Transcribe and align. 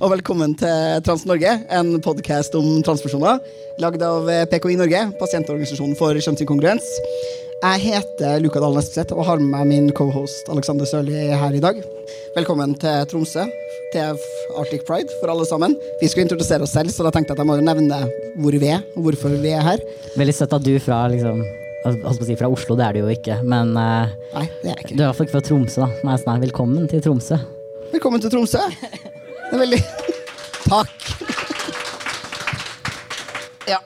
og 0.00 0.14
velkommen 0.14 0.54
til 0.56 1.00
Trans-Norge, 1.04 1.50
en 1.76 1.98
podkast 2.00 2.54
om 2.56 2.80
transpersoner. 2.84 3.40
Lagd 3.80 4.00
av 4.04 4.28
PKI 4.48 4.78
Norge, 4.80 5.02
pasientorganisasjonen 5.20 5.96
for 5.98 6.16
kjønnsinkongruens. 6.16 6.86
Jeg 7.60 7.82
heter 7.82 8.40
Luka 8.40 8.62
Dahl 8.64 8.78
Espeseth 8.80 9.12
og 9.12 9.26
har 9.28 9.42
med 9.42 9.52
meg 9.52 9.68
min 9.68 9.90
cohost 9.96 10.48
Alexander 10.52 10.88
Sørli 10.88 11.26
her 11.36 11.56
i 11.56 11.60
dag. 11.60 11.82
Velkommen 12.32 12.72
til 12.80 13.04
Tromsø, 13.10 13.44
til 13.92 14.22
Arctic 14.56 14.86
Pride 14.88 15.12
for 15.20 15.34
alle 15.34 15.44
sammen. 15.48 15.76
Vi 16.00 16.08
skulle 16.08 16.24
introdusere 16.24 16.64
oss 16.64 16.72
selv, 16.78 16.94
så 16.94 17.04
da 17.04 17.12
tenkte 17.12 17.34
jeg 17.34 17.36
at 17.36 17.44
jeg 17.44 17.50
må 17.52 17.60
nevne 17.60 18.00
hvor 18.40 18.56
vi 18.56 18.72
er, 18.72 18.80
og 18.96 19.04
hvorfor 19.04 19.36
vi 19.44 19.52
er 19.52 19.66
her. 19.66 19.84
Veldig 20.16 20.36
søtt 20.40 20.56
at 20.56 20.64
du 20.64 20.72
fra 20.80 21.02
liksom 21.12 21.44
holdt 21.84 22.02
på 22.08 22.24
å 22.24 22.30
si 22.30 22.40
fra 22.40 22.48
Oslo, 22.52 22.80
det 22.80 22.88
er 22.88 22.96
du 22.96 23.04
jo 23.04 23.12
ikke, 23.12 23.40
men 23.44 23.76
uh, 23.76 24.08
Nei, 24.32 24.48
det 24.64 24.72
er 24.72 24.82
ikke. 24.82 24.96
du 24.96 25.00
er 25.02 25.06
iallfall 25.10 25.28
ikke 25.28 25.36
fra 25.36 25.46
Tromsø. 25.52 25.84
da. 25.84 25.92
Nei, 26.08 26.18
sånn, 26.24 26.44
velkommen 26.48 26.88
til 26.88 27.04
Tromsø. 27.04 27.40
Velkommen 27.92 28.24
til 28.24 28.32
Tromsø. 28.32 28.64
Det 29.50 29.56
er 29.56 29.62
veldig 29.64 29.78
Takk. 30.70 31.06
Ja. 33.66 33.80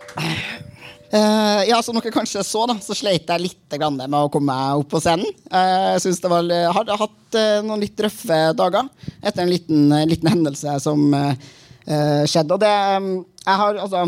Uh, 1.15 1.63
ja, 1.65 1.79
som 1.81 1.97
dere 1.97 2.13
kanskje 2.13 2.43
så, 2.45 2.67
da, 2.69 2.75
så 2.85 2.97
sleit 2.99 3.31
jeg 3.31 3.41
litt 3.41 3.77
grann 3.81 3.97
med 3.97 4.19
å 4.19 4.29
komme 4.33 4.53
meg 4.53 4.83
opp 4.83 4.91
på 4.93 5.01
scenen. 5.01 5.31
Eh, 5.49 5.87
jeg 5.95 6.03
synes 6.05 6.21
det 6.21 6.33
var, 6.33 6.45
jeg 6.53 6.77
hadde 6.77 6.99
hatt 7.01 7.39
uh, 7.39 7.65
noen 7.65 7.81
litt 7.87 8.05
røffe 8.05 8.41
dager 8.59 8.91
etter 9.23 9.45
en 9.47 9.53
liten, 9.55 9.87
en 9.97 10.11
liten 10.11 10.33
hendelse 10.35 10.77
som 10.85 11.07
eh, 11.17 11.49
eh, 11.87 12.23
skjedde. 12.29 12.59
Og 12.59 12.61
det 12.61 12.75
Jeg 12.75 13.61
har 13.63 13.81
altså 13.87 14.05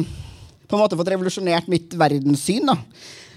på 0.67 0.77
en 0.77 0.83
måte 0.83 0.99
fått 1.01 1.13
revolusjonert 1.15 1.73
mitt 1.73 1.97
verdenssyn. 1.97 2.69
da. 2.69 2.77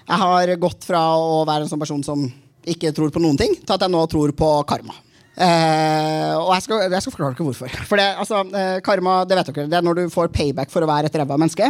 Jeg 0.09 0.23
har 0.25 0.55
gått 0.59 0.83
fra 0.89 1.05
å 1.15 1.45
være 1.47 1.63
en 1.63 1.71
sånn 1.71 1.85
person 1.87 2.03
som 2.03 2.27
ikke 2.67 2.91
tror 2.91 3.13
på 3.15 3.23
noen 3.23 3.39
ting, 3.39 3.55
til 3.55 3.75
at 3.77 3.85
jeg 3.85 3.93
nå 3.95 4.03
tror 4.11 4.35
på 4.35 4.49
karma. 4.67 4.97
Eh, 5.39 6.35
og 6.35 6.51
jeg 6.57 6.65
skal, 6.65 6.81
jeg 6.91 7.03
skal 7.03 7.13
forklare 7.13 7.37
dere 7.37 7.47
hvorfor. 7.47 7.79
For 7.87 7.99
det, 7.99 8.07
altså, 8.19 8.43
uh, 8.43 8.77
Karma 8.83 9.21
det 9.27 9.37
vet 9.39 9.51
dere, 9.53 9.71
det 9.71 9.77
er 9.79 9.85
når 9.85 10.01
du 10.01 10.11
får 10.11 10.33
payback 10.35 10.71
for 10.73 10.83
å 10.83 10.89
være 10.89 11.07
et 11.07 11.15
ræva 11.15 11.37
menneske. 11.39 11.69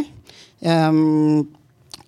Um, 0.66 1.45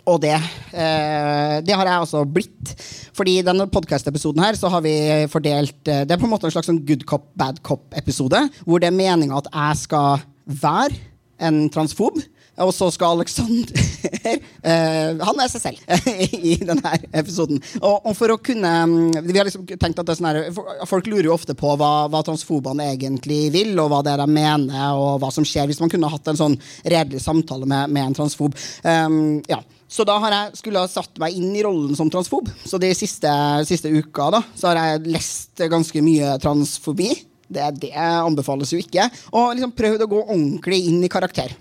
og 0.10 0.18
det, 0.24 0.34
uh, 0.34 1.58
det 1.62 1.76
har 1.78 1.86
jeg 1.86 2.00
altså 2.00 2.24
blitt. 2.26 2.74
Fordi 3.14 3.38
i 3.38 3.46
denne 3.46 3.70
podkast-episoden 3.70 4.42
her 4.42 4.58
så 4.58 4.72
har 4.74 4.82
vi 4.82 4.96
fordelt 5.30 5.78
Det 5.86 6.10
er 6.10 6.18
på 6.18 6.26
en 6.26 6.32
måte 6.32 6.50
en 6.50 6.56
slags 6.56 6.72
sånn 6.72 6.82
good 6.88 7.06
cop, 7.06 7.30
bad 7.38 7.62
cop-episode. 7.68 8.42
Hvor 8.66 8.82
det 8.82 8.90
er 8.90 8.98
meninga 8.98 9.44
at 9.44 9.52
jeg 9.52 9.84
skal 9.84 10.26
være 10.66 10.98
en 11.46 11.68
transfob. 11.74 12.18
Og 12.60 12.74
så 12.76 12.90
skal 12.92 13.16
Alexander 13.16 13.72
eh, 14.68 15.22
Han 15.24 15.40
er 15.40 15.52
seg 15.52 15.64
selv 15.64 16.10
i 16.52 16.58
denne 16.60 16.94
episoden. 17.16 17.62
Og, 17.80 18.04
og, 18.04 18.12
for 18.18 18.34
å 18.34 18.40
kunne 18.44 18.72
mm, 18.92 19.22
Vi 19.30 19.38
har 19.38 19.48
liksom 19.48 19.66
tenkt 19.72 20.02
at 20.04 20.12
sånn 20.18 20.30
her 20.30 20.88
Folk 20.90 21.08
lurer 21.08 21.30
jo 21.30 21.36
ofte 21.36 21.56
på 21.58 21.76
hva, 21.80 22.10
hva 22.12 22.24
transfobene 22.28 22.92
egentlig 22.92 23.46
vil, 23.56 23.74
og 23.80 23.92
hva 23.94 24.02
det 24.06 24.14
er 24.14 24.24
de 24.24 24.28
mener, 24.36 24.98
og 25.00 25.22
hva 25.24 25.32
som 25.34 25.46
skjer 25.48 25.70
hvis 25.70 25.80
man 25.82 25.92
kunne 25.92 26.10
hatt 26.12 26.28
en 26.28 26.40
sånn 26.40 26.58
redelig 26.84 27.22
samtale 27.24 27.68
med, 27.70 27.92
med 27.94 28.10
en 28.10 28.18
transfob. 28.18 28.58
Um, 28.84 29.40
ja. 29.50 29.62
Så 29.92 30.06
da 30.08 30.16
har 30.24 30.34
jeg 30.36 30.60
skulle 30.62 30.84
ha 30.84 30.90
satt 30.90 31.20
meg 31.20 31.36
inn 31.36 31.50
i 31.56 31.64
rollen 31.66 31.98
som 32.00 32.10
transfob. 32.12 32.48
Så 32.64 32.80
de 32.82 32.92
siste, 32.96 33.32
siste 33.68 33.92
uka 33.92 34.30
da, 34.34 34.40
så 34.56 34.72
har 34.72 34.80
jeg 34.80 35.12
lest 35.18 35.64
ganske 35.72 36.04
mye 36.04 36.38
transfobi. 36.44 37.10
Det, 37.52 37.66
det 37.82 37.92
anbefales 37.96 38.72
jo 38.72 38.80
ikke. 38.80 39.10
Og 39.36 39.52
liksom 39.58 39.76
prøvd 39.76 40.06
å 40.06 40.12
gå 40.14 40.22
ordentlig 40.24 40.86
inn 40.88 41.04
i 41.04 41.12
karakter. 41.12 41.52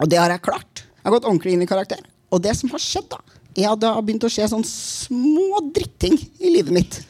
Og 0.00 0.10
det 0.10 0.20
har 0.20 0.32
jeg 0.32 0.44
klart. 0.44 0.84
Jeg 0.98 1.08
har 1.08 1.16
gått 1.16 1.28
ordentlig 1.28 1.56
inn 1.56 1.64
i 1.64 1.70
karakter. 1.70 2.02
Og 2.34 2.42
det 2.42 2.56
som 2.58 2.70
har 2.72 2.82
skjedd, 2.82 3.08
da, 3.12 3.20
er 3.56 3.72
at 3.72 3.82
det 3.82 3.90
har 3.94 4.04
begynt 4.04 4.26
å 4.26 4.32
skje 4.32 4.48
sånn 4.52 4.66
små 4.66 5.62
dritting 5.74 6.18
i 6.42 6.52
livet 6.58 6.74
mitt. 6.74 7.00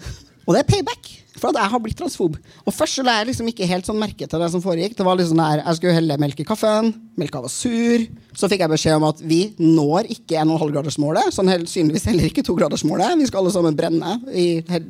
Og 0.46 0.54
det 0.54 0.62
er 0.62 0.68
payback. 0.70 1.12
For 1.36 1.50
at 1.50 1.58
jeg 1.60 1.68
har 1.72 1.80
blitt 1.84 1.98
transfob. 1.98 2.36
Og 2.64 2.72
først 2.72 2.96
så 2.96 3.02
la 3.04 3.18
jeg 3.18 3.28
liksom 3.28 3.48
ikke 3.50 3.66
helt 3.68 3.88
sånn 3.88 3.98
merke 4.00 4.24
til 4.24 4.40
det 4.40 4.48
som 4.54 4.62
foregikk. 4.64 4.94
Det 4.96 5.04
var 5.04 5.18
liksom 5.18 5.36
der, 5.36 5.60
Jeg 5.66 5.76
skulle 5.76 5.96
helle 5.98 6.16
melk 6.22 6.40
i 6.40 6.46
kaffen. 6.48 6.88
Melka 7.20 7.42
var 7.44 7.52
sur. 7.52 8.06
Så 8.32 8.48
fikk 8.48 8.64
jeg 8.64 8.72
beskjed 8.72 8.96
om 8.96 9.04
at 9.10 9.20
vi 9.20 9.40
når 9.60 10.08
ikke 10.16 10.40
1,5-gradersmålet. 10.40 11.34
Sånn 11.36 11.52
helt, 11.52 11.68
synligvis 11.68 12.08
heller 12.08 12.30
ikke 12.30 12.44
2-gradersmålet. 12.46 13.18
Vi 13.20 13.28
skal 13.28 13.42
alle 13.42 13.52
sammen 13.52 13.76
brenne 13.76 14.16
i, 14.32 14.46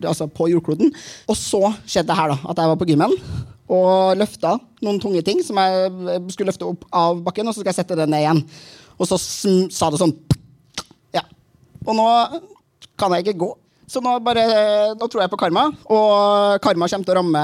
altså 0.06 0.30
på 0.30 0.46
jordkloden. 0.52 0.94
Og 1.26 1.38
så 1.40 1.64
skjedde 1.82 2.12
det 2.12 2.20
her, 2.20 2.36
da. 2.36 2.38
At 2.46 2.62
jeg 2.62 2.74
var 2.74 2.78
på 2.78 2.90
gymmen 2.92 3.18
og 3.66 4.16
løfta 4.20 4.56
noen 4.84 4.98
tunge 5.02 5.22
ting 5.26 5.40
som 5.42 5.58
jeg 5.58 6.22
skulle 6.30 6.50
løfte 6.52 6.68
opp 6.68 6.84
av 6.94 7.22
bakken, 7.26 7.48
og 7.48 7.54
så 7.54 7.62
skal 7.62 7.72
jeg 7.72 7.80
sette 7.80 7.98
det 7.98 8.08
ned 8.10 8.22
igjen. 8.22 8.42
Og 8.96 9.08
så 9.10 9.18
sa 9.18 9.90
det 9.92 10.00
sånn 10.00 10.14
Ja. 11.14 11.24
Og 11.86 11.96
nå 11.98 12.06
kan 12.96 13.12
jeg 13.16 13.26
ikke 13.26 13.40
gå. 13.44 13.50
Så 13.86 14.02
nå, 14.02 14.16
bare, 14.24 14.42
nå 14.98 15.06
tror 15.06 15.22
jeg 15.22 15.32
på 15.32 15.38
karma, 15.38 15.68
og 15.86 16.60
karma 16.64 16.88
kommer 16.90 17.06
til 17.06 17.14
å 17.14 17.18
ramme 17.20 17.42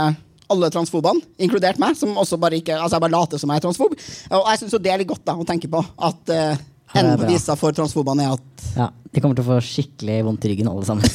alle 0.53 0.69
transfobene, 0.75 1.23
inkludert 1.41 1.79
meg, 1.81 1.97
som 1.97 2.17
også 2.19 2.37
bare 2.41 2.59
ikke 2.61 2.75
Altså 2.77 2.99
jeg 2.99 3.05
bare 3.07 3.15
later 3.15 3.41
som 3.41 3.53
jeg 3.53 3.63
er 3.63 3.65
transfob. 3.65 3.95
Og 3.97 4.49
jeg 4.51 4.61
syns 4.61 4.75
det 4.85 4.93
er 4.93 5.01
litt 5.01 5.11
godt 5.11 5.25
da, 5.29 5.37
å 5.39 5.47
tenke 5.49 5.71
på 5.73 5.81
at 5.81 6.33
uh, 6.35 6.65
enden 6.93 7.21
på 7.23 7.31
visa 7.31 7.57
for 7.59 7.75
transfobene 7.77 8.27
er 8.27 8.35
at 8.37 8.67
Ja, 8.77 8.91
De 9.13 9.23
kommer 9.23 9.39
til 9.39 9.47
å 9.47 9.53
få 9.55 9.61
skikkelig 9.65 10.19
vondt 10.27 10.45
i 10.45 10.53
ryggen, 10.53 10.69
alle 10.73 10.89
sammen. 10.89 11.09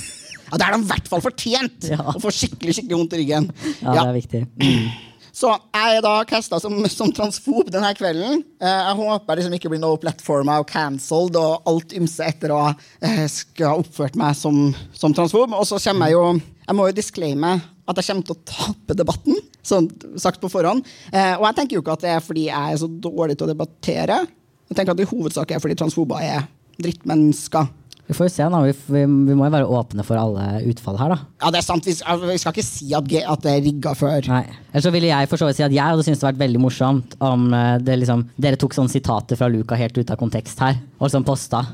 Ja, 0.48 0.58
Det 0.58 0.64
er 0.68 0.78
de 0.78 0.80
i 0.84 0.90
hvert 0.92 1.12
fall 1.12 1.24
fortjent! 1.24 1.92
Ja. 1.92 2.00
Å 2.14 2.22
få 2.22 2.32
skikkelig 2.34 2.78
skikkelig 2.78 3.02
vondt 3.02 3.18
i 3.18 3.22
ryggen. 3.24 3.52
Ja, 3.82 3.92
ja. 3.92 4.00
det 4.00 4.08
er 4.08 4.18
viktig. 4.18 4.44
Mm. 4.64 4.88
Så 5.38 5.52
jeg 5.54 5.98
er 6.00 6.02
da 6.02 6.16
casta 6.26 6.58
som, 6.62 6.80
som, 6.90 7.12
transfob 7.14 7.68
denne 7.70 7.92
kvelden. 7.98 8.42
Eh, 8.58 8.80
jeg 8.88 8.98
håper 8.98 9.30
jeg 9.30 9.42
liksom 9.42 9.58
ikke 9.60 9.70
blir 9.70 9.82
noe 9.84 10.00
platforma 10.02 10.56
og 10.64 10.70
cancelled 10.72 11.38
og 11.38 11.68
alt 11.70 11.94
ymse 11.98 12.26
etter 12.26 12.54
å 12.56 12.62
eh, 13.06 13.28
ha 13.62 13.74
oppført 13.76 14.18
meg 14.18 14.34
som, 14.40 14.72
som, 14.98 15.14
transfob. 15.14 15.54
Og 15.54 15.68
så 15.70 15.78
kommer 15.84 16.10
jeg 16.10 16.18
jo 16.18 16.24
Jeg 16.40 16.76
må 16.76 16.88
jo 16.90 16.98
disclaime 16.98 17.54
at 17.88 18.02
jeg 18.02 18.10
kommer 18.10 18.26
til 18.28 18.36
å 18.36 18.48
tape 18.50 18.98
debatten, 19.00 19.38
sånn 19.64 19.86
sagt 20.20 20.42
på 20.42 20.50
forhånd. 20.52 20.82
Eh, 21.14 21.36
og 21.38 21.46
jeg 21.46 21.60
tenker 21.60 21.78
jo 21.78 21.84
ikke 21.86 22.00
at 22.00 22.04
det 22.04 22.16
er 22.16 22.26
fordi 22.26 22.50
jeg 22.50 22.74
er 22.74 22.82
så 22.82 22.90
dårlig 22.90 23.38
til 23.38 23.48
å 23.48 23.54
debattere. 23.54 24.18
Jeg 24.68 24.76
tenker 24.76 24.96
at 24.96 25.00
det 25.00 25.06
i 25.06 25.12
hovedsak 25.14 25.54
er 25.54 25.62
fordi 25.64 25.78
transfober 25.80 26.26
er 26.26 26.50
drittmennesker. 26.82 27.70
Vi 28.08 28.16
får 28.16 28.30
jo 28.30 28.32
se 28.32 28.46
da, 28.48 28.60
vi, 28.64 28.72
vi, 28.72 29.02
vi, 29.04 29.36
må 29.36 29.50
jo 29.50 29.54
være 29.58 29.68
åpne 29.80 30.04
for 30.08 30.20
alle 30.20 30.62
utfall 30.72 30.96
her. 31.00 31.12
da. 31.12 31.18
Ja, 31.44 31.52
det 31.52 31.60
er 31.60 31.66
sant. 31.66 31.88
Vi 31.88 31.96
skal, 31.98 32.22
vi 32.24 32.38
skal 32.40 32.56
ikke 32.56 32.64
si 32.64 32.88
at, 32.96 33.10
at, 33.20 33.44
det 33.44 33.52
er 33.52 33.66
rigga 33.66 33.92
før. 34.00 34.22
Nei. 34.32 34.46
Ellers 34.72 34.88
så 34.88 34.94
ville 34.96 35.12
jeg 35.12 35.32
for 35.32 35.42
så 35.42 35.50
vidt 35.50 35.60
si 35.60 35.66
at 35.68 35.76
jeg 35.76 35.84
hadde 35.84 36.06
syntes 36.08 36.24
det 36.24 36.30
vært 36.30 36.40
veldig 36.46 36.62
morsomt 36.64 37.18
om 37.28 37.50
eh, 37.52 37.74
det, 37.84 38.00
liksom, 38.06 38.24
dere 38.40 38.60
tok 38.60 38.78
sånne 38.78 38.94
sitater 38.94 39.40
fra 39.40 39.52
Luca 39.52 39.80
helt 39.80 40.00
ut 40.00 40.16
av 40.16 40.22
kontekst 40.22 40.64
her, 40.64 40.80
og 41.02 41.12
sånn 41.12 41.28
posta. 41.28 41.66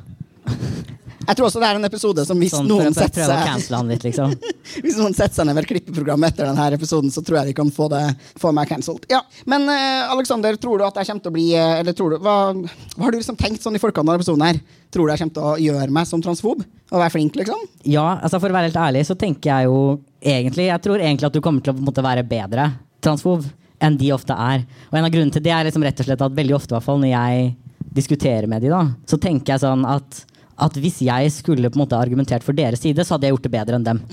Jeg 1.27 1.37
tror 1.37 1.47
også 1.47 1.61
det 1.61 1.69
er 1.69 1.79
en 1.79 1.87
episode 1.87 2.25
som 2.27 2.39
hvis 2.41 2.53
sånn, 2.53 2.67
noen 2.67 2.95
setter 2.95 3.27
seg 3.29 3.83
litt, 3.87 4.05
liksom. 4.07 4.33
Hvis 4.83 4.97
noen 4.99 5.15
setter 5.15 5.37
seg 5.37 5.47
ned 5.47 5.57
med 5.57 5.65
et 5.65 5.69
klippeprogram 5.69 6.23
etter 6.27 6.47
denne 6.47 6.65
episoden, 6.75 7.11
så 7.13 7.23
tror 7.23 7.39
jeg 7.39 7.51
de 7.51 7.55
kan 7.57 7.69
få, 7.73 7.87
det, 7.91 8.01
få 8.39 8.51
meg 8.55 8.69
cancelled. 8.71 9.05
Ja, 9.11 9.21
men 9.49 9.67
uh, 9.69 10.11
Alexander, 10.13 10.57
tror 10.59 10.79
du 10.81 10.85
at 10.87 10.99
jeg 10.99 11.09
kommer 11.09 11.25
til 11.25 11.33
å 11.33 11.35
bli 11.35 11.47
eh, 11.57 11.79
Eller 11.81 11.95
tror 11.97 12.13
du, 12.13 12.19
hva, 12.23 12.37
hva 12.53 13.05
har 13.05 13.13
du 13.13 13.19
liksom 13.19 13.37
tenkt 13.39 13.63
sånn 13.63 13.77
i 13.77 13.81
forkant 13.81 14.09
av 14.09 14.19
episoden 14.19 14.45
her? 14.45 14.61
Tror 14.93 15.07
du 15.07 15.13
jeg 15.13 15.23
kommer 15.23 15.37
til 15.37 15.49
å 15.49 15.55
gjøre 15.61 15.95
meg 15.95 16.09
som 16.09 16.23
transfob? 16.23 16.63
Og 16.63 16.99
være 16.99 17.13
flink, 17.15 17.37
liksom? 17.39 17.63
Ja, 17.89 18.19
altså 18.19 18.39
for 18.39 18.51
å 18.51 18.57
være 18.57 18.69
helt 18.69 18.81
ærlig 18.83 19.05
så 19.09 19.17
tenker 19.19 19.51
jeg 19.51 19.69
jo 19.71 19.79
egentlig 20.21 20.69
Jeg 20.69 20.83
tror 20.85 21.01
egentlig 21.01 21.29
at 21.29 21.35
du 21.35 21.43
kommer 21.43 21.65
til 21.65 21.75
å 21.75 21.83
måtte 21.83 22.05
være 22.05 22.25
bedre 22.27 22.71
transfob 23.03 23.47
enn 23.83 23.97
de 23.99 24.13
ofte 24.15 24.35
er. 24.37 24.63
Og 24.91 24.95
en 24.95 25.07
av 25.07 25.11
grunnene 25.11 25.33
til 25.35 25.43
det 25.43 25.51
er 25.51 25.67
liksom 25.67 25.83
rett 25.83 25.99
og 25.99 26.07
slett 26.07 26.21
at 26.23 26.37
veldig 26.37 26.55
ofte, 26.55 26.71
i 26.71 26.77
hvert 26.77 26.85
fall 26.85 27.01
når 27.01 27.11
jeg 27.11 27.49
diskuterer 27.93 28.47
med 28.49 28.63
de 28.63 28.71
da, 28.71 28.85
så 29.09 29.19
tenker 29.21 29.53
jeg 29.53 29.63
sånn 29.65 29.83
at 29.85 30.23
at 30.57 30.77
hvis 30.77 31.01
jeg 31.05 31.31
skulle 31.33 31.71
på 31.71 31.79
en 31.79 31.83
måte 31.85 31.97
argumentert 31.97 32.45
for 32.45 32.55
deres 32.57 32.83
side, 32.83 33.05
så 33.05 33.15
hadde 33.15 33.27
jeg 33.27 33.35
gjort 33.35 33.47
det 33.47 33.53
bedre 33.53 33.79
enn 33.79 33.87
dem. 33.87 34.03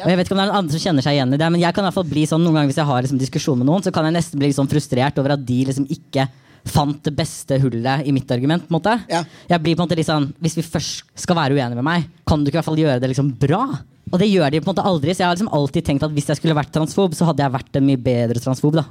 Og 0.00 0.08
jeg 0.08 0.16
vet 0.16 0.28
ikke 0.28 0.34
om 0.34 0.40
det 0.40 0.44
er 0.46 0.50
noen 0.50 0.62
andre 0.62 0.76
som 0.76 0.82
kjenner 0.82 1.04
seg 1.04 1.16
igjen 1.16 1.34
i 1.36 1.40
det, 1.40 1.48
men 1.52 1.60
jeg 1.60 1.76
kan 1.76 1.84
i 1.84 1.88
hvert 1.88 1.98
fall 1.98 2.08
bli 2.08 2.22
sånn 2.28 2.40
noen 2.44 2.56
ganger 2.56 2.70
hvis 2.72 2.80
jeg 2.80 2.88
har 2.88 3.02
liksom, 3.04 3.20
diskusjon 3.20 3.58
med 3.60 3.68
noen, 3.68 3.84
så 3.84 3.92
kan 3.92 4.06
jeg 4.08 4.16
nesten 4.16 4.40
bli 4.40 4.48
liksom, 4.48 4.68
frustrert 4.70 5.18
over 5.20 5.34
at 5.36 5.42
de 5.44 5.58
liksom 5.68 5.88
ikke 5.92 6.26
fant 6.70 7.00
det 7.04 7.12
beste 7.16 7.56
hullet 7.60 8.06
i 8.08 8.12
mitt 8.12 8.30
argument. 8.32 8.66
på 8.66 8.72
en 8.72 8.78
måte. 8.78 8.96
Ja. 9.12 9.22
Jeg 9.48 9.62
blir 9.64 9.76
på 9.76 9.82
en 9.82 9.88
måte 9.88 9.96
litt 9.96 10.08
sånn, 10.08 10.28
Hvis 10.40 10.56
vi 10.58 10.64
først 10.64 11.04
skal 11.16 11.36
være 11.36 11.56
uenige 11.56 11.78
med 11.80 11.86
meg, 11.86 12.08
kan 12.28 12.40
du 12.40 12.50
ikke 12.50 12.58
i 12.58 12.60
hvert 12.60 12.68
fall 12.68 12.80
gjøre 12.80 13.00
det 13.00 13.12
liksom 13.12 13.32
bra? 13.40 13.62
Og 14.10 14.18
det 14.18 14.28
gjør 14.28 14.50
de 14.50 14.60
på 14.60 14.68
en 14.68 14.72
måte 14.74 14.86
aldri, 14.88 15.14
så 15.14 15.22
jeg 15.22 15.28
har 15.28 15.36
liksom 15.36 15.52
alltid 15.56 15.86
tenkt 15.86 16.04
at 16.04 16.12
hvis 16.16 16.28
jeg 16.32 16.40
skulle 16.40 16.56
vært 16.56 16.72
transfob, 16.74 17.14
så 17.16 17.28
hadde 17.28 17.44
jeg 17.44 17.54
vært 17.54 17.76
en 17.78 17.86
mye 17.86 18.00
bedre 18.00 18.42
transfob. 18.42 18.80
da. 18.80 18.84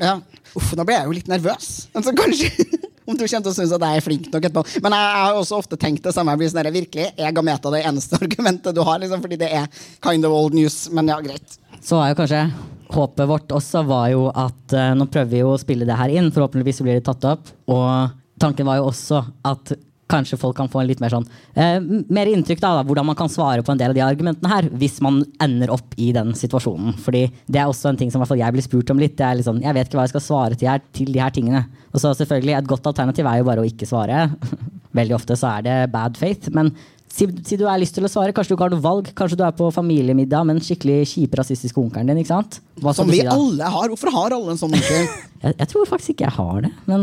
Ja. 0.00 0.14
Uff, 0.56 0.72
nå 0.78 0.86
ble 0.86 0.96
jeg 0.96 1.06
jo 1.06 1.18
litt 1.18 1.30
nervøs. 1.30 1.68
Altså, 1.94 2.14
kanskje 2.16 2.50
om 3.06 3.16
du 3.16 3.24
kommer 3.24 3.46
til 3.46 3.52
å 3.52 3.56
synes 3.56 3.74
at 3.76 3.86
jeg 3.86 4.00
er 4.00 4.04
flink 4.04 4.28
nok 4.32 4.48
etterpå. 4.48 4.82
Men 4.84 4.96
jeg, 4.96 5.08
jeg 5.08 5.24
har 5.26 5.40
også 5.40 5.58
ofte 5.58 5.78
tenkt 5.80 6.04
det 6.06 6.14
samme. 6.14 6.34
Jeg 6.34 6.42
blir 6.42 6.52
sånn 6.52 6.70
virkelig, 6.76 7.08
Er 7.16 7.34
Gameta 7.36 7.72
det 7.74 7.82
eneste 7.88 8.18
argumentet 8.22 8.76
du 8.76 8.82
har? 8.86 9.00
Liksom, 9.02 9.24
fordi 9.24 9.40
det 9.40 9.50
er 9.56 9.82
kind 10.04 10.28
of 10.28 10.36
old 10.36 10.56
news. 10.56 10.84
Men 10.94 11.10
ja, 11.10 11.18
greit. 11.24 11.58
Så 11.82 11.98
er 11.98 12.12
jo 12.12 12.20
kanskje 12.22 12.44
håpet 12.92 13.28
vårt 13.28 13.54
også 13.56 13.82
var 13.88 14.10
jo 14.12 14.26
at 14.28 14.74
uh, 14.76 14.90
nå 14.98 15.06
prøver 15.08 15.30
vi 15.30 15.40
jo 15.40 15.54
å 15.54 15.60
spille 15.60 15.88
det 15.88 15.96
her 15.98 16.12
inn. 16.12 16.30
Forhåpentligvis 16.34 16.82
blir 16.84 17.00
det 17.00 17.06
tatt 17.08 17.24
opp. 17.30 17.50
Og 17.72 18.12
tanken 18.42 18.68
var 18.68 18.80
jo 18.80 18.90
også 18.90 19.22
at 19.48 19.74
kanskje 20.12 20.38
folk 20.40 20.56
kan 20.58 20.70
få 20.72 20.82
en 20.82 20.90
litt 20.90 21.02
mer 21.02 21.14
sånn 21.14 21.26
eh, 21.56 21.78
mer 22.12 22.30
inntrykk 22.30 22.60
da, 22.62 22.74
da, 22.78 22.84
hvordan 22.86 23.08
man 23.08 23.18
kan 23.18 23.32
svare 23.32 23.64
på 23.64 23.74
en 23.74 23.80
del 23.80 23.94
av 23.94 23.98
de 23.98 24.04
argumentene 24.04 24.52
her, 24.52 24.68
hvis 24.78 25.00
man 25.04 25.22
ender 25.42 25.72
opp 25.74 25.96
i 25.96 26.12
den 26.14 26.34
situasjonen. 26.38 26.96
Fordi 27.02 27.26
det 27.48 27.62
er 27.62 27.70
også 27.70 27.92
en 27.92 28.00
ting 28.00 28.12
som 28.12 28.22
jeg 28.22 28.54
blir 28.54 28.64
spurt 28.64 28.92
om 28.94 29.00
litt. 29.02 29.16
Det 29.18 29.26
er 29.26 29.40
litt 29.40 29.48
sånn, 29.48 29.62
Jeg 29.64 29.76
vet 29.76 29.88
ikke 29.88 30.00
hva 30.00 30.06
jeg 30.06 30.14
skal 30.14 30.26
svare 30.28 30.58
til, 30.58 30.70
her, 30.70 30.82
til 30.94 31.12
de 31.12 31.20
her 31.22 31.34
tingene. 31.34 31.66
Og 31.92 32.00
så 32.00 32.14
selvfølgelig, 32.16 32.58
Et 32.58 32.70
godt 32.70 32.86
alternativ 32.88 33.26
er 33.26 33.40
jo 33.40 33.48
bare 33.48 33.64
å 33.64 33.68
ikke 33.68 33.88
svare. 33.88 34.28
Veldig 34.98 35.16
ofte 35.16 35.36
så 35.38 35.56
er 35.58 35.66
det 35.66 35.76
bad 35.92 36.18
faith. 36.20 36.52
Men 36.52 36.74
Si, 37.12 37.26
si 37.44 37.58
du 37.60 37.66
har 37.68 37.76
lyst 37.76 37.92
til 37.92 38.06
å 38.06 38.08
svare, 38.08 38.32
kanskje 38.32 38.54
du 38.54 38.56
ikke 38.56 38.70
har 38.70 38.72
noe 38.72 38.84
valg. 38.84 39.10
Kanskje 39.12 39.36
du 39.36 39.42
er 39.44 39.52
på 39.52 39.66
familiemiddag 39.74 40.46
med 40.48 40.56
den 40.56 40.64
skikkelig 40.64 41.10
kjipe 41.10 41.36
rasistiske 41.36 41.76
onkelen 41.76 42.08
din. 42.08 42.22
ikke 42.22 42.32
sant? 42.32 42.56
Som 42.96 43.10
vi 43.12 43.18
si 43.20 43.26
alle 43.28 43.68
har. 43.68 43.92
Hvorfor 43.92 44.14
har 44.14 44.32
alle 44.32 44.54
en 44.54 44.60
sånn 44.60 44.72
onkel? 44.72 45.04
Jeg, 45.42 45.56
jeg 45.58 45.68
tror 45.72 45.88
faktisk 45.90 46.14
ikke 46.14 46.28
jeg 46.28 46.36
har 46.38 46.58
det. 46.62 46.68
Men, 46.86 47.02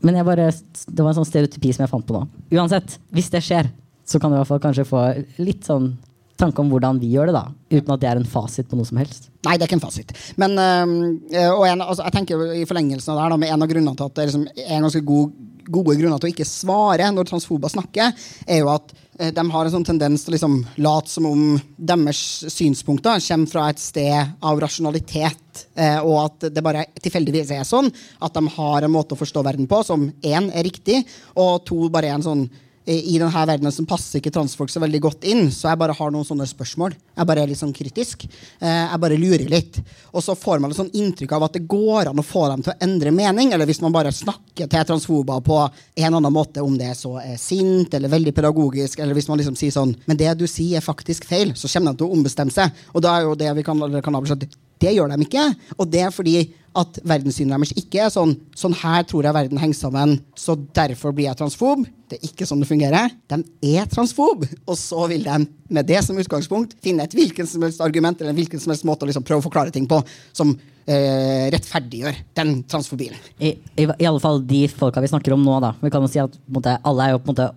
men 0.00 0.20
bare, 0.24 0.50
det 0.50 1.02
var 1.02 1.12
en 1.12 1.18
sånn 1.20 1.28
stereotypi 1.28 1.72
som 1.74 1.84
jeg 1.84 1.92
fant 1.92 2.06
på 2.06 2.16
nå. 2.16 2.22
Uansett, 2.56 2.98
hvis 3.14 3.30
det 3.32 3.42
skjer, 3.44 3.68
så 4.08 4.20
kan 4.20 4.32
du 4.32 4.38
i 4.38 4.40
hvert 4.40 4.50
fall 4.50 4.62
kanskje 4.62 4.88
få 4.88 5.02
litt 5.42 5.68
sånn 5.68 5.92
tanke 6.40 6.62
om 6.62 6.70
hvordan 6.72 7.00
vi 7.02 7.10
gjør 7.12 7.30
det, 7.30 7.36
da. 7.36 7.44
Uten 7.76 7.94
at 7.94 8.02
det 8.02 8.08
er 8.10 8.20
en 8.20 8.28
fasit 8.28 8.68
på 8.70 8.78
noe 8.78 8.88
som 8.88 9.00
helst. 9.00 9.28
Nei, 9.44 9.56
det 9.56 9.64
er 9.64 9.68
ikke 9.68 9.78
en 9.78 9.84
fasit. 9.84 10.14
Men 10.40 10.56
øh, 10.56 11.52
og 11.52 11.66
en, 11.68 11.84
altså, 11.84 12.06
jeg 12.06 12.16
tenker 12.16 12.44
i 12.56 12.66
forlengelsen 12.68 13.12
av 13.12 13.18
det 13.18 13.24
her, 13.24 13.34
da, 13.34 13.40
med 13.44 13.52
en 13.52 13.66
av 13.66 13.72
grunnene 13.72 13.98
til 13.98 14.08
at 14.08 14.16
det 14.16 14.28
liksom 14.30 14.46
er 14.48 14.76
en 14.78 14.86
ganske 14.86 15.04
god, 15.10 15.36
gode 15.72 15.96
grunner 15.98 16.20
til 16.20 16.30
å 16.30 16.32
ikke 16.34 16.48
svare 16.48 17.10
når 17.14 17.28
transfober 17.30 17.72
snakker, 17.72 18.12
er 18.46 18.62
jo 18.62 18.70
at 18.72 18.94
eh, 19.18 19.32
de 19.34 19.44
har 19.52 19.66
en 19.66 19.74
sånn 19.74 19.86
tendens 19.86 20.24
til 20.24 20.32
å 20.32 20.36
liksom 20.36 20.56
late 20.84 21.12
som 21.12 21.28
om 21.30 21.44
deres 21.76 22.22
synspunkter 22.52 23.22
kommer 23.24 23.52
fra 23.52 23.68
et 23.70 23.82
sted 23.82 24.34
av 24.46 24.62
rasjonalitet, 24.62 25.66
eh, 25.74 26.00
og 26.00 26.16
at 26.24 26.50
det 26.54 26.64
bare 26.64 26.88
tilfeldigvis 27.00 27.54
er 27.56 27.68
sånn 27.68 27.90
at 28.20 28.36
de 28.36 28.56
har 28.56 28.86
en 28.86 28.94
måte 28.96 29.16
å 29.16 29.20
forstå 29.20 29.44
verden 29.46 29.70
på 29.70 29.82
som 29.86 30.08
én 30.22 30.50
er 30.50 30.66
riktig, 30.66 31.02
og 31.38 31.62
to 31.68 31.86
bare 31.92 32.10
er 32.10 32.18
en 32.18 32.28
sånn 32.30 32.50
i 32.86 33.18
denne 33.20 33.44
verdenen 33.46 33.72
som 33.74 33.86
passer 33.86 34.18
ikke 34.18 34.32
transfolk 34.32 34.70
så 34.72 34.80
veldig 34.80 35.00
godt 35.04 35.26
inn. 35.28 35.50
Så 35.52 35.68
jeg 35.68 35.78
bare 35.78 35.94
har 35.96 36.10
noen 36.10 36.24
sånne 36.26 36.46
spørsmål. 36.48 36.94
Jeg 37.16 37.28
bare 37.28 37.42
er 37.44 37.50
litt 37.50 37.60
sånn 37.60 37.74
kritisk. 37.76 38.24
Eh, 38.58 38.86
Jeg 38.90 39.00
bare 39.02 39.18
lurer 39.20 39.48
litt. 39.52 39.80
Og 40.14 40.24
så 40.24 40.34
får 40.34 40.60
man 40.60 40.70
et 40.72 40.78
sånn 40.78 40.90
inntrykk 40.96 41.32
av 41.36 41.44
at 41.44 41.58
det 41.58 41.66
går 41.68 42.10
an 42.10 42.18
å 42.18 42.24
få 42.24 42.46
dem 42.48 42.62
til 42.64 42.72
å 42.72 42.78
endre 42.86 43.12
mening. 43.12 43.52
Eller 43.52 43.68
hvis 43.68 43.82
man 43.84 43.92
bare 43.92 44.12
snakker 44.12 44.66
til 44.70 44.88
transfober 44.88 45.40
på 45.44 45.58
en 45.60 45.70
eller 46.06 46.16
annen 46.16 46.32
måte, 46.32 46.64
om 46.64 46.78
det 46.78 46.88
er 46.90 46.98
så 46.98 47.18
er 47.20 47.36
sint 47.36 47.94
eller 47.94 48.08
veldig 48.08 48.34
pedagogisk, 48.34 48.98
eller 48.98 49.14
hvis 49.14 49.28
man 49.28 49.38
liksom 49.38 49.56
sier 49.60 49.76
sånn 49.76 49.94
Men 50.06 50.16
det 50.16 50.32
du 50.38 50.46
sier, 50.46 50.78
er 50.78 50.86
faktisk 50.86 51.24
feil. 51.28 51.52
Så 51.54 51.68
kommer 51.68 51.92
de 51.92 51.98
til 52.00 52.08
å 52.08 52.16
ombestemme 52.16 52.50
seg. 52.50 52.72
Og 52.94 53.02
da 53.02 53.18
er 53.18 53.28
jo 53.28 53.34
det 53.38 53.52
vi 53.60 53.62
kan, 53.62 53.78
kan 54.02 54.14
avsløre 54.14 54.48
det 54.80 54.94
gjør 54.96 55.12
de 55.12 55.26
ikke. 55.26 55.44
Og 55.78 55.90
det 55.92 56.02
er 56.06 56.14
fordi 56.14 56.38
at 56.78 57.00
verdenssynet 57.02 57.50
deres 57.50 57.72
ikke 57.74 58.04
er 58.04 58.12
sånn 58.14 58.36
Sånn 58.54 58.76
her 58.78 59.02
tror 59.08 59.26
jeg 59.26 59.34
verden 59.34 59.58
henger 59.58 59.78
sammen, 59.78 60.12
så 60.38 60.54
derfor 60.76 61.14
blir 61.16 61.26
jeg 61.26 61.38
transfob. 61.38 61.86
Det 62.10 62.18
er 62.18 62.26
ikke 62.28 62.46
sånn 62.46 62.60
det 62.62 62.68
fungerer. 62.68 63.14
De 63.30 63.40
er 63.72 63.88
transfob, 63.90 64.44
og 64.44 64.76
så 64.78 65.06
vil 65.10 65.24
de 65.24 65.38
med 65.72 65.88
det 65.88 66.02
som 66.04 66.18
utgangspunkt 66.20 66.76
finne 66.84 67.06
et 67.06 67.16
hvilken 67.16 67.48
som 67.48 67.64
helst 67.64 67.80
argument 67.82 68.20
eller 68.20 68.34
en 68.34 68.38
hvilken 68.38 68.60
som 68.60 68.74
helst 68.74 68.84
måte 68.86 69.06
å 69.06 69.10
liksom 69.10 69.24
prøve 69.26 69.42
å 69.42 69.46
forklare 69.48 69.72
ting 69.74 69.88
på 69.90 70.02
som 70.36 70.52
eh, 70.86 71.48
rettferdiggjør 71.52 72.18
den 72.38 72.52
transfobien. 72.70 73.16
I, 73.38 73.52
i, 73.76 73.86
I 73.86 74.06
alle 74.08 74.22
fall 74.22 74.40
de 74.46 74.62
folka 74.68 75.02
vi 75.02 75.10
snakker 75.10 75.34
om 75.34 75.44
nå. 75.44 75.58
da 75.62 75.72
Vi 75.80 75.90
kan 75.92 76.04
jo 76.04 76.10
si 76.10 76.20
at 76.22 76.36
måte, 76.52 76.76
alle 76.86 77.06
er 77.06 77.14
jo 77.14 77.20
på 77.20 77.30
en 77.30 77.34
måte 77.34 77.48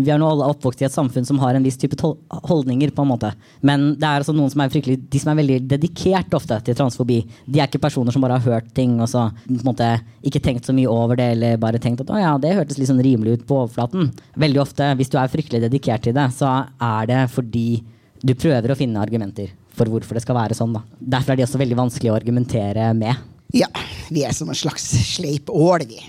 Vi 0.00 0.10
er 0.10 0.20
nå 0.20 0.28
alle 0.30 0.48
oppvokst 0.52 0.82
i 0.82 0.88
et 0.88 0.94
samfunn 0.94 1.26
som 1.28 1.40
har 1.42 1.56
en 1.56 1.66
viss 1.66 1.78
type 1.80 1.98
holdninger. 2.00 2.92
på 2.94 3.04
en 3.04 3.12
måte 3.12 3.32
Men 3.66 3.94
det 4.00 4.06
er 4.06 4.22
altså 4.22 4.34
noen 4.36 4.52
som 4.52 4.62
er 4.64 4.72
fryktelig 4.72 4.98
De 5.10 5.22
som 5.22 5.32
er 5.32 5.40
veldig 5.42 5.60
dedikert 5.70 6.34
ofte 6.36 6.60
til 6.66 6.78
transfobi, 6.78 7.20
de 7.46 7.60
er 7.60 7.68
ikke 7.68 7.82
personer 7.82 8.14
som 8.14 8.24
bare 8.24 8.38
har 8.38 8.56
hørt 8.56 8.72
ting 8.76 8.98
og 9.00 9.08
så 9.10 9.28
på 9.46 9.58
en 9.58 9.66
måte 9.66 9.88
ikke 10.26 10.42
tenkt 10.42 10.66
så 10.68 10.74
mye 10.76 10.90
over 10.90 11.18
det, 11.18 11.30
eller 11.34 11.60
bare 11.60 11.80
tenkt 11.82 12.02
at 12.04 12.10
å 12.12 12.18
ja, 12.20 12.32
det 12.40 12.54
hørtes 12.56 12.78
litt 12.78 12.90
sånn 12.90 13.02
rimelig 13.02 13.38
ut 13.38 13.46
på 13.48 13.58
overflaten. 13.62 14.10
Veldig 14.40 14.60
ofte, 14.62 14.90
hvis 14.98 15.12
du 15.12 15.16
er 15.20 15.32
fryktelig 15.32 15.62
dedikert 15.64 16.04
til 16.04 16.16
det, 16.16 16.26
så 16.36 16.50
er 16.76 17.08
det 17.10 17.22
fordi 17.32 17.82
du 18.20 18.34
prøver 18.36 18.72
å 18.72 18.78
finne 18.78 19.00
argumenter 19.02 19.52
for 19.80 19.90
hvorfor 19.90 20.18
det 20.18 20.24
skal 20.26 20.38
være 20.38 20.56
sånn. 20.58 20.76
da 20.76 20.84
Derfor 21.16 21.34
er 21.34 21.40
de 21.40 21.48
også 21.48 21.60
veldig 21.60 21.80
vanskelig 21.80 22.12
å 22.12 22.16
argumentere 22.20 22.92
med. 22.96 23.28
Ja, 23.56 23.70
vi 24.12 24.24
er 24.26 24.34
som 24.36 24.50
en 24.52 24.58
slags 24.58 24.86
sleipål, 25.16 25.86
vi. 25.88 26.00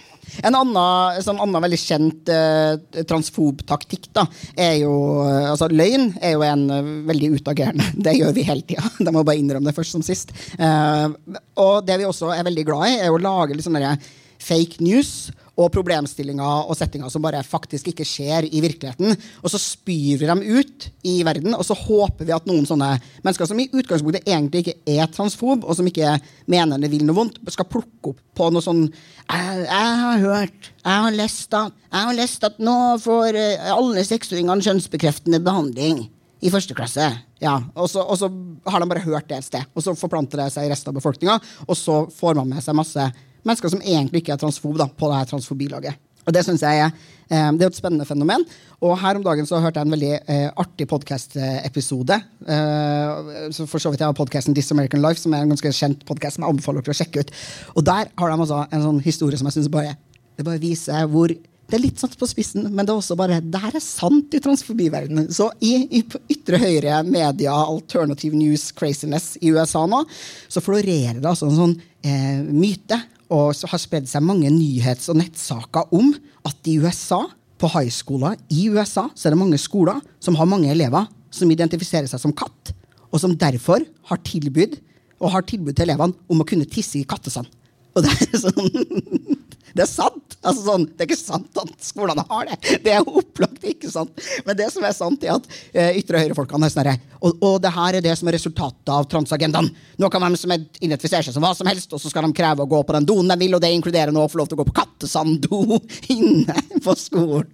En 0.46 0.56
annen, 0.56 1.20
sånn 1.26 1.42
annen 1.44 1.64
veldig 1.66 1.80
kjent 1.82 2.30
eh, 2.32 3.04
transfob-taktikk 3.10 4.08
da, 4.16 4.24
er 4.56 4.78
jo 4.84 4.94
eh, 5.26 5.50
altså 5.50 5.68
Løgn 5.72 6.12
er 6.22 6.38
jo 6.38 6.46
en 6.48 6.64
eh, 6.72 6.92
veldig 7.10 7.32
utagerende. 7.36 7.90
Det 8.06 8.16
gjør 8.16 8.36
vi 8.38 8.48
hele 8.48 8.66
tida. 8.68 8.86
De 9.06 9.12
må 9.12 9.26
bare 9.28 9.42
innrømme 9.42 9.68
det 9.68 9.76
først 9.76 9.98
som 9.98 10.06
sist. 10.06 10.32
Eh, 10.56 11.36
og 11.60 11.84
det 11.88 12.00
vi 12.00 12.08
også 12.08 12.32
er 12.36 12.48
veldig 12.48 12.68
glad 12.70 12.88
i, 12.94 12.98
er 13.04 13.12
å 13.12 13.22
lage 13.22 13.58
litt 13.58 13.68
sånne 13.68 13.98
fake 14.42 14.82
news 14.82 15.32
og 15.62 15.72
problemstillinger 15.74 16.68
og 16.70 16.78
settinger 16.78 17.12
som 17.12 17.24
bare 17.24 17.44
faktisk 17.46 17.92
ikke 17.92 18.06
skjer 18.08 18.48
i 18.50 18.62
virkeligheten. 18.64 19.16
Og 19.42 19.54
så 19.54 19.60
spyr 19.62 20.22
vi 20.22 20.30
dem 20.30 20.44
ut 20.44 20.88
i 21.08 21.20
verden, 21.28 21.56
og 21.58 21.66
så 21.68 21.78
håper 21.78 22.28
vi 22.28 22.36
at 22.36 22.48
noen 22.50 22.68
sånne 22.70 22.94
mennesker 23.26 23.50
som 23.50 23.62
i 23.62 23.70
utgangspunktet 23.70 24.28
egentlig 24.28 24.66
ikke 24.66 24.98
er 24.98 25.12
transfob, 25.14 25.66
og 25.66 25.78
som 25.78 25.88
ikke 25.88 26.16
mener 26.52 26.82
det 26.82 26.92
vil 26.94 27.06
noe 27.08 27.18
vondt, 27.18 27.42
skal 27.52 27.70
plukke 27.70 28.14
opp 28.14 28.22
på 28.38 28.48
noe 28.54 28.64
sånn 28.64 28.86
Jeg, 28.88 29.58
jeg 29.66 29.92
har 30.02 30.22
hørt, 30.24 30.72
jeg 30.82 31.04
har 31.06 31.16
lest 31.16 31.54
at, 31.58 31.76
jeg 31.92 32.08
har 32.08 32.18
lest 32.18 32.48
at 32.48 32.58
nå 32.64 32.78
får 33.04 33.38
eh, 33.38 33.70
alle 33.74 34.04
seksåringene 34.08 34.66
kjønnsbekreftende 34.66 35.42
behandling. 35.44 36.06
I 36.42 36.50
første 36.50 36.74
klasse. 36.74 37.06
Ja, 37.38 37.60
og 37.78 37.86
så, 37.92 38.02
og 38.02 38.18
så 38.18 38.26
har 38.66 38.82
de 38.82 38.88
bare 38.90 39.04
hørt 39.04 39.28
det 39.30 39.38
et 39.38 39.46
sted. 39.46 39.68
Og 39.78 39.86
så 39.86 39.94
forplanter 39.98 40.42
det 40.42 40.48
seg 40.54 40.66
i 40.66 40.72
resten 40.72 40.90
av 40.90 40.98
befolkninga, 40.98 41.36
og 41.68 41.78
så 41.78 41.98
får 42.10 42.40
man 42.40 42.56
med 42.56 42.66
seg 42.66 42.78
masse 42.78 43.06
mennesker 43.48 43.74
som 43.74 43.82
egentlig 43.82 44.24
ikke 44.24 44.36
er 44.36 44.42
transfob 44.42 44.80
da, 44.80 44.88
på 44.88 45.10
det 45.12 45.20
her 45.20 45.30
transfobilaget. 45.34 46.08
Og 46.26 46.34
Det 46.34 46.44
synes 46.46 46.62
jeg 46.62 46.80
er, 46.80 46.92
eh, 47.32 47.52
det 47.58 47.64
er 47.66 47.72
et 47.72 47.76
spennende 47.76 48.06
fenomen. 48.06 48.46
Og 48.82 49.00
Her 49.00 49.16
om 49.16 49.24
dagen 49.24 49.46
så 49.46 49.60
hørte 49.60 49.80
jeg 49.80 49.88
en 49.88 49.92
veldig 49.92 50.20
eh, 50.28 50.50
artig 50.56 50.88
podkast-episode. 50.88 52.22
Eh, 52.48 53.66
for 53.66 53.80
så 53.80 53.90
vidt 53.90 54.00
jeg 54.00 54.08
har 54.08 54.14
podkasten 54.14 54.54
This 54.54 54.72
American 54.72 55.02
Life, 55.02 55.20
som 55.20 55.34
er 55.34 55.42
en 55.42 55.50
ganske 55.50 55.74
kjent 55.74 56.06
podkast 56.06 56.38
som 56.38 56.46
jeg 56.46 56.54
anbefaler 56.54 56.82
dere 56.82 56.94
å 56.94 57.02
sjekke 57.02 57.26
ut. 57.26 57.32
Og 57.76 57.86
Der 57.86 58.12
har 58.18 58.30
de 58.30 58.38
altså 58.38 58.68
en 58.72 58.86
sånn 58.86 59.02
historie 59.02 59.38
som 59.38 59.48
jeg 59.48 59.54
synes 59.54 59.70
bare, 59.70 59.98
det 60.38 60.46
bare 60.46 60.62
viser 60.62 61.08
hvor 61.08 61.34
det 61.72 61.78
er 61.78 61.86
litt 61.86 62.02
satt 62.02 62.18
på 62.20 62.28
spissen, 62.28 62.66
men 62.68 62.84
det 62.84 62.92
er 62.92 63.00
også 63.00 63.16
bare 63.16 63.40
det 63.40 63.60
her 63.64 63.78
er 63.78 63.84
sant 63.84 64.34
i 64.36 64.42
transfobiverdenen. 64.44 65.30
Så 65.32 65.48
i, 65.64 65.86
i 65.88 66.02
ytre 66.34 66.60
høyre 66.60 66.98
media, 67.08 67.54
alternative 67.56 68.36
news 68.36 68.68
craziness 68.76 69.38
i 69.40 69.54
USA 69.56 69.86
nå, 69.88 70.02
så 70.52 70.64
florerer 70.64 71.22
det 71.22 71.30
altså 71.32 71.48
en 71.48 71.56
sånn 71.56 71.76
eh, 72.04 72.42
myte, 72.44 73.00
og 73.32 73.54
så 73.56 73.70
har 73.72 73.80
spredd 73.80 74.10
seg 74.12 74.26
mange 74.28 74.52
nyhets- 74.52 75.08
og 75.14 75.22
nettsaker 75.22 75.96
om 75.96 76.12
at 76.48 76.68
i 76.68 76.76
USA, 76.84 77.24
på 77.62 77.70
highskoler 77.70 78.40
i 78.50 78.66
USA, 78.74 79.06
så 79.14 79.30
er 79.30 79.36
det 79.36 79.40
mange 79.40 79.60
skoler 79.62 80.00
som 80.20 80.36
har 80.40 80.50
mange 80.50 80.72
elever 80.74 81.06
som 81.32 81.52
identifiserer 81.54 82.10
seg 82.10 82.20
som 82.20 82.34
katt, 82.36 82.74
og 83.14 83.22
som 83.22 83.38
derfor 83.38 83.86
har 84.10 84.24
tilbud, 84.28 84.76
og 85.22 85.36
har 85.36 85.46
tilbud 85.48 85.78
til 85.78 85.86
elevene 85.86 86.18
om 86.28 86.42
å 86.42 86.48
kunne 86.50 86.68
tisse 86.68 86.98
i 87.00 87.08
kattesand. 87.08 87.48
Og 87.96 88.04
det 88.04 88.12
er 88.18 88.42
sånn 88.42 89.38
Det 89.76 89.86
er 89.86 89.90
sant! 89.90 90.38
Altså 90.42 90.64
sånn, 90.66 90.86
det 90.90 91.04
er 91.04 91.10
ikke 91.12 91.20
sant 91.20 91.60
at 91.62 91.86
skolene 91.86 92.24
har 92.26 92.48
det. 92.50 92.58
Det 92.82 92.94
er 92.96 93.06
opplagt 93.06 93.66
ikke 93.68 93.92
sant. 93.94 94.24
Men 94.48 94.58
det 94.58 94.72
som 94.74 94.86
er 94.88 94.96
sant, 94.98 95.24
er 95.24 95.36
at 95.36 95.48
eh, 95.72 96.00
ytre 96.02 96.24
høyre-folkene 96.24 96.68
er 96.68 96.74
sånn 96.74 96.90
og, 97.22 97.44
og 97.46 97.58
det 97.62 97.70
her 97.76 98.00
er 98.00 98.06
det 98.06 98.16
som 98.18 98.30
er 98.30 98.36
resultatet 98.40 98.90
av 98.90 99.06
transagendaen. 99.10 99.70
Nå 100.02 100.10
kan 100.10 100.26
de 100.26 100.40
som 100.42 100.54
identifiserer 100.56 101.28
seg 101.28 101.36
som 101.36 101.46
hva 101.46 101.54
som 101.58 101.70
helst, 101.70 101.94
og 101.94 102.02
så 102.02 102.10
skal 102.10 102.26
de 102.26 102.34
kreve 102.38 102.66
å 102.66 102.70
gå 102.70 102.82
på 102.82 102.96
den 102.98 103.06
doen 103.06 103.30
de 103.30 103.38
vil, 103.44 103.54
og 103.54 103.62
det 103.62 103.70
inkluderer 103.76 104.14
nå 104.16 104.26
å 104.26 104.32
få 104.32 104.42
lov 104.42 104.50
til 104.50 104.58
å 104.58 104.64
gå 104.64 104.72
på 104.72 104.80
kattesanddo 104.82 105.82
inne 106.16 106.58
på 106.82 106.98
skolen. 106.98 107.52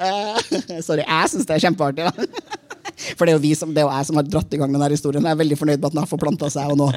Uh, 0.00 0.38
sorry, 0.84 1.04
jeg 1.04 1.32
syns 1.32 1.48
det 1.48 1.56
er 1.56 1.64
kjempeartig. 1.66 2.08
da. 2.08 2.60
For 3.16 3.26
det 3.26 3.32
er 3.32 3.36
jo 3.36 3.42
vi 3.42 3.52
som, 3.56 3.72
det 3.72 3.82
er 3.82 3.88
jo 3.88 3.92
jeg 3.92 4.08
som 4.08 4.18
har 4.20 4.28
dratt 4.28 4.54
i 4.54 4.60
gang 4.60 4.72
denne 4.72 4.88
historien. 4.92 5.24
Jeg 5.24 5.34
er 5.34 5.40
veldig 5.40 5.58
fornøyd 5.58 5.80
med 5.80 5.88
at 5.88 5.94
den 5.94 6.02
har 6.02 6.10
forplanta 6.10 6.48
seg 6.52 6.72
og 6.72 6.78
nå 6.80 6.88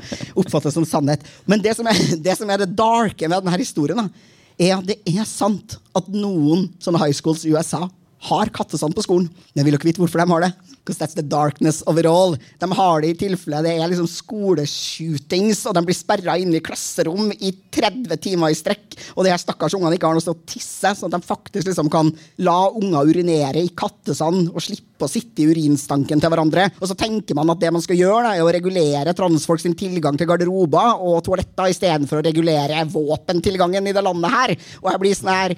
oppfattes 0.41 0.75
som 0.75 0.87
sannhet. 0.87 1.23
Men 1.49 1.63
det 1.63 1.75
som 1.77 1.87
er 1.89 1.99
det, 2.27 2.35
som 2.37 2.51
er 2.51 2.63
det 2.63 2.73
darke 2.77 3.29
med 3.29 3.37
denne 3.39 3.59
historien, 3.61 4.03
da, 4.03 4.33
er 4.61 4.81
det 4.85 4.99
er 5.09 5.25
sant 5.27 5.77
at 5.97 6.07
noen 6.11 6.69
sånne 6.83 7.01
high 7.01 7.15
schools 7.15 7.45
i 7.45 7.53
USA 7.55 7.85
har 8.29 8.51
kattesand 8.53 8.95
på 8.95 9.03
skolen. 9.05 9.29
Men 9.53 9.67
vil 9.67 9.75
dere 9.77 9.89
vite 9.89 10.01
hvorfor 10.01 10.21
de 10.21 10.31
har 10.31 10.45
det? 10.45 10.51
Because 10.85 11.01
that's 11.01 11.17
the 11.17 11.25
darkness 11.25 11.81
of 11.89 11.97
it 11.97 12.05
all. 12.05 12.35
De 12.61 12.71
har 12.77 13.01
det 13.01 13.09
i 13.09 13.17
tilfelle 13.17 13.63
det 13.65 13.73
er 13.73 13.89
liksom 13.89 14.09
skoleshootings, 14.09 15.63
og 15.65 15.73
de 15.77 15.81
blir 15.87 15.97
sperra 15.97 16.35
inne 16.37 16.59
i 16.59 16.63
klasserom 16.65 17.31
i 17.33 17.49
30 17.73 18.19
timer 18.21 18.53
i 18.53 18.57
strekk, 18.57 18.93
og 19.15 19.25
de 19.25 19.31
her 19.33 19.41
stakkars 19.41 19.73
ungene 19.77 19.97
ikke 19.97 20.11
har 20.11 20.17
noe 20.17 20.23
sted 20.23 20.35
å 20.35 20.45
tisse, 20.45 20.91
sånn 20.93 21.09
at 21.09 21.17
de 21.17 21.25
faktisk 21.25 21.71
liksom 21.71 21.89
kan 21.93 22.11
la 22.45 22.57
unger 22.69 23.09
urinere 23.09 23.63
i 23.65 23.71
kattesand 23.73 24.51
og 24.51 24.61
slippe 24.61 25.07
å 25.07 25.11
sitte 25.11 25.41
i 25.41 25.47
urinstanken 25.49 26.21
til 26.21 26.31
hverandre. 26.31 26.67
Og 26.77 26.91
så 26.91 26.97
tenker 26.99 27.37
man 27.37 27.49
at 27.53 27.63
det 27.63 27.71
man 27.73 27.83
skal 27.83 27.97
gjøre, 27.99 28.27
da, 28.27 28.35
er 28.35 28.45
å 28.45 28.53
regulere 28.53 29.15
transfolk 29.17 29.63
sin 29.63 29.77
tilgang 29.77 30.19
til 30.19 30.29
garderober 30.29 31.01
og 31.01 31.23
toaletter 31.25 31.73
istedenfor 31.73 32.21
å 32.21 32.27
regulere 32.29 32.85
våpentilgangen 32.93 33.89
i 33.89 33.95
det 33.95 34.05
landet 34.05 34.37
her. 34.37 34.55
Og 34.83 34.91
jeg 34.93 35.01
blir 35.01 35.17
sånn 35.17 35.33
her 35.33 35.57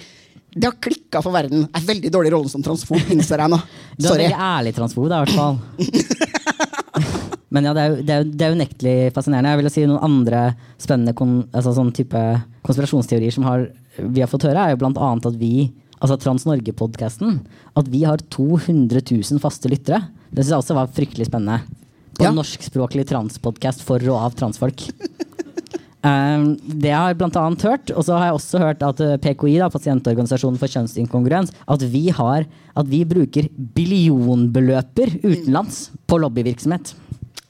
det 0.55 0.65
har 0.69 0.77
klikka 0.81 1.21
for 1.21 1.31
verden. 1.35 1.65
Jeg 1.67 1.81
er 1.83 1.87
veldig 1.89 2.11
dårlig 2.13 2.29
i 2.31 2.33
rollen 2.33 2.49
som 2.49 2.63
transfob, 2.65 2.97
innser 3.13 3.43
jeg 3.43 3.51
nå. 3.51 3.59
Du 3.97 4.05
er 4.05 4.09
Sorry. 4.09 4.23
veldig 4.27 4.39
ærlig 4.47 4.73
transfob, 4.77 5.09
da, 5.11 5.19
i 5.19 5.25
hvert 5.25 5.37
fall. 5.37 5.59
Men 7.53 7.63
ja, 7.63 7.71
det 7.73 7.81
er, 7.83 7.89
jo- 7.93 8.01
det 8.03 8.13
er, 8.13 8.23
jo- 8.23 8.31
det 8.37 8.45
er 8.47 8.55
unektelig 8.57 8.95
fascinerende. 9.15 9.49
Jeg 9.53 9.57
vil 9.61 9.67
jo 9.69 9.73
si 9.75 9.85
Noen 9.87 10.03
andre 10.03 10.41
spennende 10.81 11.13
kon, 11.15 11.35
altså 11.55 11.73
sånn 11.77 11.93
type 11.95 12.21
konspirasjonsteorier 12.67 13.31
som 13.33 13.45
har, 13.47 13.67
vi 14.01 14.19
har 14.23 14.27
fått 14.31 14.43
høre, 14.49 14.65
er 14.65 14.73
jo 14.75 14.81
blant 14.81 14.97
annet 14.99 15.25
at 15.29 15.37
vi, 15.39 15.71
altså 16.01 16.17
Trans 16.19 16.43
Norge-podkasten, 16.49 17.39
at 17.79 17.87
vi 17.93 18.03
har 18.03 18.17
200 18.33 18.99
000 19.13 19.39
faste 19.43 19.71
lyttere. 19.71 20.01
Det 20.29 20.43
syns 20.43 20.53
jeg 20.57 20.63
også 20.65 20.75
var 20.75 20.91
fryktelig 20.91 21.29
spennende. 21.29 21.61
På 22.17 22.25
Ja. 22.25 22.29
en 22.33 22.35
norskspråklig 22.41 23.05
transpodkast 23.07 23.81
for 23.85 24.01
og 24.09 24.17
av 24.25 24.35
transfolk. 24.35 24.87
Um, 26.05 26.51
det 26.61 26.91
har 26.93 27.09
jeg 27.09 27.17
blant 27.19 27.37
annet 27.41 27.63
hørt, 27.65 27.91
og 27.91 28.05
så 28.05 28.19
har 28.19 28.29
jeg 28.29 28.37
også 28.37 28.61
hørt 28.61 28.83
at 28.85 29.01
eh, 29.01 29.17
PKI, 29.23 29.55
da, 29.57 29.69
pasientorganisasjonen 29.73 30.59
for 30.61 30.69
kjønnsinkongruens, 30.69 31.51
at 31.73 31.85
vi, 31.89 32.03
har, 32.13 32.45
at 32.77 32.89
vi 32.91 33.01
bruker 33.09 33.49
billionbeløper 33.75 35.17
utenlands 35.25 35.87
på 36.07 36.19
lobbyvirksomhet 36.21 36.93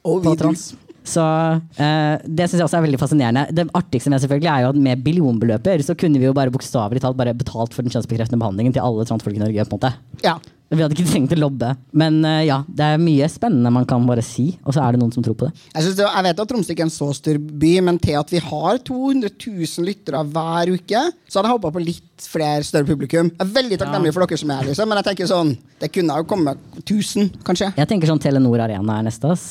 Og 0.08 0.24
på 0.24 0.36
trans. 0.39 0.70
Så 1.08 1.24
eh, 1.24 2.16
Det 2.24 2.48
syns 2.48 2.60
jeg 2.60 2.66
også 2.66 2.80
er 2.80 2.86
veldig 2.88 3.00
fascinerende. 3.00 3.46
Det 3.56 3.68
artigste 3.77 4.12
med 4.12 4.24
selvfølgelig 4.24 4.51
er 4.51 4.63
jo 4.66 4.72
at 4.74 4.82
med 4.88 5.04
billionbeløper 5.06 5.84
så 5.86 5.96
kunne 6.00 6.20
vi 6.20 6.27
jo 6.27 6.36
bare 6.36 6.51
bokstavelig 6.54 7.04
talt 7.04 7.20
bare 7.20 7.36
betalt 7.38 7.75
for 7.75 7.86
den 7.86 7.94
kjønnsbekreftende 7.94 8.42
behandlingen 8.42 8.75
til 8.75 8.84
alle 8.84 9.08
transfolk 9.08 9.38
i 9.38 9.44
Norge. 9.44 9.68
på 9.68 9.75
en 9.75 9.80
måte. 9.80 9.94
Ja. 10.25 10.36
Vi 10.67 10.81
hadde 10.83 10.97
ikke 10.97 11.07
trengt 11.07 11.31
å 11.31 11.38
lobbe. 11.39 11.69
Men 11.95 12.17
uh, 12.25 12.41
ja, 12.43 12.57
det 12.67 12.83
er 12.83 13.00
mye 13.00 13.27
spennende 13.31 13.71
man 13.71 13.86
kan 13.88 14.03
bare 14.07 14.24
si, 14.25 14.50
og 14.67 14.75
så 14.75 14.83
er 14.83 14.95
det 14.95 15.01
noen 15.01 15.13
som 15.15 15.24
tror 15.24 15.38
på 15.39 15.47
det. 15.47 15.62
Jeg, 15.71 15.93
det, 15.95 16.03
jeg 16.03 16.25
vet 16.27 16.41
at 16.43 16.51
Tromsø 16.51 16.74
ikke 16.75 16.83
er 16.83 16.89
en 16.89 16.93
så 16.93 17.07
stor 17.15 17.39
by, 17.39 17.71
men 17.88 18.00
til 18.03 18.17
at 18.19 18.33
vi 18.33 18.41
har 18.43 18.81
200 18.89 19.31
000 19.31 19.88
lyttere 19.88 20.24
hver 20.33 20.74
uke, 20.75 21.03
så 21.27 21.39
hadde 21.39 21.47
jeg 21.47 21.55
håpa 21.55 21.71
på 21.77 21.86
litt 21.86 22.27
flere 22.27 22.67
større 22.67 22.89
publikum. 22.89 23.31
Jeg 23.31 23.45
er 23.45 23.55
veldig 23.62 23.79
takknemlig 23.83 24.12
for 24.15 24.25
dere 24.25 24.41
som 24.43 24.51
er 24.51 24.62
her, 24.62 24.69
liksom, 24.74 24.91
men 24.91 25.01
jeg 25.01 25.09
tenker 25.12 25.31
sånn, 25.31 25.55
det 25.79 25.91
kunne 25.95 26.19
jo 26.19 26.27
kommet 26.33 26.67
1000, 26.83 27.31
kanskje. 27.47 27.71
Jeg 27.79 27.91
tenker 27.93 28.12
sånn 28.12 28.24
Telenor 28.27 28.67
Arena 28.67 29.00
er 29.00 29.07
neste. 29.07 29.31
ass. 29.31 29.47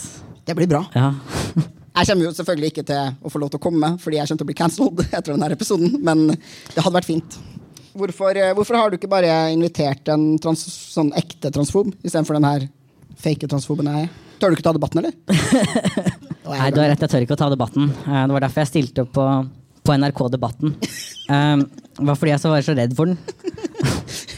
Det 0.46 0.54
blir 0.58 0.68
bra. 0.70 0.84
Ja. 0.94 1.14
Jeg 1.96 2.10
kommer 2.10 2.26
jo 2.26 2.30
selvfølgelig 2.36 2.68
ikke 2.74 2.82
til 2.90 3.14
å 3.24 3.30
få 3.32 3.40
lov 3.40 3.48
til 3.54 3.56
å 3.56 3.62
komme, 3.64 3.88
fordi 4.02 4.18
jeg 4.18 4.28
kommer 4.28 4.40
til 4.42 4.44
å 4.44 4.48
bli 4.50 4.56
cancelled 4.58 4.98
etter 5.16 5.32
denne 5.32 5.48
episoden, 5.54 5.94
men 6.04 6.26
det 6.28 6.82
hadde 6.84 6.92
vært 6.92 7.08
fint. 7.08 7.38
Hvorfor, 7.96 8.36
eh, 8.36 8.52
hvorfor 8.56 8.76
har 8.78 8.90
du 8.92 8.98
ikke 8.98 9.10
bare 9.10 9.32
invitert 9.54 10.08
en 10.12 10.34
trans, 10.42 10.62
sånn 10.92 11.12
ekte 11.16 11.50
transfob 11.54 11.92
istedenfor 12.04 12.36
den 12.38 12.48
her 12.48 12.66
fake 13.22 13.48
transfoben 13.48 13.88
jeg 13.88 14.06
er? 14.06 14.14
Tør 14.40 14.52
du 14.52 14.58
ikke 14.58 14.66
ta 14.66 14.74
debatten, 14.76 15.00
eller? 15.00 15.14
Nei, 16.46 16.70
du 16.70 16.80
har 16.82 16.90
rett, 16.92 17.00
jeg 17.02 17.10
tør 17.10 17.24
ikke 17.24 17.36
å 17.38 17.40
ta 17.40 17.48
debatten. 17.52 17.88
Eh, 18.04 18.22
Det 18.28 18.36
var 18.36 18.44
derfor 18.46 18.62
jeg 18.62 18.72
stilte 18.74 19.06
opp 19.06 19.14
på, 19.16 19.26
på 19.86 19.96
NRK 19.96 20.20
Debatten. 20.36 20.76
Um, 21.26 21.64
det 21.96 22.04
var 22.06 22.18
fordi 22.20 22.32
jeg 22.34 22.42
så 22.42 22.50
var 22.52 22.62
så 22.66 22.74
redd 22.76 22.92
for 22.98 23.08
den. 23.10 23.16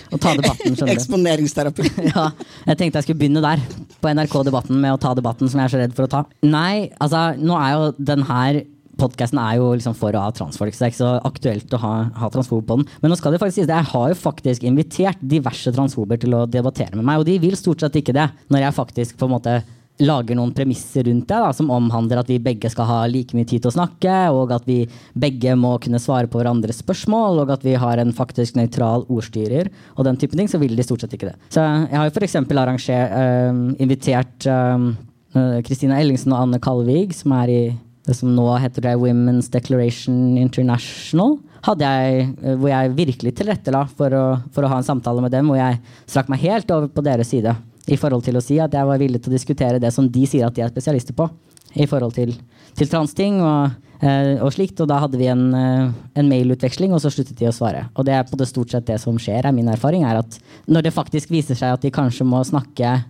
Å 0.09 0.17
ta 0.17 0.31
debatten, 0.39 0.73
skjønner 0.73 0.95
du. 0.95 0.95
Eksponeringsterapi. 0.95 1.89
Ja, 2.15 2.31
jeg 2.71 2.79
tenkte 2.81 3.01
jeg 3.01 3.05
skulle 3.09 3.21
begynne 3.21 3.43
der, 3.45 3.61
på 4.01 4.13
NRK 4.15 4.37
Debatten, 4.49 4.79
med 4.81 4.95
å 4.95 5.01
ta 5.03 5.13
debatten 5.19 5.51
som 5.51 5.61
jeg 5.61 5.69
er 5.69 5.75
så 5.75 5.81
redd 5.83 5.97
for 5.99 6.07
å 6.07 6.13
ta. 6.15 6.23
Nei, 6.49 6.89
altså, 7.03 7.27
nå 7.37 7.59
er 7.61 7.75
jo 7.75 7.91
den 8.13 8.25
her 8.31 8.61
podkasten 8.99 9.41
er 9.43 9.59
jo 9.61 9.71
liksom 9.77 9.97
for 9.99 10.17
å 10.17 10.27
ha 10.27 10.35
transfolk, 10.35 10.75
så 10.75 10.85
det 10.85 10.89
er 10.89 10.95
ikke 10.95 11.03
så 11.05 11.15
aktuelt 11.29 11.75
å 11.79 11.83
ha, 11.83 11.95
ha 12.19 12.31
transfob 12.35 12.67
på 12.69 12.81
den. 12.81 12.87
Men 13.03 13.13
nå 13.13 13.19
skal 13.21 13.35
det 13.35 13.41
faktisk 13.43 13.63
sies, 13.63 13.73
jeg 13.73 13.91
har 13.95 14.13
jo 14.13 14.21
faktisk 14.21 14.67
invitert 14.69 15.25
diverse 15.35 15.73
transfober 15.75 16.21
til 16.21 16.37
å 16.37 16.45
debattere 16.51 16.99
med 16.99 17.07
meg, 17.07 17.23
og 17.23 17.29
de 17.29 17.41
vil 17.43 17.59
stort 17.59 17.85
sett 17.85 17.99
ikke 18.01 18.17
det, 18.17 18.29
når 18.53 18.67
jeg 18.67 18.79
faktisk 18.83 19.19
på 19.21 19.29
en 19.29 19.37
måte 19.39 19.59
lager 19.99 20.37
noen 20.39 20.53
premisser 20.55 21.07
rundt 21.09 21.27
det, 21.27 21.39
da, 21.43 21.51
som 21.55 21.73
omhandler 21.75 22.21
at 22.21 22.29
vi 22.31 22.39
begge 22.43 22.71
skal 22.71 22.87
ha 22.87 22.99
like 23.11 23.35
mye 23.35 23.49
tid 23.49 23.65
til 23.65 23.73
å 23.73 23.75
snakke, 23.75 24.15
og 24.35 24.53
at 24.55 24.69
vi 24.69 24.85
begge 25.19 25.57
må 25.59 25.75
kunne 25.83 26.01
svare 26.03 26.31
på 26.31 26.39
hverandres 26.39 26.81
spørsmål, 26.85 27.43
og 27.43 27.53
at 27.57 27.67
vi 27.67 27.75
har 27.79 27.99
en 27.99 28.15
faktisk 28.15 28.59
nøytral 28.59 29.07
ordstyrer, 29.11 29.73
og 29.97 30.07
den 30.07 30.21
type 30.21 30.39
ting, 30.39 30.51
så 30.51 30.61
vil 30.63 30.77
de 30.79 30.87
stort 30.87 31.03
sett 31.05 31.19
ikke 31.19 31.33
det. 31.33 31.37
Så 31.55 31.65
jeg 31.65 31.97
har 31.97 32.07
jo 32.07 32.15
f.eks. 32.15 32.39
arrangert, 32.39 33.19
øh, 33.19 33.61
invitert 33.83 34.49
øh, 34.53 34.89
Kristina 35.67 35.99
Ellingsen 36.01 36.33
og 36.35 36.47
Anne 36.47 36.63
Kalvig, 36.63 37.13
som 37.19 37.35
er 37.41 37.53
i 37.53 37.63
det 38.09 38.17
som 38.17 38.33
nå 38.33 38.49
heter 38.63 38.89
det 38.89 38.97
Women's 38.99 39.51
Declaration 39.53 40.39
International, 40.41 41.37
hadde 41.67 41.85
jeg, 41.85 42.29
øh, 42.43 42.55
hvor 42.59 42.73
jeg 42.73 42.95
virkelig 42.97 43.35
tilrettela 43.37 43.85
for 43.89 44.15
for 44.55 44.65
å 44.65 44.71
ha 44.73 44.79
en 44.81 44.87
samtale 44.87 45.23
med 45.25 45.35
dem, 45.35 45.51
hvor 45.51 45.61
jeg 45.61 45.81
strakk 46.07 46.31
meg 46.33 46.47
helt 46.47 46.71
over 46.73 46.89
på 46.89 47.05
deres 47.05 47.31
side 47.35 47.55
i 47.89 47.99
forhold 47.99 48.25
til 48.27 48.39
å 48.39 48.45
si 48.45 48.59
at 48.61 48.75
jeg 48.75 48.89
var 48.89 49.01
villig 49.01 49.21
til 49.23 49.33
å 49.33 49.37
diskutere 49.37 49.83
det 49.83 49.93
som 49.95 50.09
de 50.13 50.25
sier 50.29 50.47
at 50.47 50.57
de 50.57 50.65
er 50.65 50.73
spesialister 50.73 51.17
på, 51.17 51.29
i 51.77 51.87
forhold 51.89 52.15
til, 52.17 52.33
til 52.79 52.91
transting 52.91 53.41
og, 53.45 53.77
eh, 54.01 54.37
og 54.45 54.53
slikt. 54.55 54.81
Og 54.83 54.89
da 54.91 55.01
hadde 55.05 55.21
vi 55.21 55.29
en, 55.31 55.47
eh, 55.55 55.91
en 56.21 56.31
mailutveksling, 56.31 56.93
og 56.93 57.03
så 57.03 57.13
sluttet 57.13 57.39
de 57.39 57.49
å 57.49 57.55
svare. 57.55 57.87
Og 57.97 58.07
det 58.09 58.17
er 58.17 58.27
på 58.29 58.39
det 58.41 58.49
stort 58.51 58.73
sett 58.73 58.89
det 58.89 59.01
som 59.01 59.19
skjer, 59.21 59.45
er 59.45 59.57
min 59.57 59.69
erfaring, 59.69 60.05
er 60.05 60.21
at 60.23 60.39
når 60.69 60.89
det 60.89 60.97
faktisk 60.97 61.33
viser 61.33 61.59
seg 61.59 61.77
at 61.77 61.85
de 61.85 61.93
kanskje 61.95 62.29
må 62.29 62.43
snakke 62.45 63.05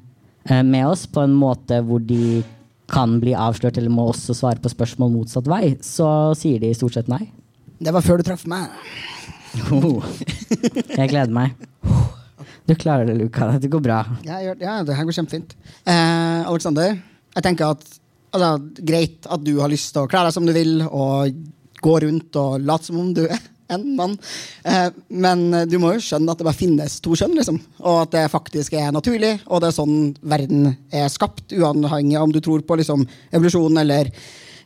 eh, 0.49 0.63
med 0.63 0.87
oss 0.87 1.07
på 1.07 1.23
en 1.25 1.35
måte 1.35 1.83
hvor 1.87 2.05
de 2.05 2.43
kan 2.89 3.19
bli 3.23 3.35
avslørt 3.37 3.79
eller 3.79 3.93
må 3.93 4.09
også 4.11 4.37
svare 4.37 4.63
på 4.63 4.73
spørsmål 4.73 5.13
motsatt 5.13 5.49
vei, 5.51 5.77
så 5.85 6.33
sier 6.39 6.63
de 6.63 6.73
stort 6.77 6.97
sett 6.97 7.11
nei. 7.13 7.27
Det 7.79 7.93
var 7.95 8.05
før 8.05 8.21
du 8.21 8.29
traff 8.29 8.47
meg. 8.51 8.73
Oh. 9.73 10.05
Jeg 10.99 11.11
gleder 11.11 11.33
meg. 11.33 11.55
Du 12.69 12.75
klarer 12.77 13.09
det, 13.09 13.15
Luka. 13.17 13.51
Det 13.61 13.71
går 13.73 13.81
bra. 13.85 14.03
Ja, 14.27 14.41
ja, 14.45 14.81
det 14.85 14.97
her 14.97 15.07
går 15.09 15.17
kjempefint. 15.17 15.55
Eh, 15.89 16.43
Alexander, 16.49 16.99
jeg 17.37 17.45
tenker 17.47 17.73
at 17.77 17.85
altså, 18.37 18.51
greit 18.91 19.29
at 19.29 19.45
du 19.45 19.55
har 19.61 19.73
lyst 19.73 19.95
til 19.95 20.05
å 20.05 20.11
kle 20.11 20.27
deg 20.27 20.35
som 20.37 20.49
du 20.49 20.53
vil, 20.57 20.83
og 20.85 21.33
gå 21.85 21.95
rundt 22.05 22.37
og 22.41 22.59
late 22.67 22.91
som 22.91 22.99
om 23.01 23.13
du 23.17 23.25
er 23.29 23.41
en 23.75 23.85
mann, 23.99 24.17
eh, 24.65 24.89
men 25.09 25.45
du 25.69 25.77
må 25.83 25.93
jo 25.95 26.03
skjønne 26.05 26.33
at 26.33 26.41
det 26.41 26.47
bare 26.49 26.59
finnes 26.59 26.99
to 27.05 27.17
kjønn, 27.19 27.37
liksom. 27.39 27.61
Og 27.85 28.03
at 28.07 28.17
det 28.17 28.25
faktisk 28.33 28.77
er 28.79 28.93
naturlig, 28.95 29.35
og 29.47 29.63
det 29.63 29.71
er 29.71 29.79
sånn 29.79 29.97
verden 30.23 30.71
er 30.95 31.09
skapt, 31.13 31.53
uavhengig 31.53 32.19
av 32.19 32.29
om 32.29 32.35
du 32.35 32.41
tror 32.45 32.65
på 32.67 32.79
liksom, 32.81 33.07
evolusjon 33.33 33.81
eller, 33.85 34.11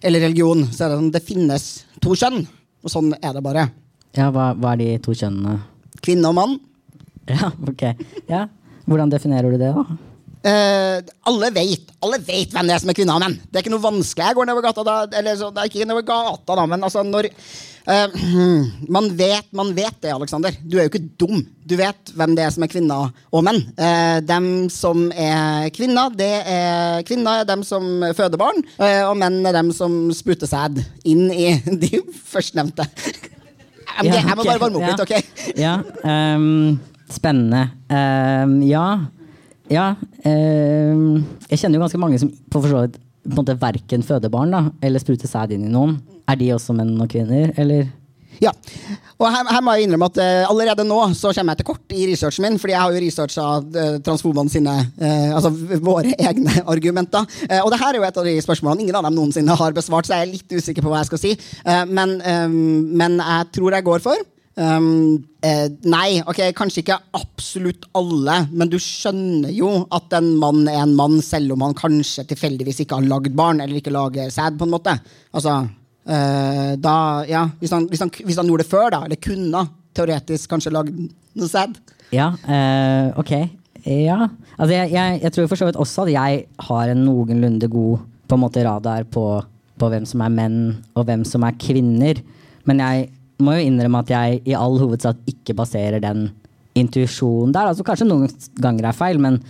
eller 0.02 0.26
religion. 0.28 0.66
Så 0.71 0.87
er 0.87 0.92
det 0.92 1.00
sånn, 1.00 1.12
det 1.14 1.25
finnes 1.26 1.68
to 2.02 2.16
kjønn, 2.18 2.44
og 2.82 2.94
sånn 2.94 3.12
er 3.18 3.37
det 3.37 3.44
bare. 3.44 3.68
Ja, 4.18 4.30
hva, 4.35 4.52
hva 4.59 4.75
er 4.75 4.82
de 4.82 4.90
to 5.04 5.14
kjønnene? 5.16 5.59
Kvinne 6.02 6.30
og 6.32 6.38
mann. 6.38 6.59
Ja, 7.30 7.52
ok. 7.68 7.85
Ja. 8.30 8.47
Hvordan 8.90 9.12
definerer 9.12 9.52
du 9.52 9.61
det, 9.61 9.71
da? 9.76 10.12
Eh, 10.42 10.99
alle 11.30 11.50
vet 11.54 11.92
Alle 12.02 12.18
vet 12.18 12.50
hvem 12.50 12.66
det 12.66 12.75
er 12.75 12.80
som 12.82 12.90
er 12.90 12.96
kvinner 12.99 13.14
og 13.14 13.22
menn. 13.22 13.37
Det 13.46 13.61
er 13.61 13.62
ikke 13.62 13.75
noe 13.76 13.84
vanskelig. 13.84 14.26
Jeg 14.26 14.38
går 14.38 14.49
nedover 14.49 14.64
gata 14.66 14.84
da, 14.87 14.96
eller 15.20 15.37
så, 15.38 15.52
det 15.54 15.62
er 15.62 15.70
ikke 15.70 15.87
nedover 15.87 16.06
gata 16.08 16.56
da, 16.58 16.64
men 16.66 16.82
altså 16.82 17.04
når 17.06 17.28
uh, 17.30 18.16
man, 18.96 19.06
vet, 19.18 19.46
man 19.54 19.70
vet 19.76 20.00
det, 20.02 20.11
Alexander. 20.11 20.58
Du 20.66 20.76
er 20.76 20.88
jo 20.88 20.90
ikke 20.90 21.04
dum. 21.22 21.44
Du 21.62 21.76
vet 21.78 22.11
hvem 22.18 22.34
det 22.34 22.46
er 22.49 22.56
som 22.56 22.66
er 22.66 22.72
kvinner 22.75 23.14
og 23.30 23.46
menn. 23.46 23.62
Uh, 23.78 24.18
dem 24.26 24.50
som 24.75 25.06
er 25.14 25.70
kvinner, 25.76 26.11
det 26.18 26.32
er 26.42 27.06
kvinner 27.06 27.44
er 27.44 27.49
dem 27.52 27.62
som 27.66 28.02
føder 28.18 28.40
barn, 28.40 28.58
og 29.06 29.14
menn 29.22 29.44
er 29.46 29.54
dem 29.61 29.70
som 29.76 29.94
spruter 30.16 30.50
sæd 30.50 30.82
inn 31.06 31.28
i 31.30 31.54
de 31.87 32.02
førstnevnte. 32.34 32.88
Jeg, 33.92 34.11
jeg 34.11 34.34
må 34.34 34.42
bare 34.42 34.58
varme 34.58 34.80
opp 34.80 34.88
ja. 34.88 34.92
litt, 34.92 35.02
ok? 35.06 35.54
Ja, 35.61 35.78
um, 36.34 36.80
spennende. 37.12 37.68
Um, 37.92 38.62
ja. 38.66 38.87
Ja. 39.73 39.95
Eh, 40.29 40.93
jeg 41.49 41.62
kjenner 41.62 41.79
jo 41.79 41.87
ganske 41.87 42.02
mange 42.02 42.21
som 42.21 42.31
på 42.31 42.61
for 42.61 42.69
så 42.69 42.85
vidt 42.85 43.00
på 43.23 43.31
en 43.31 43.38
måte 43.38 43.59
verken 43.59 44.02
føder 44.02 44.33
barn 44.33 44.52
da, 44.52 44.64
eller 44.83 45.02
spruter 45.02 45.31
sæd 45.31 45.55
inn 45.55 45.69
i 45.69 45.73
noen. 45.73 46.00
Er 46.29 46.38
de 46.41 46.52
også 46.55 46.75
menn 46.75 46.97
og 47.00 47.11
kvinner, 47.11 47.52
eller? 47.61 47.87
Ja, 48.43 48.50
og 49.21 49.29
her, 49.31 49.47
her 49.55 49.61
må 49.62 49.75
jeg 49.76 49.87
innrømme 49.87 50.09
at 50.09 50.19
uh, 50.19 50.50
allerede 50.50 50.87
nå 50.88 50.97
så 51.14 51.31
kommer 51.37 51.55
jeg 51.55 51.61
til 51.61 51.69
kort 51.69 51.95
i 51.95 52.07
researchen 52.11 52.47
min, 52.47 52.57
fordi 52.59 52.75
jeg 52.75 52.81
har 52.83 52.95
jo 52.95 53.02
researcha 53.05 53.45
uh, 53.61 53.99
transfobene 54.02 54.50
sine, 54.50 54.75
uh, 54.99 55.37
altså 55.37 55.52
våre 55.85 56.17
egne 56.31 56.64
argumenter. 56.67 57.29
Eh, 57.47 57.61
og 57.61 57.71
det 57.71 57.79
her 57.83 57.93
er 57.93 58.00
jo 58.00 58.09
et 58.09 58.21
av 58.23 58.26
de 58.26 58.35
spørsmålene 58.43 58.87
ingen 58.87 58.99
av 58.99 59.07
dem 59.07 59.19
noensinne 59.19 59.59
har 59.61 59.76
besvart, 59.76 60.09
så 60.09 60.17
jeg 60.17 60.26
er 60.26 60.33
litt 60.33 60.57
usikker 60.57 60.83
på 60.83 60.91
hva 60.91 61.05
jeg 61.05 61.12
skal 61.12 61.23
si. 61.23 61.37
Eh, 61.62 61.85
men, 61.87 62.19
eh, 62.26 62.49
men 62.50 63.21
jeg 63.21 63.52
tror 63.55 63.79
jeg 63.79 63.91
går 63.93 64.07
for 64.09 64.29
Um, 64.52 65.25
eh, 65.40 65.64
nei, 65.88 66.18
ok, 66.28 66.42
kanskje 66.52 66.82
ikke 66.82 66.99
absolutt 67.16 67.87
alle, 67.97 68.35
men 68.52 68.68
du 68.68 68.76
skjønner 68.76 69.52
jo 69.56 69.71
at 69.97 70.12
en 70.18 70.35
mann 70.40 70.66
er 70.68 70.82
en 70.82 70.92
mann, 70.99 71.23
selv 71.25 71.54
om 71.54 71.64
han 71.64 71.76
kanskje 71.78 72.26
tilfeldigvis 72.28 72.82
ikke 72.85 72.99
har 72.99 73.06
lagd 73.09 73.32
barn, 73.38 73.62
eller 73.64 73.80
ikke 73.80 73.94
lager 73.94 74.28
sæd, 74.32 74.59
på 74.61 74.68
en 74.68 74.75
måte. 74.75 74.94
Altså, 75.32 75.56
eh, 76.04 76.75
da, 76.76 76.97
ja, 77.30 77.47
hvis 77.62 77.73
han, 77.73 77.88
hvis, 77.88 78.04
han, 78.04 78.12
hvis 78.12 78.42
han 78.42 78.52
gjorde 78.52 78.66
det 78.66 78.73
før, 78.75 78.90
da, 78.92 79.00
eller 79.06 79.23
kunne 79.25 79.64
teoretisk 79.97 80.52
kanskje 80.52 80.75
lagd 80.76 81.00
noe 81.00 81.49
sæd. 81.49 81.80
Ja, 82.12 82.35
eh, 82.44 83.09
ok. 83.16 83.32
Ja. 83.88 84.28
Altså, 84.59 84.75
jeg, 84.76 84.92
jeg, 84.92 85.23
jeg 85.25 85.32
tror 85.32 85.49
for 85.49 85.62
så 85.62 85.71
vidt 85.71 85.80
også 85.80 86.04
at 86.04 86.12
jeg 86.12 86.44
har 86.68 86.92
en 86.92 87.02
noenlunde 87.06 87.73
god 87.73 88.04
på 88.28 88.37
en 88.37 88.44
måte 88.44 88.68
radar 88.68 89.09
på, 89.09 89.25
på 89.80 89.90
hvem 89.92 90.04
som 90.09 90.23
er 90.25 90.37
menn, 90.37 90.61
og 90.92 91.09
hvem 91.09 91.25
som 91.28 91.49
er 91.49 91.56
kvinner. 91.61 92.21
Men 92.68 92.85
jeg 92.85 93.09
må 93.44 93.56
jo 93.58 93.66
innrømme 93.68 94.02
at 94.02 94.12
jeg 94.12 94.42
i 94.49 94.56
all 94.58 94.78
hovedsak 94.80 95.20
ikke 95.30 95.56
baserer 95.58 96.02
den 96.02 96.30
intuisjonen 96.78 97.52
der. 97.54 97.70
Altså 97.70 97.84
Kanskje 97.87 98.08
noen 98.08 98.32
ganger 98.62 98.88
er 98.88 98.96
feil, 98.96 99.20
men 99.22 99.40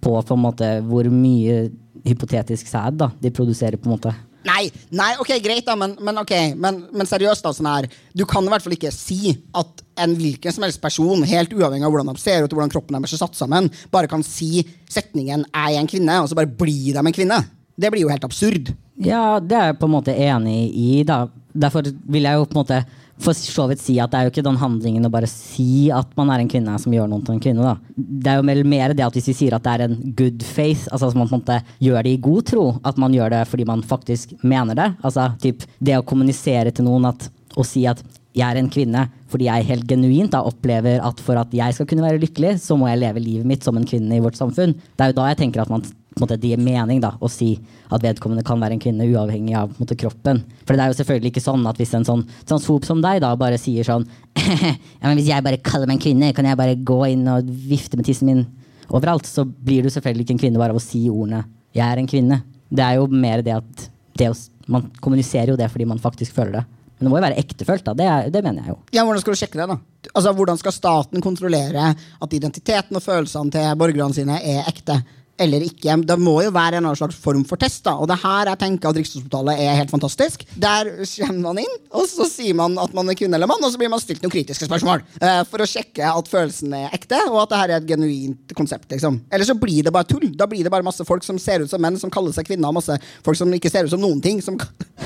på 0.00 0.16
på 0.22 0.36
en 0.36 0.44
måte 0.44 0.72
hvor 0.86 1.08
mye 1.12 1.68
hypotetisk 2.06 2.68
sæd 2.70 3.00
da, 3.00 3.10
de 3.20 3.32
produserer. 3.34 3.76
på 3.76 3.90
en 3.90 3.96
måte. 3.96 4.14
Nei, 4.46 4.70
nei, 4.96 5.10
ok, 5.20 5.34
greit 5.44 5.66
da, 5.66 5.74
men, 5.76 5.98
men, 6.00 6.16
ok, 6.22 6.32
men, 6.56 6.78
men 6.96 7.08
seriøst 7.08 7.44
da, 7.44 7.50
sånn 7.52 7.68
her 7.68 7.88
Du 8.16 8.22
kan 8.24 8.46
i 8.46 8.48
hvert 8.48 8.64
fall 8.64 8.72
ikke 8.72 8.92
si 8.94 9.34
at 9.52 9.82
en 10.00 10.14
hvilken 10.16 10.54
som 10.54 10.64
helst 10.64 10.80
person, 10.80 11.26
helt 11.28 11.52
uavhengig 11.52 11.84
av 11.84 11.92
hvordan 11.92 12.14
de 12.16 12.22
ser 12.22 12.46
ut, 12.46 12.48
og 12.48 12.56
hvordan 12.56 12.72
kroppen 12.72 12.96
deres 12.96 13.18
er 13.18 13.20
satt 13.20 13.36
sammen, 13.36 13.68
bare 13.92 14.08
kan 14.08 14.24
si 14.24 14.64
setningen 14.88 15.44
'jeg 15.44 15.76
er 15.76 15.80
en 15.80 15.90
kvinne', 15.90 16.22
og 16.22 16.30
så 16.30 16.38
bare 16.38 16.48
blir 16.48 16.94
de 16.94 17.04
en 17.04 17.12
kvinne. 17.12 17.44
Det 17.76 17.90
blir 17.92 18.02
jo 18.02 18.08
helt 18.08 18.24
absurd. 18.24 18.72
Ja, 18.96 19.40
det 19.40 19.56
er 19.56 19.66
jeg 19.70 19.78
på 19.78 19.88
en 19.88 19.96
måte 19.96 20.16
enig 20.16 20.72
i. 20.72 21.04
da. 21.04 21.28
Derfor 21.60 21.86
vil 21.86 22.26
jeg 22.26 22.38
jo 22.38 22.48
på 22.48 22.56
en 22.56 22.62
måte 22.62 22.80
for 23.20 23.36
så 23.36 23.66
vidt 23.68 23.82
si 23.82 23.98
at 24.00 24.12
det 24.12 24.18
er 24.18 24.26
jo 24.26 24.32
ikke 24.32 24.44
den 24.46 24.58
handlingen 24.60 25.04
å 25.04 25.12
bare 25.12 25.28
si 25.28 25.90
at 25.92 26.12
man 26.16 26.30
er 26.32 26.42
en 26.42 26.50
kvinne 26.50 26.76
som 26.80 26.94
gjør 26.94 27.08
noe 27.10 27.24
til 27.26 27.36
en 27.36 27.42
kvinne. 27.44 27.66
da. 27.66 27.74
Det 27.96 28.32
er 28.32 28.40
jo 28.40 28.68
mer, 28.72 28.94
det 28.96 29.04
at 29.04 29.18
hvis 29.18 29.28
vi 29.32 29.36
sier 29.42 29.56
at 29.56 29.66
det 29.66 29.74
er 29.74 29.84
en 29.86 29.98
good 30.16 30.44
faith, 30.46 30.86
altså 30.88 31.10
at 31.10 31.18
man 31.18 31.28
på 31.28 31.36
en 31.36 31.42
måte 31.42 31.58
gjør 31.84 32.06
det 32.06 32.14
i 32.14 32.22
god 32.28 32.48
tro, 32.52 32.64
at 32.86 33.00
man 33.00 33.16
gjør 33.16 33.34
det 33.36 33.42
fordi 33.50 33.68
man 33.68 33.84
faktisk 33.84 34.32
mener 34.40 34.78
det. 34.78 34.88
Altså 35.04 35.28
typ, 35.42 35.66
det 35.78 35.98
å 35.98 36.06
kommunisere 36.06 36.72
til 36.72 36.88
noen 36.88 37.10
at, 37.12 37.28
og 37.56 37.68
si 37.68 37.84
at 37.90 38.00
jeg 38.36 38.46
er 38.46 38.60
en 38.60 38.70
kvinne 38.70 39.08
fordi 39.30 39.48
jeg 39.48 39.66
helt 39.68 39.88
genuint 39.90 40.32
da 40.32 40.42
opplever 40.46 41.02
at 41.02 41.20
for 41.22 41.38
at 41.38 41.52
jeg 41.54 41.74
skal 41.74 41.86
kunne 41.90 42.06
være 42.06 42.22
lykkelig, 42.22 42.56
så 42.62 42.76
må 42.78 42.88
jeg 42.90 43.02
leve 43.02 43.22
livet 43.22 43.48
mitt 43.48 43.66
som 43.66 43.76
en 43.78 43.86
kvinne 43.86 44.16
i 44.16 44.22
vårt 44.22 44.38
samfunn. 44.38 44.74
Det 44.74 45.04
er 45.04 45.12
jo 45.12 45.18
da 45.20 45.28
jeg 45.30 45.42
tenker 45.42 45.62
at 45.62 45.72
man 45.72 45.84
måte, 46.20 46.38
det 46.40 46.52
gir 46.52 46.62
mening 46.62 47.00
da, 47.02 47.14
å 47.20 47.28
si 47.30 47.52
at 47.90 48.04
vedkommende 48.04 48.44
kan 48.46 48.60
være 48.62 48.76
en 48.76 48.82
kvinne 48.82 49.08
uavhengig 49.10 49.56
av 49.58 49.72
måte, 49.80 49.96
kroppen. 49.98 50.42
For 50.64 50.76
det 50.76 50.84
er 50.84 50.92
jo 50.92 50.98
selvfølgelig 51.00 51.32
ikke 51.34 51.44
sånn 51.44 51.66
at 51.70 51.80
hvis 51.80 51.94
en 51.98 52.06
sånn 52.06 52.24
transfob 52.48 52.86
som 52.88 53.02
deg 53.04 53.22
da 53.24 53.32
bare 53.40 53.58
sier 53.60 53.86
sånn 53.86 54.06
ja, 55.02 55.12
Hvis 55.12 55.30
jeg 55.30 55.44
bare 55.44 55.62
kaller 55.64 55.90
meg 55.90 55.98
en 55.98 56.04
kvinne, 56.04 56.32
kan 56.36 56.46
jeg 56.46 56.58
bare 56.60 56.76
gå 56.76 57.00
inn 57.10 57.26
og 57.30 57.48
vifte 57.48 57.98
med 57.98 58.08
tissen 58.08 58.30
min 58.30 58.44
overalt? 58.88 59.28
Så 59.28 59.44
blir 59.44 59.84
du 59.84 59.92
selvfølgelig 59.92 60.28
ikke 60.28 60.36
en 60.38 60.44
kvinne 60.44 60.62
bare 60.62 60.76
av 60.76 60.80
å 60.80 60.84
si 60.84 61.06
ordene 61.10 61.44
'jeg 61.74 61.86
er 61.86 61.98
en 61.98 62.10
kvinne'. 62.10 62.42
Det 62.70 62.82
er 62.82 62.98
jo 62.98 63.06
mer 63.06 63.42
det 63.42 63.54
at 63.54 63.90
det 64.18 64.30
å, 64.30 64.34
man 64.66 64.90
kommuniserer 65.02 65.52
jo 65.52 65.58
det 65.58 65.70
fordi 65.70 65.86
man 65.86 66.02
faktisk 66.02 66.34
føler 66.34 66.60
det. 66.60 66.64
Men 67.00 67.06
det 67.06 67.10
må 67.14 67.16
jo 67.16 67.24
være 67.24 67.40
ektefølt, 67.40 67.84
da. 67.86 67.94
Det, 67.96 68.06
er, 68.06 68.26
det, 68.28 68.42
mener 68.44 68.60
jeg 68.60 68.74
jo. 68.74 68.78
Ja, 68.92 69.06
Hvordan 69.08 69.22
skal 69.22 69.32
du 69.32 69.40
sjekke 69.40 69.56
det? 69.56 69.66
da? 69.70 70.10
Altså, 70.12 70.34
Hvordan 70.36 70.58
skal 70.60 70.74
staten 70.76 71.24
kontrollere 71.24 71.94
at 71.96 72.34
identiteten 72.36 72.98
og 72.98 73.04
følelsene 73.04 73.54
til 73.54 73.78
borgerne 73.80 74.16
sine 74.18 74.36
er 74.36 74.68
ekte? 74.68 74.98
Eller 75.40 75.64
ikke. 75.64 75.96
Det 76.06 76.16
må 76.20 76.36
jo 76.44 76.52
være 76.54 76.80
en 76.80 76.88
slags 76.98 77.18
form 77.20 77.44
for 77.48 77.60
test. 77.60 77.82
da, 77.86 77.96
og 77.96 78.08
det 78.10 78.18
her 78.22 78.50
jeg 78.52 78.60
tenker 78.60 78.90
at 78.90 78.98
Rikshospitalet 79.00 79.62
er 79.64 79.78
helt 79.78 79.92
fantastisk. 79.92 80.44
Der 80.60 80.90
kommer 81.00 81.40
man 81.50 81.62
inn, 81.62 81.76
og 81.96 82.06
så 82.10 82.26
sier 82.28 82.56
man 82.58 82.76
at 82.80 82.94
man 82.96 83.08
er 83.08 83.18
kvinne 83.18 83.38
eller 83.38 83.50
mann, 83.50 83.62
og 83.64 83.72
så 83.72 83.80
blir 83.80 83.92
man 83.92 84.02
stilt 84.02 84.22
noen 84.24 84.34
kritiske 84.34 84.68
spørsmål 84.68 85.04
uh, 85.22 85.42
for 85.48 85.64
å 85.64 85.68
sjekke 85.68 86.10
at 86.10 86.30
følelsen 86.30 86.74
er 86.76 86.96
ekte, 86.96 87.18
og 87.30 87.40
at 87.44 87.52
det 87.52 87.60
her 87.62 87.72
er 87.72 87.80
et 87.80 87.88
genuint 87.88 88.54
konsept. 88.58 88.90
liksom. 88.92 89.20
Eller 89.32 89.48
så 89.48 89.56
blir 89.58 89.86
det 89.86 89.94
bare 89.94 90.08
tull. 90.10 90.28
Da 90.36 90.48
blir 90.50 90.66
det 90.66 90.72
bare 90.72 90.86
masse 90.86 91.06
folk 91.08 91.24
som 91.26 91.40
ser 91.40 91.64
ut 91.64 91.72
som 91.72 91.82
menn, 91.82 91.98
som 92.00 92.12
kaller 92.12 92.34
seg 92.36 92.48
kvinner, 92.48 92.68
og 92.68 92.80
masse 92.80 92.98
folk 93.26 93.38
som 93.40 93.52
ikke 93.56 93.72
ser 93.72 93.88
ut 93.88 93.94
som 93.94 94.02
noen 94.02 94.20
ting. 94.24 94.42
Som 94.44 94.60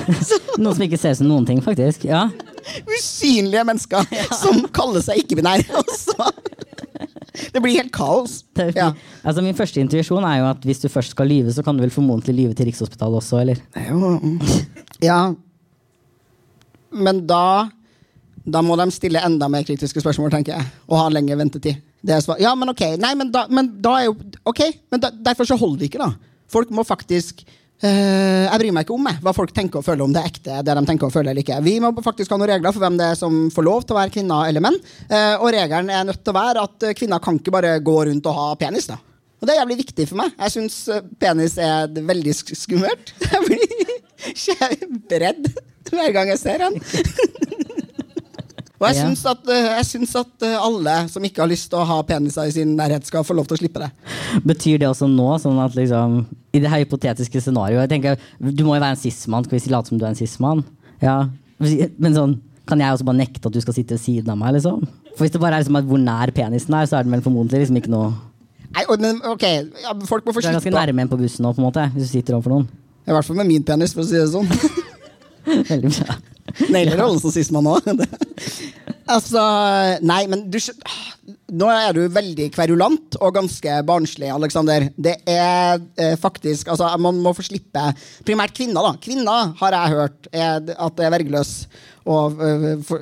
noen 0.62 0.74
som 0.74 0.86
ikke 0.86 1.00
ser 1.00 1.14
ut 1.14 1.22
som 1.22 1.30
noen 1.30 1.48
ting, 1.48 1.62
faktisk. 1.64 2.08
ja. 2.10 2.26
Usynlige 2.88 3.64
mennesker 3.68 4.06
ja. 4.18 4.28
som 4.34 4.64
kaller 4.74 5.04
seg 5.04 5.24
ikke-binære. 5.24 5.84
Det 7.54 7.62
blir 7.62 7.78
helt 7.78 7.92
kaos. 7.94 8.40
Ja. 8.74 8.90
Altså, 9.22 9.44
min 9.44 9.54
første 9.54 9.78
intuisjon 9.82 10.24
er 10.26 10.40
jo 10.40 10.48
at 10.50 10.66
hvis 10.66 10.82
du 10.82 10.88
først 10.90 11.14
skal 11.14 11.30
lyve, 11.30 11.52
så 11.54 11.62
kan 11.62 11.76
du 11.78 11.84
vel 11.84 11.94
formodentlig 11.94 12.34
lyve 12.34 12.56
til 12.58 12.66
Rikshospitalet 12.68 13.20
også, 13.22 13.40
eller? 13.44 13.62
Ja. 15.04 15.20
Men 16.94 17.24
da 17.30 17.44
da 18.44 18.60
må 18.60 18.76
de 18.76 18.84
stille 18.92 19.22
enda 19.24 19.48
mer 19.48 19.64
kritiske 19.64 20.02
spørsmål, 20.02 20.32
tenker 20.34 20.58
jeg. 20.58 20.70
Og 20.90 20.98
ha 21.00 21.08
lengre 21.12 21.38
ventetid. 21.40 21.80
ja, 22.04 22.54
men 22.54 22.68
ok. 22.74 22.82
Nei, 23.00 23.14
men 23.16 23.30
da, 23.32 23.46
men 23.48 23.70
da 23.80 23.94
er 24.00 24.08
jo 24.10 24.16
Ok, 24.44 24.60
men 24.92 25.00
da, 25.00 25.10
derfor 25.10 25.48
så 25.48 25.56
holder 25.56 25.80
det 25.80 25.88
ikke, 25.88 26.04
da. 26.04 26.10
Folk 26.52 26.70
må 26.70 26.84
faktisk 26.84 27.40
Uh, 27.82 28.46
jeg 28.46 28.60
bryr 28.62 28.74
meg 28.76 28.86
ikke 28.86 28.94
om 28.94 29.02
meg, 29.04 29.16
hva 29.24 29.32
folk 29.36 29.50
tenker 29.56 29.80
og 29.80 29.84
føler 29.84 30.06
om 30.06 30.12
det 30.14 30.22
er 30.22 30.30
ekte. 30.30 30.60
det 30.64 30.76
de 30.78 30.84
tenker 30.88 31.08
og 31.08 31.12
føler 31.12 31.32
eller 31.32 31.42
ikke. 31.42 31.58
Vi 31.66 31.74
må 31.82 31.90
faktisk 32.04 32.32
ha 32.32 32.38
noen 32.38 32.52
regler 32.54 32.72
for 32.72 32.84
hvem 32.84 33.00
det 33.00 33.08
er 33.12 33.18
som 33.18 33.48
får 33.52 33.66
lov 33.66 33.82
til 33.84 33.96
å 33.96 33.98
være 33.98 34.14
kvinner 34.14 34.46
eller 34.48 34.64
menn. 34.64 34.78
Uh, 35.10 35.34
og 35.40 35.50
regelen 35.56 35.90
er 35.90 36.06
nødt 36.08 36.22
til 36.22 36.32
å 36.32 36.38
være 36.38 36.68
at 36.68 36.88
kvinner 37.00 37.24
kan 37.24 37.40
ikke 37.40 37.56
bare 37.56 37.74
gå 37.84 37.98
rundt 38.10 38.30
og 38.30 38.38
ha 38.38 38.46
penis. 38.60 38.88
da. 38.92 39.00
Og 39.44 39.48
det 39.48 39.58
er 39.58 39.58
jævlig 39.60 39.82
viktig 39.82 40.04
for 40.08 40.16
meg. 40.22 40.30
Jeg 40.40 40.52
syns 40.54 40.76
eh, 40.88 41.02
penis 41.20 41.58
er 41.60 41.90
veldig 41.92 42.32
skummelt. 42.48 43.10
Jeg 44.40 44.78
blir 44.88 45.20
redd 45.20 45.50
hver 45.90 46.14
gang 46.14 46.30
jeg 46.30 46.40
ser 46.40 46.62
den. 46.62 46.78
Og 48.84 48.90
jeg 48.90 49.00
syns 49.00 49.24
at, 49.30 49.44
jeg 49.48 50.08
at, 50.20 50.46
alle 50.60 50.96
som 51.08 51.24
ikke 51.24 51.40
har 51.40 51.50
lyst 51.50 51.70
til 51.72 51.80
å 51.80 51.86
ha 51.88 51.98
peniser 52.06 52.50
i 52.50 52.54
sin 52.54 52.74
nærhet, 52.76 53.06
skal 53.08 53.24
få 53.24 53.36
lov 53.36 53.48
til 53.48 53.56
å 53.56 53.60
slippe 53.62 53.80
det. 53.80 53.90
Betyr 54.44 54.82
det 54.82 54.90
også 54.90 55.08
nå, 55.08 55.28
sånn 55.40 55.60
at 55.62 55.76
liksom 55.78 56.20
I 56.54 56.60
det 56.60 56.70
her 56.70 56.82
hypotetiske 56.84 57.40
scenarioet 57.40 57.90
tenker 57.90 58.18
Du 58.38 58.64
må 58.66 58.76
jo 58.76 58.82
være 58.82 58.94
en 58.94 59.00
cis-mann. 59.00 59.46
Skal 59.46 59.58
vi 59.58 59.72
late 59.72 59.90
som 59.90 60.00
du 60.00 60.04
er 60.04 60.12
en 60.12 60.18
cis-mann? 60.18 60.60
Ja. 61.02 61.22
Men 61.58 62.18
sånn 62.18 62.36
kan 62.68 62.80
jeg 62.80 62.96
også 62.96 63.04
bare 63.04 63.20
nekte 63.20 63.48
at 63.48 63.56
du 63.56 63.60
skal 63.60 63.76
sitte 63.76 63.96
ved 63.96 64.00
siden 64.00 64.30
av 64.32 64.38
meg? 64.40 64.54
liksom? 64.56 64.84
For 65.14 65.24
Hvis 65.24 65.34
det 65.34 65.40
bare 65.42 65.58
er 65.58 65.64
liksom 65.64 65.80
hvor 65.88 66.00
nær 66.00 66.32
penisen 66.34 66.76
er, 66.76 66.86
så 66.88 66.98
er 66.98 67.04
den 67.04 67.12
vel 67.12 67.24
formodentlig 67.24 67.64
liksom 67.64 67.80
ikke 67.80 67.92
noe 67.92 68.14
Nei, 68.74 68.82
men 68.98 69.20
ok, 69.30 69.44
ja, 69.84 69.92
folk 70.08 70.24
må 70.26 70.32
få 70.34 70.42
Du 70.42 70.48
er 70.48 70.56
ganske 70.56 70.72
nærme 70.74 71.04
en 71.04 71.10
på 71.10 71.18
bussen 71.20 71.44
nå, 71.46 71.52
på 71.54 71.62
en 71.62 71.68
måte, 71.68 71.84
hvis 71.94 72.08
du 72.08 72.10
sitter 72.16 72.34
overfor 72.34 72.56
noen. 72.56 72.64
I 73.06 73.12
hvert 73.14 73.28
fall 73.28 73.36
med 73.38 73.46
min 73.46 73.62
penis, 73.62 73.92
for 73.94 74.02
å 74.02 74.08
si 74.08 74.16
det 74.18 74.26
sånn. 74.32 74.48
Veldig 75.70 75.92
bra. 76.00 76.16
Nailer 76.70 76.98
rollen 77.00 77.20
som 77.20 77.32
sistemann 77.34 77.66
òg. 77.66 77.86
altså, 79.14 79.42
nei, 80.04 80.24
men 80.30 80.46
du 80.52 80.60
Nå 81.54 81.68
er 81.70 81.94
du 81.94 82.02
veldig 82.12 82.48
kverulant 82.54 83.16
og 83.22 83.34
ganske 83.36 83.76
barnslig, 83.86 84.28
Aleksander. 84.32 84.88
Det 84.96 85.14
er 85.30 85.78
eh, 86.00 86.14
faktisk 86.20 86.68
Altså, 86.72 86.88
man 87.00 87.20
må 87.22 87.32
få 87.36 87.44
slippe 87.46 87.84
Primært 88.26 88.56
kvinner, 88.56 88.84
da. 88.84 88.94
Kvinner, 89.00 89.52
har 89.60 89.76
jeg 89.76 89.94
hørt, 89.94 90.28
er 90.32 90.74
at 90.74 91.04
er 91.04 91.14
vergeløs 91.14 91.54
og 92.04 92.36
uh, 92.36 92.64
for, 92.84 93.00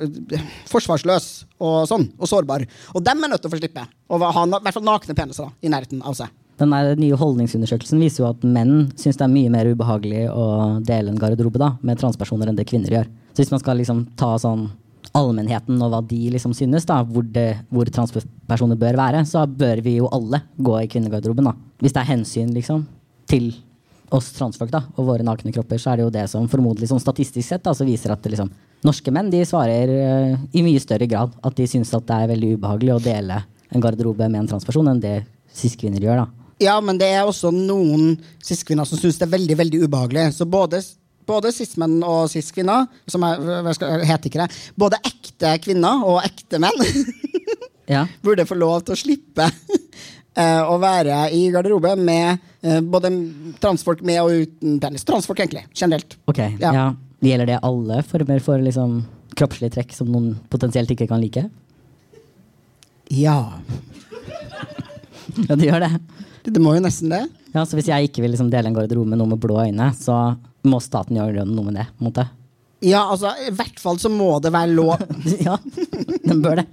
forsvarsløs 0.71 1.25
og 1.63 1.81
sånn, 1.89 2.05
og 2.15 2.29
sårbar. 2.29 2.63
Og 2.95 3.03
dem 3.03 3.25
er 3.25 3.33
nødt 3.33 3.43
til 3.43 3.51
å 3.51 3.53
få 3.53 3.59
slippe. 3.59 3.83
Og 4.07 4.23
ha 4.23 4.45
i 4.47 4.53
hvert 4.53 4.77
fall 4.77 4.87
nakne 4.87 5.17
peniser 5.17 5.49
da, 5.49 5.55
i 5.59 5.71
nærheten 5.73 5.99
av 6.07 6.15
seg. 6.15 6.31
Den 6.61 6.73
nye 6.99 7.17
holdningsundersøkelsen 7.17 8.01
viser 8.03 8.23
jo 8.23 8.29
at 8.29 8.45
menn 8.45 8.91
syns 8.99 9.17
det 9.17 9.25
er 9.25 9.33
mye 9.33 9.51
mer 9.53 9.71
ubehagelig 9.73 10.27
å 10.29 10.45
dele 10.85 11.13
en 11.13 11.19
garderobe 11.19 11.61
da, 11.61 11.73
med 11.81 11.99
transpersoner 12.01 12.51
enn 12.51 12.59
det 12.59 12.67
kvinner 12.69 12.93
gjør. 12.93 13.09
Så 13.33 13.41
hvis 13.41 13.53
man 13.53 13.61
skal 13.63 13.79
liksom 13.81 14.05
ta 14.19 14.35
sånn 14.41 14.67
allmennheten 15.17 15.81
og 15.81 15.91
hva 15.93 16.01
de 16.05 16.19
liksom 16.33 16.53
synes, 16.57 16.85
da, 16.89 17.01
hvor, 17.05 17.25
det, 17.35 17.63
hvor, 17.73 17.89
transpersoner 17.93 18.79
bør 18.79 18.97
være, 18.97 19.23
så 19.29 19.45
bør 19.49 19.81
vi 19.85 19.97
jo 19.99 20.09
alle 20.13 20.41
gå 20.57 20.79
i 20.79 20.89
kvinnegarderoben. 20.89 21.49
da. 21.49 21.53
Hvis 21.81 21.95
det 21.95 22.01
er 22.01 22.11
hensyn 22.13 22.53
liksom, 22.55 22.85
til 23.29 23.51
oss 24.13 24.29
transfolk 24.35 24.71
da, 24.73 24.83
og 24.93 25.09
våre 25.09 25.25
nakne 25.25 25.53
kropper, 25.53 25.81
så 25.81 25.93
er 25.93 25.99
det 25.99 26.05
jo 26.05 26.13
det 26.13 26.27
som 26.29 26.49
formodentlig 26.49 26.89
sånn 26.91 27.01
statistisk 27.01 27.47
sett 27.47 27.65
da, 27.65 27.73
så 27.73 27.85
viser 27.87 28.13
at 28.13 28.29
liksom, 28.29 28.51
norske 28.85 29.13
menn 29.13 29.31
de 29.33 29.41
svarer 29.47 29.89
uh, 29.89 30.45
i 30.53 30.65
mye 30.65 30.81
større 30.81 31.09
grad 31.09 31.33
at 31.41 31.57
de 31.57 31.65
syns 31.69 31.93
at 31.97 32.05
det 32.09 32.19
er 32.19 32.31
veldig 32.35 32.53
ubehagelig 32.59 32.93
å 32.93 33.01
dele 33.01 33.41
en 33.73 33.81
garderobe 33.81 34.29
med 34.29 34.43
en 34.43 34.53
transperson 34.53 34.91
enn 34.91 35.01
det 35.01 35.17
cis-kvinner 35.53 36.01
gjør. 36.03 36.23
da. 36.25 36.42
Ja, 36.63 36.79
men 36.83 36.99
det 36.99 37.09
er 37.11 37.27
også 37.27 37.51
noen 37.53 38.15
cis-kvinner 38.43 38.87
som 38.87 38.99
syns 38.99 39.19
det 39.19 39.27
er 39.27 39.33
veldig 39.35 39.57
veldig 39.59 39.81
ubehagelig. 39.85 40.29
Så 40.37 40.47
både, 40.49 40.79
både 41.27 41.51
cis-menn 41.55 41.99
og 42.07 42.29
cis-kvinner, 42.31 42.87
som 43.09 43.25
er, 43.27 43.41
heter 44.07 44.29
ikke 44.29 44.43
det, 44.45 44.61
både 44.79 45.01
ekte 45.09 45.55
kvinner 45.63 46.05
og 46.07 46.21
ekte 46.23 46.61
menn, 46.63 46.83
ja. 47.93 48.05
burde 48.23 48.47
få 48.49 48.57
lov 48.59 48.85
til 48.87 48.95
å 48.95 48.99
slippe 48.99 49.47
uh, 49.49 50.63
å 50.73 50.77
være 50.81 51.25
i 51.35 51.45
garderobe 51.53 51.95
med 51.99 52.39
uh, 52.65 52.79
både 52.79 53.11
transfolk 53.63 54.05
med 54.05 54.21
og 54.23 54.45
uten 54.45 54.79
penis. 54.83 55.07
Transfolk, 55.07 55.43
egentlig. 55.43 55.65
Generelt. 55.75 56.17
Ok, 56.31 56.45
ja. 56.61 56.71
ja. 56.71 56.87
Gjelder 57.23 57.53
det 57.53 57.59
alle 57.63 58.01
former 58.03 58.41
for 58.43 58.59
liksom, 58.59 59.01
kroppslige 59.39 59.77
trekk 59.77 59.93
som 59.95 60.09
noen 60.11 60.33
potensielt 60.51 60.91
ikke 60.91 61.07
kan 61.11 61.23
like? 61.23 61.45
Ja. 63.13 63.37
ja, 65.47 65.55
det 65.55 65.67
gjør 65.67 65.85
det. 65.85 65.93
Det 66.43 66.61
må 66.61 66.73
jo 66.75 66.83
nesten 66.83 67.13
det. 67.13 67.23
Ja, 67.53 67.63
så 67.63 67.77
Hvis 67.77 67.87
jeg 67.91 68.09
ikke 68.09 68.23
vil 68.23 68.33
liksom 68.33 68.49
dele 68.51 68.67
en 68.71 68.75
garderobe 68.75 69.13
med 69.13 69.21
noen 69.21 69.35
med 69.35 69.41
blå 69.43 69.61
øyne, 69.63 69.91
så 69.95 70.35
må 70.67 70.79
staten 70.83 71.19
gjøre 71.19 71.45
noe 71.47 71.67
med 71.67 71.77
det? 71.79 71.87
måte. 72.03 72.25
Ja, 72.83 73.05
altså, 73.07 73.31
i 73.39 73.51
hvert 73.55 73.79
fall 73.79 73.99
så 74.01 74.11
må 74.11 74.35
det 74.43 74.51
være 74.51 74.73
lov. 74.75 75.03
ja, 75.47 75.55
den 76.25 76.41
bør 76.43 76.59
det. 76.59 76.65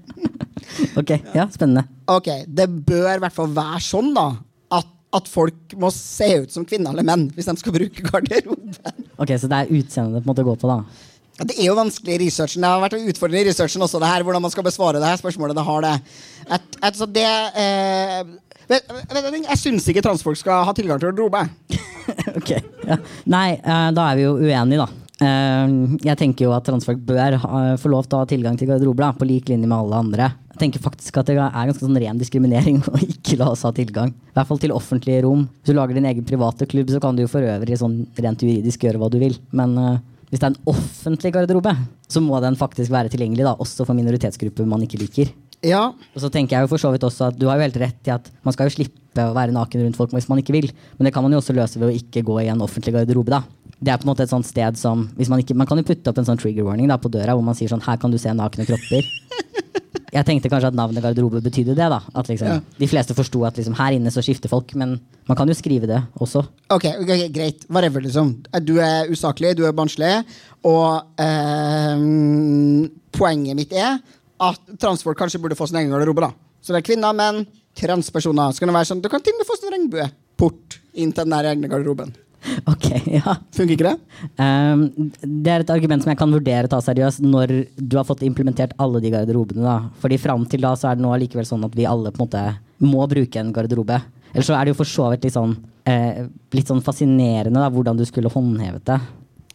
ok, 0.99 1.13
ja, 1.37 1.47
spennende. 1.53 1.85
Ok, 2.11 2.31
Det 2.49 2.67
bør 2.67 3.13
i 3.15 3.21
hvert 3.23 3.37
fall 3.37 3.53
være 3.55 3.83
sånn, 3.85 4.11
da. 4.17 4.33
At, 4.75 4.89
at 5.15 5.31
folk 5.31 5.77
må 5.79 5.93
se 5.95 6.33
ut 6.43 6.55
som 6.55 6.67
kvinner 6.67 6.91
eller 6.95 7.07
menn 7.07 7.29
hvis 7.37 7.47
de 7.51 7.55
skal 7.61 7.77
bruke 7.77 8.09
garderoben. 8.09 9.07
ok, 9.21 9.37
Så 9.39 9.51
det 9.51 9.63
er 9.63 9.71
utseendet 9.79 10.19
det 10.19 10.25
på 10.25 10.27
en 10.27 10.33
måte 10.33 10.47
går 10.51 10.59
på, 10.59 10.73
da? 10.73 11.07
Ja, 11.41 11.47
det 11.49 11.57
er 11.57 11.71
jo 11.71 11.79
vanskelig 11.79 12.17
i 12.17 12.21
researchen. 12.27 12.61
Det 12.61 12.69
har 12.69 12.83
vært 12.83 12.99
utfordrende 13.01 13.41
i 13.41 13.49
researchen 13.49 13.87
også, 13.87 14.01
det 14.03 14.11
her, 14.11 14.27
hvordan 14.27 14.43
man 14.45 14.53
skal 14.53 14.67
besvare 14.67 14.99
det 15.01 15.09
her 15.09 15.21
spørsmålet. 15.23 15.57
Det 15.57 15.65
har 15.65 15.87
det. 15.87 15.93
Et, 16.59 16.75
et, 16.91 16.99
det 17.15 17.29
eh, 17.63 18.35
jeg 18.71 19.59
syns 19.59 19.89
ikke 19.91 20.05
transfolk 20.05 20.39
skal 20.39 20.65
ha 20.67 20.75
tilgang 20.77 21.01
til 21.01 21.11
garderobe. 21.11 21.45
ok, 22.39 22.51
ja. 22.87 22.99
Nei, 23.31 23.49
uh, 23.65 23.91
da 23.95 24.11
er 24.11 24.19
vi 24.19 24.27
jo 24.27 24.37
uenige, 24.39 24.85
da. 24.85 24.89
Uh, 25.21 25.97
jeg 26.07 26.17
tenker 26.21 26.47
jo 26.47 26.53
at 26.57 26.65
transfolk 26.65 27.01
bør 27.05 27.37
få 27.81 27.91
lov 27.93 28.07
til 28.07 28.17
å 28.17 28.23
ha 28.23 28.29
tilgang 28.31 28.57
til 28.61 28.71
garderobe 28.71 29.11
på 29.19 29.29
lik 29.29 29.51
linje 29.51 29.69
med 29.69 29.77
alle 29.77 30.05
andre. 30.07 30.31
Jeg 30.55 30.63
tenker 30.63 30.85
faktisk 30.85 31.19
at 31.21 31.29
det 31.31 31.37
er 31.41 31.51
ganske 31.57 31.83
sånn 31.83 31.99
ren 32.03 32.21
diskriminering 32.21 32.81
å 32.93 33.03
ikke 33.05 33.41
la 33.41 33.51
oss 33.53 33.67
ha 33.67 33.75
tilgang. 33.75 34.15
I 34.15 34.39
hvert 34.39 34.53
fall 34.53 34.63
til 34.63 34.77
offentlige 34.77 35.25
rom. 35.27 35.49
Hvis 35.61 35.75
du 35.75 35.79
lager 35.79 35.99
din 35.99 36.09
egen 36.11 36.27
private 36.29 36.69
klubb, 36.71 36.93
så 36.93 37.03
kan 37.03 37.19
du 37.19 37.25
jo 37.25 37.33
for 37.33 37.45
øvrig 37.45 37.81
sånn 37.81 38.03
rent 38.21 38.47
juridisk 38.47 38.87
gjøre 38.87 39.03
hva 39.03 39.11
du 39.13 39.19
vil. 39.23 39.39
Men 39.57 39.77
uh, 39.79 39.93
hvis 40.31 40.39
det 40.39 40.47
er 40.47 40.55
en 40.55 40.71
offentlig 40.71 41.33
garderobe, 41.35 41.75
så 42.11 42.23
må 42.23 42.39
den 42.43 42.59
faktisk 42.59 42.93
være 42.95 43.11
tilgjengelig 43.11 43.49
da, 43.49 43.57
også 43.59 43.87
for 43.87 43.99
minoritetsgrupper 43.99 44.69
man 44.69 44.85
ikke 44.87 45.01
liker. 45.03 45.33
Ja. 45.67 45.91
Og 45.93 46.23
så 46.23 46.31
tenker 46.33 46.57
jeg 46.57 46.65
jo 46.65 46.71
for 46.73 46.81
så 46.81 46.91
vidt 46.95 47.05
også 47.05 47.27
at 47.29 47.39
Du 47.39 47.45
har 47.51 47.59
jo 47.59 47.67
helt 47.67 47.77
rett 47.83 48.09
i 48.09 48.13
at 48.15 48.31
man 48.47 48.55
skal 48.57 48.71
jo 48.71 48.79
slippe 48.79 49.27
å 49.27 49.35
være 49.37 49.53
naken 49.53 49.83
rundt 49.85 49.99
folk 49.99 50.15
hvis 50.17 50.29
man 50.31 50.41
ikke 50.41 50.55
vil. 50.57 50.71
Men 50.97 51.09
det 51.09 51.15
kan 51.15 51.25
man 51.27 51.35
jo 51.35 51.41
også 51.43 51.57
løse 51.57 51.81
ved 51.81 51.91
å 51.91 51.97
ikke 51.97 52.25
gå 52.27 52.39
i 52.45 52.49
en 52.53 52.63
offentlig 52.65 52.95
garderobe. 52.97 53.35
da. 53.35 53.43
Det 53.81 53.93
er 53.93 54.01
på 54.01 54.07
en 54.09 54.13
måte 54.13 54.25
et 54.25 54.33
sånt 54.33 54.49
sted 54.49 54.77
som 54.77 55.07
hvis 55.17 55.31
Man 55.33 55.41
ikke, 55.41 55.57
man 55.57 55.69
kan 55.69 55.81
jo 55.81 55.87
putte 55.89 56.13
opp 56.13 56.19
en 56.21 56.29
sånn 56.29 56.41
trigger 56.41 56.67
warning 56.67 56.89
da, 56.89 56.99
på 57.01 57.09
døra 57.13 57.33
hvor 57.33 57.45
man 57.45 57.57
sier 57.57 57.71
sånn 57.73 57.85
Her 57.85 57.97
kan 58.01 58.13
du 58.13 58.19
se 58.21 58.33
nakne 58.37 58.67
kropper. 58.69 59.09
Jeg 60.11 60.27
tenkte 60.27 60.51
kanskje 60.51 60.73
at 60.73 60.75
navnet 60.77 61.05
garderobe 61.05 61.39
betydde 61.45 61.77
det. 61.79 61.89
da 61.93 62.01
At 62.15 62.29
liksom, 62.29 62.49
Ja. 62.49 62.61
De 62.79 62.89
fleste 62.91 63.15
forsto 63.15 63.45
at 63.47 63.57
liksom, 63.61 63.77
her 63.79 63.95
inne 63.95 64.11
så 64.11 64.23
skifter 64.25 64.51
folk, 64.51 64.75
men 64.75 64.99
man 65.29 65.37
kan 65.39 65.49
jo 65.49 65.55
skrive 65.55 65.87
det 65.87 66.01
også. 66.19 66.43
Ok, 66.75 66.89
okay 67.03 67.29
greit. 67.31 67.63
Whatever, 67.71 68.03
liksom. 68.03 68.43
Du 68.67 68.79
er 68.83 69.07
usaklig, 69.11 69.55
du 69.57 69.65
er 69.67 69.77
barnslig, 69.77 70.25
og 70.67 71.05
eh, 71.23 72.03
poenget 73.15 73.57
mitt 73.59 73.73
er 73.73 74.01
at 74.41 74.73
transfolk 74.81 75.19
kanskje 75.21 75.41
burde 75.43 75.59
få 75.59 75.69
sin 75.69 75.81
egen 75.83 75.93
garderobe. 75.93 76.29
da. 76.29 76.33
Så 76.61 76.73
det 76.75 76.83
er 76.83 76.89
kvinner, 76.89 77.17
menn, 77.17 77.45
transpersoner. 77.77 78.53
Så 78.53 78.63
kan 78.63 78.71
det 78.71 78.79
være 78.79 78.91
sånn, 78.91 79.03
Du 79.03 79.09
kan 79.13 79.23
til 79.25 79.37
og 79.37 79.41
med 79.43 79.49
få 79.49 79.57
sin 79.59 79.73
regnbueport 79.75 80.81
inn 80.95 81.13
til 81.13 81.25
den 81.25 81.37
der 81.37 81.53
egne 81.53 81.71
garderoben. 81.71 82.13
Ok, 82.71 82.87
ja 83.19 83.35
Funker 83.53 83.75
ikke 83.75 83.91
det? 83.91 83.99
Um, 84.41 84.87
det 85.21 85.53
er 85.53 85.61
et 85.61 85.73
argument 85.75 86.01
som 86.01 86.09
jeg 86.09 86.19
kan 86.21 86.33
vurdere 86.33 86.69
å 86.69 86.73
ta 86.73 86.79
seriøst 86.81 87.21
når 87.21 87.53
du 87.77 87.99
har 87.99 88.07
fått 88.09 88.25
implementert 88.25 88.73
alle 88.81 89.03
de 89.05 89.13
garderobene. 89.13 89.61
da 89.61 89.77
Fordi 90.01 90.17
fram 90.21 90.47
til 90.49 90.65
da 90.65 90.73
så 90.79 90.91
er 90.91 90.97
det 90.97 91.05
nå 91.05 91.13
allikevel 91.13 91.49
sånn 91.49 91.67
at 91.69 91.77
vi 91.77 91.89
alle 91.89 92.13
på 92.15 92.23
en 92.23 92.27
måte 92.27 92.45
må 92.81 93.05
bruke 93.11 93.43
en 93.43 93.53
garderobe. 93.53 94.01
Eller 94.33 94.47
så 94.47 94.57
er 94.57 94.65
det 94.65 94.73
jo 94.73 94.81
for 94.81 94.89
så 94.89 95.11
vidt 95.13 95.27
litt 95.27 95.37
sånn, 95.37 95.53
eh, 95.85 96.25
litt 96.57 96.71
sånn 96.71 96.85
fascinerende 96.85 97.61
da 97.61 97.69
hvordan 97.73 97.99
du 97.99 98.07
skulle 98.09 98.33
håndhevet 98.33 98.87
det. 98.89 99.01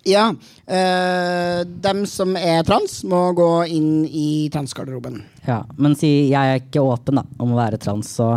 Ja. 0.06 0.28
Øh, 0.70 1.64
dem 1.82 2.06
som 2.10 2.36
er 2.38 2.64
trans, 2.68 3.00
må 3.10 3.22
gå 3.38 3.50
inn 3.74 4.06
i 4.06 4.50
transgarderoben. 4.54 5.24
Ja, 5.48 5.64
Men 5.78 5.96
si 5.98 6.30
jeg 6.30 6.36
er 6.54 6.62
ikke 6.62 6.84
åpen 6.86 7.22
da 7.22 7.26
om 7.42 7.54
å 7.54 7.60
være 7.60 7.82
trans, 7.82 8.14
så 8.20 8.36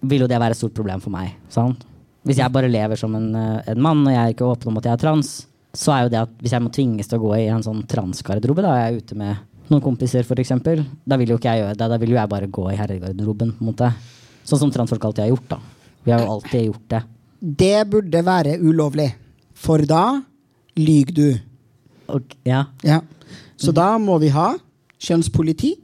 vil 0.00 0.22
jo 0.24 0.30
det 0.30 0.38
være 0.38 0.54
et 0.54 0.60
stort 0.60 0.76
problem 0.78 1.02
for 1.02 1.10
meg. 1.10 1.34
sant? 1.50 1.84
Hvis 2.26 2.38
jeg 2.38 2.52
bare 2.52 2.68
lever 2.68 2.96
som 2.96 3.14
en, 3.14 3.34
eh, 3.34 3.62
en 3.72 3.80
mann 3.80 4.06
og 4.06 4.12
jeg 4.12 4.20
er 4.20 4.34
ikke 4.34 4.46
åpen 4.46 4.68
om 4.68 4.78
at 4.78 4.84
jeg 4.84 4.92
er 4.92 5.02
trans, 5.04 5.46
så 5.74 5.92
er 5.92 6.02
jo 6.04 6.08
det 6.08 6.20
at 6.20 6.30
hvis 6.42 6.52
jeg 6.52 6.62
må 6.62 6.70
tvinges 6.72 7.08
til 7.08 7.18
å 7.18 7.22
gå 7.22 7.36
i 7.38 7.48
en 7.48 7.62
sånn 7.62 7.86
transgarderobe, 7.86 8.62
da 8.62 8.74
er 8.74 8.92
jeg 8.92 9.02
ute 9.02 9.16
med 9.16 9.36
noen 9.70 9.82
kompiser 9.82 10.24
f.eks., 10.24 10.52
da 11.06 11.16
vil 11.16 11.28
jo 11.28 11.38
ikke 11.38 11.52
jeg 11.52 11.62
gjøre 11.62 11.76
det. 11.76 11.88
Da 11.88 11.98
vil 11.98 12.10
jo 12.10 12.16
jeg 12.16 12.28
bare 12.28 12.46
gå 12.46 12.70
i 12.72 12.76
herregarderoben. 12.76 13.52
på 13.58 13.64
en 13.64 13.72
måte. 13.72 13.92
Sånn 14.44 14.58
som 14.58 14.70
transfolk 14.70 15.04
alltid 15.04 15.24
har 15.24 15.32
gjort. 15.36 15.48
da. 15.48 15.58
Vi 16.04 16.12
har 16.12 16.20
jo 16.20 16.32
alltid 16.32 16.66
gjort 16.66 16.88
det. 16.88 17.02
Det 17.40 17.90
burde 17.90 18.24
være 18.24 18.58
ulovlig, 18.58 19.12
for 19.54 19.78
da 19.78 20.22
lyver 20.78 21.14
du. 21.14 21.28
Okay, 22.08 22.38
ja. 22.48 22.64
Ja. 22.86 23.00
Så 23.58 23.72
da 23.74 23.90
må 24.00 24.16
vi 24.22 24.30
ha 24.32 24.52
kjønnspoliti 25.02 25.74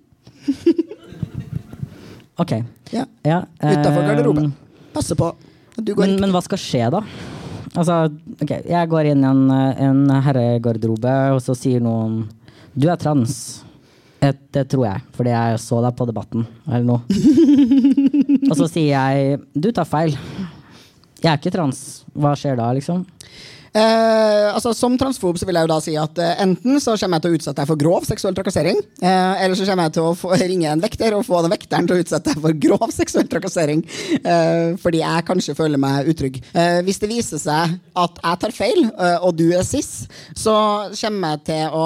Ok. 2.42 2.52
ja. 2.90 3.04
Ja, 3.22 3.42
utafor 3.60 4.02
eh, 4.02 4.08
garderoben. 4.08 4.52
Passe 4.94 5.14
på. 5.18 5.32
Du 5.76 5.94
går 5.94 6.06
Men, 6.06 6.20
men 6.22 6.32
hva 6.34 6.42
skal 6.44 6.58
skje 6.60 6.88
da? 6.94 7.02
Altså, 7.74 8.06
ok, 8.38 8.50
Jeg 8.70 8.90
går 8.90 9.10
inn 9.10 9.22
i 9.24 9.28
en, 9.28 9.44
en 9.50 10.02
herregarderobe, 10.22 11.14
og 11.34 11.40
så 11.42 11.56
sier 11.58 11.82
noen 11.82 12.24
Du 12.74 12.88
er 12.90 12.98
trans. 12.98 13.62
Det, 14.22 14.32
det 14.54 14.64
tror 14.72 14.86
jeg, 14.88 15.02
fordi 15.14 15.32
jeg 15.34 15.58
så 15.60 15.80
deg 15.84 15.96
på 15.98 16.06
Debatten 16.08 16.46
eller 16.64 16.86
noe. 16.88 17.02
og 18.50 18.54
så 18.56 18.68
sier 18.70 18.94
jeg 18.94 19.40
Du 19.52 19.70
tar 19.74 19.88
feil. 19.88 20.14
Jeg 21.20 21.30
er 21.32 21.38
ikke 21.40 21.54
trans. 21.54 22.04
Hva 22.14 22.34
skjer 22.38 22.56
da, 22.60 22.70
liksom? 22.76 23.02
Eh, 23.74 24.54
altså 24.54 24.70
Som 24.76 24.94
transfob 25.00 25.38
så 25.40 25.46
vil 25.48 25.58
jeg 25.58 25.66
jo 25.66 25.70
da 25.72 25.78
si 25.82 25.94
at 25.98 26.18
eh, 26.22 26.36
enten 26.44 26.78
så 26.82 26.94
kommer 27.00 27.18
jeg 27.18 27.24
til 27.24 27.32
å 27.32 27.38
utsette 27.40 27.58
deg 27.58 27.70
for 27.72 27.80
grov 27.80 28.04
seksuell 28.06 28.36
trakassering, 28.36 28.78
eh, 29.02 29.42
eller 29.42 29.58
så 29.58 29.66
kommer 29.66 29.88
jeg 29.88 29.96
til 29.96 30.06
å 30.06 30.12
få, 30.18 30.30
ringe 30.52 30.70
en 30.70 30.84
vekter 30.84 31.16
og 31.16 31.24
få 31.26 31.40
den 31.42 31.54
vekteren 31.56 31.88
til 31.90 31.96
å 31.96 32.04
utsette 32.04 32.30
deg 32.30 32.44
for 32.44 32.60
grov 32.66 32.92
seksuell 33.00 33.26
trakassering. 33.30 33.82
eh, 34.20 34.76
fordi 34.78 35.02
jeg 35.02 35.26
kanskje 35.26 35.56
føler 35.58 35.82
meg 35.82 36.10
utrygg. 36.12 36.38
Eh, 36.54 36.78
hvis 36.86 37.02
det 37.02 37.10
viser 37.10 37.42
seg 37.42 37.74
at 38.04 38.22
jeg 38.22 38.42
tar 38.44 38.54
feil, 38.54 38.84
eh, 38.94 39.16
og 39.26 39.34
du 39.40 39.48
er 39.50 39.66
cis, 39.66 40.04
så 40.38 40.54
kommer 41.00 41.34
jeg 41.34 41.44
til 41.50 41.74
å 41.74 41.84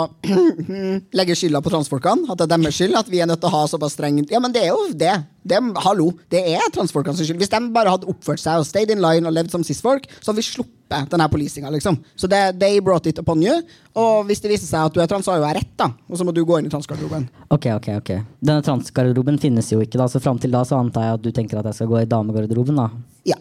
legge 1.19 1.39
skylda 1.39 1.65
på 1.65 1.73
transfolkene. 1.73 2.29
At 2.29 2.43
det 2.43 2.51
er 2.51 2.53
deres 2.59 2.77
skyld 2.77 3.01
at 3.01 3.09
vi 3.09 3.23
er 3.25 3.31
nødt 3.31 3.41
til 3.41 3.49
å 3.49 3.57
ha 3.57 3.65
såpass 3.71 3.97
streng 3.97 4.21
Ja, 4.29 4.41
men 4.45 4.53
det 4.53 4.67
er 4.67 4.75
jo 4.75 4.91
det. 4.93 5.15
Det 5.49 5.59
hallo, 5.85 6.11
det 6.33 6.41
er 6.57 6.65
transfolkenes 6.75 7.21
skyld. 7.23 7.39
Hvis 7.41 7.53
de 7.53 7.61
bare 7.75 7.93
hadde 7.95 8.09
oppført 8.11 8.43
seg 8.43 8.61
og 8.61 8.67
stayed 8.69 8.91
in 8.93 9.01
line 9.03 9.29
og 9.29 9.35
levd 9.37 9.53
som 9.55 9.65
cis-folk, 9.65 10.09
så 10.19 10.31
hadde 10.31 10.41
vi 10.41 10.47
sluppet 10.49 11.13
denne 11.13 11.29
policinga. 11.31 11.71
liksom. 11.71 11.99
Så 12.17 12.29
det, 12.29 12.59
they 12.61 12.81
brought 12.81 13.07
it 13.07 13.19
upon 13.19 13.43
you. 13.43 13.61
Og 13.99 14.27
hvis 14.29 14.43
det 14.45 14.51
viser 14.53 14.67
seg 14.69 14.89
at 14.89 14.95
du 14.95 15.01
er 15.01 15.09
trans, 15.11 15.25
så 15.25 15.35
har 15.35 15.41
jo 15.41 15.47
jeg 15.47 15.59
rett, 15.61 15.73
da. 15.81 15.91
Og 16.09 16.19
så 16.21 16.27
må 16.27 16.35
du 16.37 16.43
gå 16.49 16.59
inn 16.59 16.69
i 16.69 16.73
transgarderoben. 16.73 17.29
Ok, 17.55 17.71
ok, 17.77 17.89
ok. 18.01 18.13
Denne 18.41 18.65
transgarderoben 18.67 19.39
finnes 19.43 19.71
jo 19.73 19.81
ikke, 19.85 20.01
da, 20.01 20.09
så 20.11 20.21
fram 20.23 20.41
til 20.43 20.53
da 20.55 20.65
så 20.69 20.81
antar 20.81 21.09
jeg 21.09 21.19
at 21.21 21.27
du 21.27 21.31
tenker 21.37 21.61
at 21.61 21.71
jeg 21.71 21.81
skal 21.81 21.93
gå 21.93 22.03
i 22.03 22.09
damegarderoben, 22.11 22.81
da. 22.81 22.89
Ja. 23.29 23.39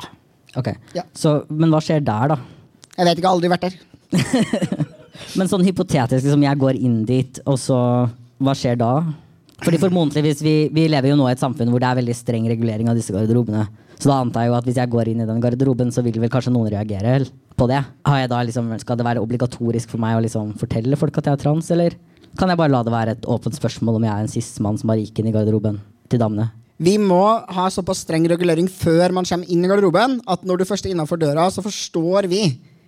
Ok. 0.57 0.71
Ja. 0.95 1.03
Så, 1.17 1.41
men 1.49 1.73
hva 1.73 1.81
skjer 1.83 2.03
der, 2.05 2.35
da? 2.35 2.39
Jeg 2.97 3.05
vet 3.05 3.19
ikke, 3.19 3.25
jeg 3.25 3.29
har 3.29 3.37
aldri 3.37 3.53
vært 3.53 3.67
der. 3.67 4.87
Men 5.37 5.49
sånn 5.49 5.65
hypotetisk, 5.65 6.23
liksom, 6.23 6.43
jeg 6.45 6.59
går 6.61 6.77
inn 6.79 6.99
dit, 7.07 7.39
og 7.49 7.57
så 7.61 7.77
Hva 8.37 8.53
skjer 8.57 8.77
da? 8.77 8.91
Fordi 9.63 9.79
formodentligvis, 9.81 10.41
vi, 10.45 10.55
vi 10.73 10.85
lever 10.91 11.11
jo 11.11 11.17
nå 11.17 11.27
i 11.29 11.33
et 11.33 11.41
samfunn 11.41 11.71
hvor 11.73 11.81
det 11.81 11.89
er 11.89 11.99
veldig 11.99 12.15
streng 12.15 12.45
regulering 12.49 12.91
av 12.91 12.97
disse 12.97 13.13
garderobene. 13.15 13.65
Så 13.97 14.11
da 14.11 14.19
antar 14.21 14.45
jeg 14.45 14.51
jo 14.51 14.57
at 14.59 14.67
hvis 14.67 14.77
jeg 14.77 14.91
går 14.93 15.09
inn 15.09 15.23
i 15.23 15.27
den 15.29 15.41
garderoben, 15.41 15.89
så 15.93 16.03
vil 16.05 16.19
vel 16.21 16.29
kanskje 16.33 16.53
noen 16.53 16.69
reagere 16.69 17.15
på 17.57 17.65
det. 17.71 17.79
Har 18.05 18.21
jeg 18.21 18.29
da 18.29 18.43
liksom, 18.45 18.69
skal 18.83 18.99
det 18.99 19.07
være 19.07 19.23
obligatorisk 19.23 19.95
for 19.95 20.03
meg 20.03 20.19
å 20.19 20.21
liksom 20.25 20.53
fortelle 20.61 20.99
folk 20.99 21.17
at 21.17 21.31
jeg 21.31 21.39
er 21.39 21.41
trans, 21.41 21.71
eller 21.73 21.97
kan 22.37 22.53
jeg 22.53 22.59
bare 22.59 22.73
la 22.75 22.83
det 22.85 22.93
være 22.93 23.17
et 23.17 23.25
åpent 23.25 23.57
spørsmål 23.57 23.97
om 23.97 24.05
jeg 24.05 24.13
er 24.13 24.25
en 24.27 24.31
sismann 24.31 24.77
som 24.77 24.91
bare 24.91 25.01
gikk 25.01 25.23
inn 25.23 25.31
i 25.31 25.33
garderoben 25.33 25.81
til 26.11 26.21
damene? 26.21 26.51
Vi 26.77 26.99
må 27.01 27.23
ha 27.41 27.69
såpass 27.73 28.03
streng 28.05 28.27
regulering 28.29 28.67
før 28.69 29.15
man 29.17 29.25
kommer 29.25 29.49
inn 29.49 29.63
i 29.65 29.69
garderoben, 29.71 30.19
at 30.29 30.43
når 30.45 30.61
du 30.61 30.69
først 30.69 30.85
er 30.85 30.93
innafor 30.93 31.17
døra, 31.17 31.47
så 31.49 31.63
forstår 31.65 32.29
vi 32.29 32.43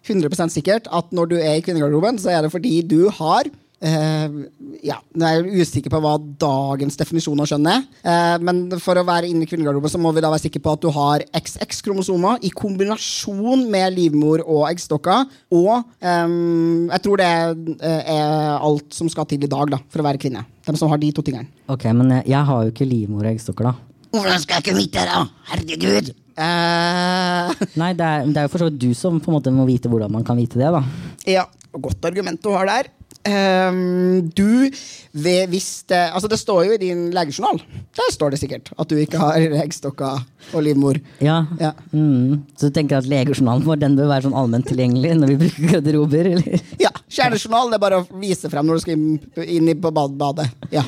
100% 0.05 0.53
sikkert 0.53 0.86
at 0.93 1.10
når 1.15 1.32
du 1.32 1.36
er 1.39 1.58
i 1.58 1.63
kvinnegarderoben, 1.65 2.19
så 2.21 2.29
er 2.36 2.45
det 2.45 2.53
fordi 2.53 2.79
du 2.86 3.10
har 3.17 3.49
eh, 3.86 4.36
ja, 4.86 4.98
Jeg 5.00 5.39
er 5.39 5.48
usikker 5.62 5.92
på 5.92 6.02
hva 6.04 6.15
dagens 6.20 6.98
definisjon 7.00 7.39
av 7.42 7.50
kjønn 7.50 7.70
er. 7.72 7.86
Uh, 8.04 8.38
men 8.46 8.62
for 8.82 9.00
å 9.00 9.06
være 9.08 9.30
inne 9.30 9.46
i 9.46 9.50
kvinnegarderoben 9.50 9.92
så 9.92 10.02
må 10.02 10.13
vi 10.15 10.24
da 10.24 10.32
være 10.32 10.46
sikre 10.46 10.62
på 10.63 10.76
at 10.76 10.84
du 10.84 10.89
har 10.96 11.26
XX-kromosomer 11.39 12.46
i 12.48 12.52
kombinasjon 12.56 13.65
med 13.72 13.98
livmor 13.98 14.44
og 14.46 14.68
eggstokker. 14.70 15.28
Og 15.56 15.74
um, 15.80 16.88
jeg 16.89 17.04
tror 17.06 17.22
det 17.22 17.30
eh, 17.80 18.13
er 18.15 18.56
alt 18.56 18.96
som 18.96 19.12
skal 19.12 19.28
til 19.30 19.44
i 19.46 19.52
dag 19.52 19.76
da, 19.76 19.82
for 19.92 20.04
å 20.04 20.08
være 20.08 20.22
kvinne. 20.22 20.46
De 20.70 20.78
som 20.78 20.92
har 20.92 21.02
de 21.02 21.12
to 21.15 21.26
tingene. 21.26 21.50
Ok, 21.72 21.88
men 21.98 22.20
jeg 22.22 22.42
har 22.46 22.65
jo 22.65 22.74
ikke 22.74 22.88
livmor 22.88 23.26
og 23.26 23.34
eggstokker, 23.34 23.72
da. 23.72 23.89
Hvordan 24.13 24.42
skal 24.42 24.58
jeg 24.58 24.65
ikke 24.65 24.78
vite 24.80 25.04
det, 25.04 25.10
da? 25.10 25.46
Herregud! 25.52 26.12
Uh... 26.39 27.52
Nei, 27.82 27.92
det 27.98 28.06
er, 28.06 28.30
det 28.30 28.39
er 28.39 28.48
jo 28.48 28.52
for 28.54 28.63
så 28.63 28.70
vidt 28.70 28.80
du 28.82 28.94
som 28.98 29.18
på 29.20 29.32
en 29.32 29.36
måte 29.36 29.52
må 29.54 29.65
vite 29.68 29.92
hvordan 29.92 30.13
man 30.13 30.24
kan 30.26 30.39
vite 30.39 30.62
det, 30.62 30.70
da. 30.72 30.82
ja, 31.28 31.44
godt 31.76 32.06
argument 32.08 32.42
du 32.42 32.54
har 32.56 32.70
der. 32.70 32.89
Ehm, 33.28 34.30
du 34.32 34.72
ved, 35.12 35.50
hvis 35.52 35.84
det, 35.91 36.00
altså 36.15 36.30
det 36.32 36.39
står 36.39 36.69
jo 36.69 36.76
i 36.76 36.80
din 36.82 37.10
legejournal. 37.12 37.60
Der 37.98 38.13
står 38.13 38.32
det 38.34 38.39
sikkert 38.39 38.72
at 38.80 38.89
du 38.89 38.95
ikke 39.00 39.19
har 39.19 39.43
eggstokker 39.60 40.22
og 40.56 40.63
livmor. 40.63 41.00
Ja. 41.24 41.41
Ja. 41.60 41.74
Mm. 41.91 42.45
Så 42.56 42.69
du 42.69 42.78
tenker 42.78 43.02
at 43.02 43.10
legejournalen 43.10 43.65
vår 43.67 43.82
den 43.84 43.98
bør 44.00 44.12
være 44.13 44.28
sånn 44.30 44.38
allment 44.39 44.69
tilgjengelig 44.72 45.17
når 45.19 45.34
vi 45.34 45.39
bruker 45.43 45.76
garderober? 45.76 46.32
eller? 46.36 46.65
Ja, 46.80 46.93
Kjernejournal 47.10 47.72
det 47.74 47.80
er 47.80 47.84
bare 47.84 48.02
å 48.04 48.19
vise 48.22 48.52
frem 48.52 48.67
når 48.69 48.80
du 48.80 48.86
skal 48.86 49.45
inn, 49.45 49.72
på 49.84 49.93
badet. 49.93 50.48
Ja. 50.74 50.86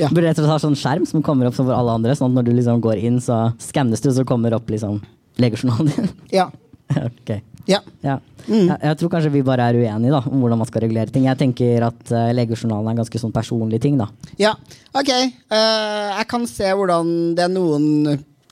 ja. 0.00 0.08
Burde 0.08 0.28
rett 0.28 0.38
og 0.38 0.44
slett 0.44 0.54
ha 0.54 0.60
sånn 0.62 0.78
skjerm 0.78 1.08
som 1.08 1.24
kommer 1.26 1.50
opp 1.50 1.58
som 1.58 1.68
for 1.68 1.76
alle 1.76 1.98
andre, 1.98 2.16
sånn 2.16 2.32
at 2.32 2.40
når 2.40 2.48
du 2.48 2.54
liksom 2.56 2.82
går 2.84 3.02
inn, 3.02 3.20
så 3.22 3.48
skannes 3.62 4.02
du, 4.04 4.12
så 4.14 4.24
kommer 4.28 4.56
opp 4.56 4.70
liksom 4.72 5.02
legejournalen 5.42 5.92
din. 5.92 6.14
ja. 6.40 6.48
ok. 7.08 7.38
Ja. 7.70 7.80
Ja. 8.04 8.18
Jeg, 8.44 8.76
jeg 8.76 8.98
tror 9.00 9.10
kanskje 9.14 9.32
vi 9.32 9.44
bare 9.46 9.70
er 9.70 9.78
uenige 9.80 10.12
da, 10.12 10.20
om 10.28 10.42
hvordan 10.42 10.60
man 10.60 10.68
skal 10.68 10.84
regulere 10.84 11.12
ting. 11.12 11.24
Jeg 11.28 11.40
tenker 11.40 11.86
at 11.86 12.12
uh, 12.12 12.28
legejournalen 12.36 12.90
er 12.90 12.96
en 12.96 13.00
ganske 13.00 13.20
sånn 13.22 13.32
personlig 13.34 13.80
ting. 13.84 13.96
da. 14.00 14.10
Ja, 14.40 14.52
ok. 14.92 15.12
Uh, 15.48 16.10
jeg 16.18 16.28
kan 16.30 16.46
se 16.50 16.74
hvordan 16.76 17.14
det 17.38 17.46
er 17.46 17.54
noen 17.54 17.86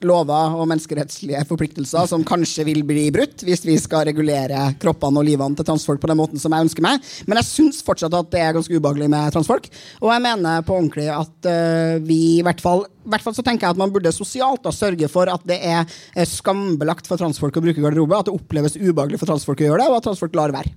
lover 0.09 0.57
og 0.57 0.69
menneskerettslige 0.71 1.43
forpliktelser 1.49 2.09
som 2.11 2.25
kanskje 2.27 2.67
vil 2.69 2.83
bli 2.87 3.09
brutt 3.15 3.45
hvis 3.47 3.65
vi 3.67 3.77
skal 3.81 4.07
regulere 4.09 4.69
kroppene 4.83 5.21
og 5.21 5.27
livene 5.29 5.59
til 5.59 5.69
transfolk 5.69 6.03
på 6.03 6.11
den 6.11 6.21
måten 6.21 6.43
som 6.43 6.55
jeg 6.55 6.69
ønsker 6.69 6.85
meg. 6.85 7.03
Men 7.27 7.41
jeg 7.41 7.49
syns 7.49 7.83
fortsatt 7.87 8.15
at 8.19 8.31
det 8.33 8.43
er 8.43 8.57
ganske 8.57 8.75
ubehagelig 8.77 9.11
med 9.13 9.35
transfolk. 9.35 9.69
Og 10.01 10.13
jeg 10.13 10.25
mener 10.25 10.67
på 10.67 10.77
ordentlig 10.79 11.09
at 11.13 11.51
uh, 11.51 11.99
vi 12.07 12.21
i 12.39 12.45
hvert 12.47 12.63
fall 12.63 12.87
i 13.03 13.11
hvert 13.11 13.25
fall 13.25 13.35
så 13.35 13.43
tenker 13.43 13.67
jeg 13.67 13.75
at 13.75 13.81
Man 13.81 13.91
burde 13.91 14.13
sosialt 14.15 14.63
da 14.63 14.71
sørge 14.71 15.09
for 15.11 15.27
at 15.27 15.43
det 15.49 15.57
er 15.67 15.81
eh, 15.83 16.29
skambelagt 16.29 17.09
for 17.11 17.19
transfolk 17.19 17.57
å 17.59 17.63
bruke 17.65 17.83
garderobe. 17.83 18.15
At 18.15 18.29
det 18.29 18.37
oppleves 18.37 18.79
ubehagelig 18.79 19.19
for 19.19 19.31
transfolk 19.33 19.59
å 19.59 19.67
gjøre 19.67 19.83
det, 19.83 19.89
og 19.91 19.99
at 19.99 20.07
transfolk 20.07 20.39
lar 20.39 20.55
være. 20.55 20.71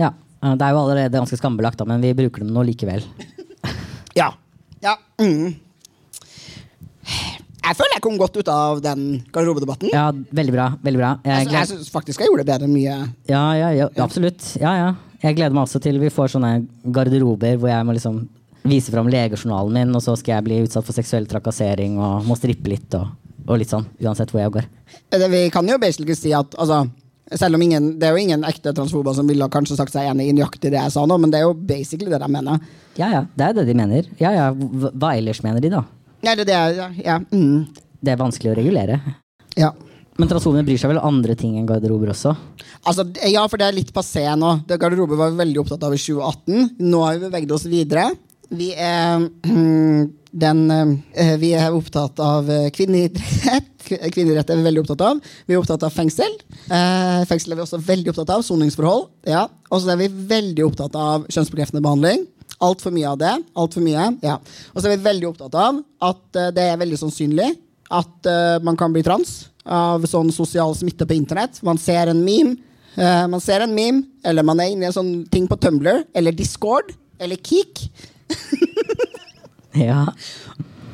Ja, 0.00 0.14
Det 0.40 0.64
er 0.64 0.72
jo 0.72 0.80
allerede 0.80 1.20
ganske 1.20 1.36
skambelagt, 1.36 1.78
da, 1.80 1.84
men 1.88 2.00
vi 2.00 2.16
bruker 2.16 2.44
dem 2.44 2.56
nå 2.56 2.64
likevel. 2.64 3.04
Ja. 4.14 4.28
ja. 4.82 4.94
Mm. 5.18 5.56
Jeg 7.64 7.76
føler 7.78 7.94
jeg 7.96 8.02
kom 8.04 8.16
godt 8.20 8.36
ut 8.36 8.48
av 8.52 8.80
den 8.84 9.04
garderobedebatten. 9.32 9.88
Ja, 9.94 10.10
Veldig 10.12 10.52
bra. 10.52 10.66
veldig 10.84 11.00
bra. 11.00 11.10
Jeg 11.24 11.46
altså, 11.46 11.54
jeg 11.56 11.68
syns 11.72 11.90
faktisk 11.94 12.20
jeg 12.20 12.28
gjorde 12.28 12.44
det 12.44 12.50
bedre 12.52 12.68
enn 12.68 12.74
mye. 12.76 12.96
ja, 13.30 13.42
ja, 13.56 13.70
ja, 13.72 13.86
absolutt. 14.04 14.44
Ja, 14.60 14.74
ja. 14.76 14.90
Jeg 15.24 15.38
gleder 15.38 15.54
meg 15.56 15.64
også 15.64 15.80
til 15.80 15.96
vi 16.02 16.10
får 16.12 16.34
sånne 16.34 16.50
garderober 16.92 17.56
hvor 17.56 17.70
jeg 17.72 17.86
må 17.88 17.94
liksom 17.96 18.18
vise 18.68 18.92
fram 18.92 19.08
legejournalen 19.12 19.72
min, 19.76 19.94
og 19.96 20.02
så 20.04 20.12
skal 20.20 20.36
jeg 20.38 20.44
bli 20.44 20.58
utsatt 20.66 20.84
for 20.84 20.96
seksuell 20.96 21.24
trakassering 21.28 21.96
og 22.00 22.26
må 22.28 22.36
strippe 22.36 22.68
litt 22.72 22.92
og, 22.96 23.08
og 23.48 23.58
litt 23.60 23.72
sånn, 23.72 23.86
uansett 24.04 24.30
hvor 24.32 24.40
jeg 24.44 24.52
går. 24.58 24.68
Det, 25.12 25.30
vi 25.32 25.42
kan 25.52 25.68
jo 25.68 25.76
basically 25.80 26.16
si 26.16 26.32
at 26.36 26.52
altså, 26.60 26.82
selv 27.32 27.56
om 27.56 27.62
ingen, 27.64 27.98
Det 27.98 28.08
er 28.08 28.12
jo 28.16 28.20
ingen 28.24 28.44
ekte 28.44 28.72
transfober 28.76 29.16
som 29.16 29.28
ville 29.28 29.48
kanskje 29.52 29.76
sagt 29.80 29.92
seg 29.96 30.10
enig 30.12 30.28
i 30.28 30.36
nøyaktig 30.36 30.72
det 30.72 30.80
jeg 30.80 30.92
sa 30.92 31.04
nå, 31.08 31.16
men 31.20 31.32
det 31.32 31.40
er 31.40 31.48
jo 31.48 31.54
basically 31.56 32.12
det 32.12 32.20
de 32.20 32.28
mener. 32.28 32.60
Ja 33.00 33.08
ja, 33.16 33.24
det 33.36 33.48
er 33.48 33.52
det 33.60 33.66
de 33.72 33.74
mener. 33.80 34.08
Ja 34.20 34.32
ja, 34.36 34.50
hva 34.52 35.14
ellers 35.16 35.40
mener 35.44 35.60
de, 35.64 35.72
da? 35.72 35.84
Ja, 36.24 36.36
det, 36.38 36.48
er, 36.48 36.76
ja, 36.78 36.90
ja, 37.04 37.18
mm, 37.20 37.66
Det 38.04 38.14
er 38.14 38.20
vanskelig 38.20 38.54
å 38.54 38.58
regulere. 38.60 39.00
ja. 39.60 39.74
Men 40.14 40.30
transfobene 40.30 40.62
bryr 40.62 40.78
seg 40.78 40.92
vel 40.92 41.00
andre 41.02 41.34
ting 41.34 41.56
enn 41.58 41.66
garderober 41.66 42.12
også? 42.12 42.36
Altså, 42.86 43.02
ja, 43.26 43.42
for 43.50 43.58
det 43.58 43.66
er 43.66 43.74
litt 43.74 43.90
passé 43.94 44.22
nå. 44.38 44.60
Det 44.68 44.78
garderober 44.78 45.18
var 45.18 45.32
vi 45.32 45.40
veldig 45.40 45.64
opptatt 45.64 45.86
av 45.88 45.96
i 45.96 45.98
2018. 45.98 46.76
Nå 46.86 47.00
har 47.02 47.16
vi 47.16 47.24
beveget 47.24 47.54
oss 47.56 47.64
videre. 47.66 48.12
Vi 48.54 48.70
er, 48.78 49.24
den, 50.44 50.60
eh, 50.70 51.34
vi 51.42 51.50
er 51.58 51.74
opptatt 51.74 52.22
av 52.22 52.50
eh, 52.50 52.68
kvinneidrett. 52.74 53.72
Kvinneidrett 54.14 54.52
er 54.54 54.60
vi 54.60 54.68
veldig 54.68 54.84
opptatt 54.84 55.02
av. 55.04 55.18
Vi 55.48 55.56
er 55.56 55.60
opptatt 55.60 55.82
av 55.88 55.92
fengsel. 55.92 56.38
Eh, 56.70 57.24
fengsel 57.28 57.56
er 57.56 57.58
vi 57.58 57.66
også 57.66 57.82
veldig 57.82 58.14
opptatt 58.14 58.36
av. 58.36 58.46
Soningsforhold. 58.46 59.08
Ja. 59.34 59.48
Og 59.70 59.82
så 59.82 59.96
er 59.96 60.00
vi 60.04 60.12
veldig 60.30 60.68
opptatt 60.68 60.94
av 60.94 61.26
kjønnsbekreftende 61.26 61.82
behandling. 61.84 62.28
Altfor 62.62 62.94
mye 62.94 63.08
av 63.10 63.18
det. 63.18 63.32
Alt 63.58 63.74
for 63.74 63.82
mye, 63.84 64.06
ja. 64.22 64.36
Og 64.72 64.78
så 64.80 64.86
er 64.88 64.94
vi 64.96 65.06
veldig 65.08 65.28
opptatt 65.32 65.56
av 65.58 65.80
at 66.06 66.38
uh, 66.38 66.50
det 66.54 66.68
er 66.70 66.78
veldig 66.80 66.98
sannsynlig 67.00 67.50
at 67.94 68.28
uh, 68.30 68.60
man 68.64 68.78
kan 68.80 68.92
bli 68.94 69.02
trans 69.04 69.48
av 69.64 70.04
sånn 70.08 70.30
sosial 70.32 70.74
smitte 70.76 71.06
på 71.08 71.16
internett. 71.16 71.58
Man 71.66 71.78
ser 71.80 72.12
en 72.12 72.22
meme, 72.24 72.56
uh, 72.98 73.26
man 73.32 73.42
ser 73.42 73.64
en 73.64 73.74
meme, 73.74 74.04
eller 74.24 74.46
man 74.46 74.60
er 74.62 74.72
inne 74.72 74.86
i 74.86 74.90
en 74.90 74.96
sånn 74.96 75.12
ting 75.32 75.48
på 75.50 75.58
Tumblr, 75.60 76.04
eller 76.14 76.36
Discord, 76.36 76.94
eller 77.18 77.36
Kik, 77.40 77.86
Ja. 79.74 80.06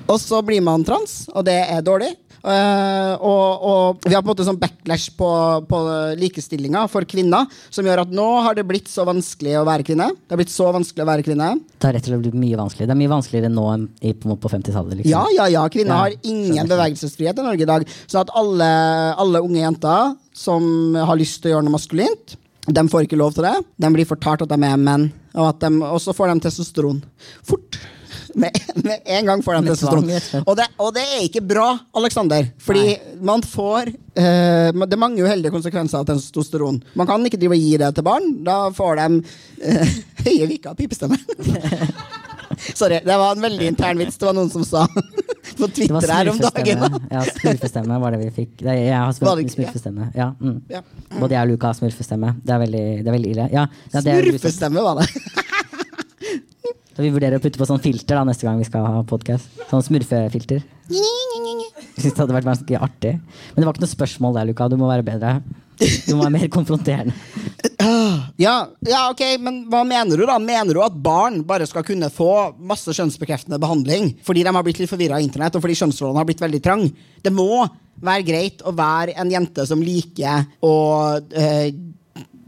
og 0.09 0.17
så 0.21 0.41
blir 0.45 0.63
man 0.65 0.85
trans, 0.89 1.27
og 1.35 1.45
det 1.49 1.59
er 1.69 1.83
dårlig. 1.85 2.15
Eh, 2.41 3.15
og, 3.21 3.65
og 3.71 4.07
vi 4.07 4.15
har 4.15 4.23
på 4.23 4.31
en 4.31 4.33
måte 4.33 4.47
sånn 4.47 4.59
backlash 4.61 5.11
på, 5.19 5.29
på 5.69 5.81
likestillinga 6.21 6.87
for 6.91 7.05
kvinner, 7.09 7.51
som 7.69 7.87
gjør 7.87 8.05
at 8.05 8.15
nå 8.17 8.29
har 8.47 8.57
det 8.57 8.65
blitt 8.69 8.89
så 8.91 9.05
vanskelig 9.09 9.59
å 9.61 9.67
være 9.69 9.87
kvinne. 9.87 10.11
Det 10.17 10.35
har 10.35 10.41
blitt 10.41 10.55
så 10.55 10.71
vanskelig 10.75 11.05
å 11.05 11.11
være 11.11 11.27
kvinne. 11.27 11.53
Det 11.77 11.89
har 11.89 11.97
rett 11.97 12.09
og 12.09 12.13
slett 12.13 12.25
blitt 12.25 12.41
mye 12.41 12.61
vanskeligere. 12.61 12.91
Det 12.91 12.97
er 12.97 13.03
mye 13.03 13.15
vanskeligere 13.15 13.53
nå 13.53 13.67
enn 13.75 13.87
i, 14.01 14.15
på, 14.17 14.37
på 14.41 14.53
50-tallet. 14.53 15.01
Liksom. 15.01 15.13
Ja, 15.13 15.25
ja, 15.37 15.49
ja. 15.53 15.67
Kvinner 15.73 15.97
Ja, 15.97 16.03
har 16.07 16.19
ingen 16.23 16.71
bevegelsesfrihet 16.71 17.41
i 17.41 17.47
Norge 17.47 17.67
i 17.67 17.71
dag. 17.71 17.89
Så 18.07 18.23
at 18.23 18.33
alle, 18.39 18.71
alle 19.21 19.45
unge 19.45 19.61
jenter 19.61 20.15
som 20.37 20.97
har 20.97 21.19
lyst 21.21 21.43
til 21.43 21.53
å 21.53 21.59
gjøre 21.59 21.69
noe 21.69 21.77
maskulint, 21.77 22.37
de 22.71 22.83
får 22.93 23.07
ikke 23.07 23.19
lov 23.19 23.35
til 23.37 23.47
det. 23.49 23.57
De 23.83 23.89
blir 23.93 24.09
fortalt 24.09 24.45
at 24.45 24.51
de 24.53 24.59
er 24.69 24.81
menn, 24.81 25.09
og, 25.35 25.47
at 25.51 25.65
de, 25.65 25.73
og 25.85 25.99
så 26.03 26.15
får 26.17 26.33
de 26.33 26.45
testosteron. 26.47 27.01
Fort. 27.47 27.81
Med, 28.35 28.57
med 28.85 29.01
en 29.05 29.27
gang 29.27 29.43
får 29.43 29.59
den 29.59 29.71
testosteron. 29.71 30.45
og 30.45 30.57
det, 30.59 30.67
og 30.79 30.95
det 30.95 31.05
er 31.07 31.25
ikke 31.27 31.43
bra, 31.45 31.69
Alexander. 31.97 32.47
Fordi 32.63 32.97
man 33.27 33.43
får 33.43 33.91
uh, 33.91 34.71
Det 34.71 34.93
er 34.93 35.01
mange 35.01 35.25
uheldige 35.25 35.55
konsekvenser 35.55 36.03
av 36.03 36.09
testosteron. 36.11 36.81
Man 36.95 37.11
kan 37.11 37.27
ikke 37.27 37.41
drive 37.41 37.59
og 37.59 37.65
gi 37.67 37.77
det 37.83 37.93
til 37.97 38.07
barn. 38.07 38.33
Da 38.47 38.63
får 38.77 39.03
de 39.03 39.21
uh, 39.21 39.95
høye 40.27 40.51
viker 40.55 40.79
pipestemme. 40.79 41.19
Sorry, 42.75 43.01
det 43.05 43.17
var 43.17 43.33
en 43.33 43.41
veldig 43.43 43.67
intern 43.67 43.99
vits. 43.99 44.19
Det 44.19 44.27
var 44.27 44.35
noen 44.37 44.51
som 44.53 44.65
sa 44.67 44.87
på 45.59 45.69
Twitter 45.69 46.13
her 46.13 46.31
om 46.33 46.41
dagen. 46.41 46.87
Ja, 47.11 47.23
smurfestemme 47.25 47.99
var 48.03 48.15
det 48.15 48.23
vi 48.25 48.31
fikk. 48.43 48.65
Jeg 48.67 48.95
har 48.95 49.13
smurfestemme. 49.17 50.11
Ja, 50.17 50.33
mm. 50.41 50.59
Ja. 50.71 50.83
Både 51.17 51.37
jeg 51.37 51.47
og 51.47 51.55
Luka 51.55 51.71
har 51.71 51.79
smurfestemme. 51.79 52.35
Det 52.45 52.57
er 52.57 52.63
veldig, 52.65 52.85
det 53.01 53.09
er 53.09 53.17
veldig 53.17 53.33
ille. 53.37 53.49
Ja. 53.55 53.67
Smurfestemme, 53.95 54.85
var 54.85 55.01
det. 55.01 55.09
Så 57.01 57.07
vi 57.07 57.15
vurderer 57.15 57.41
å 57.41 57.41
putte 57.41 57.57
på 57.57 57.65
sånn 57.65 57.81
filter 57.81 58.19
da 58.19 58.27
neste 58.29 58.45
gang 58.45 58.59
vi 58.61 58.67
skal 58.69 58.83
ha 58.85 58.99
podkast. 59.09 59.47
Sånn 59.71 59.81
smurfefilter. 59.87 60.59
Jeg 60.93 61.95
synes 61.97 62.13
det 62.13 62.21
hadde 62.21 62.35
vært 62.37 62.49
ganske 62.51 62.81
artig. 62.85 63.13
Men 63.55 63.57
det 63.57 63.65
var 63.65 63.73
ikke 63.73 63.87
noe 63.87 63.93
spørsmål 63.95 64.35
der, 64.37 64.49
Luka. 64.51 64.67
Du 64.69 64.77
må 64.77 64.91
være 64.91 65.07
bedre. 65.07 65.31
Du 65.81 66.11
må 66.13 66.27
være 66.27 66.35
mer 66.35 66.51
konfronterende. 66.53 67.17
Ja, 68.41 68.55
ja, 68.87 69.01
ok, 69.11 69.21
men 69.43 69.63
hva 69.69 69.81
mener 69.85 70.21
du 70.21 70.27
da? 70.29 70.37
Mener 70.41 70.77
du 70.77 70.81
at 70.85 70.95
barn 71.05 71.41
bare 71.49 71.67
skal 71.69 71.85
kunne 71.85 72.09
få 72.13 72.29
masse 72.57 72.93
kjønnsbekreftende 72.97 73.59
behandling 73.61 74.11
fordi 74.25 74.45
de 74.47 74.53
har 74.55 74.65
blitt 74.65 74.81
litt 74.81 74.89
forvirra 74.89 75.19
av 75.19 75.25
internett, 75.25 75.57
og 75.57 75.65
fordi 75.65 75.77
kjønnsrollene 75.81 76.23
har 76.23 76.29
blitt 76.29 76.41
veldig 76.41 76.61
trang? 76.65 76.87
Det 77.21 77.33
må 77.35 77.65
være 78.01 78.25
greit 78.29 78.65
å 78.65 78.73
være 78.77 79.17
en 79.21 79.33
jente 79.33 79.67
som 79.69 79.83
liker 79.85 80.47
å 80.65 80.75
eh, 81.37 81.73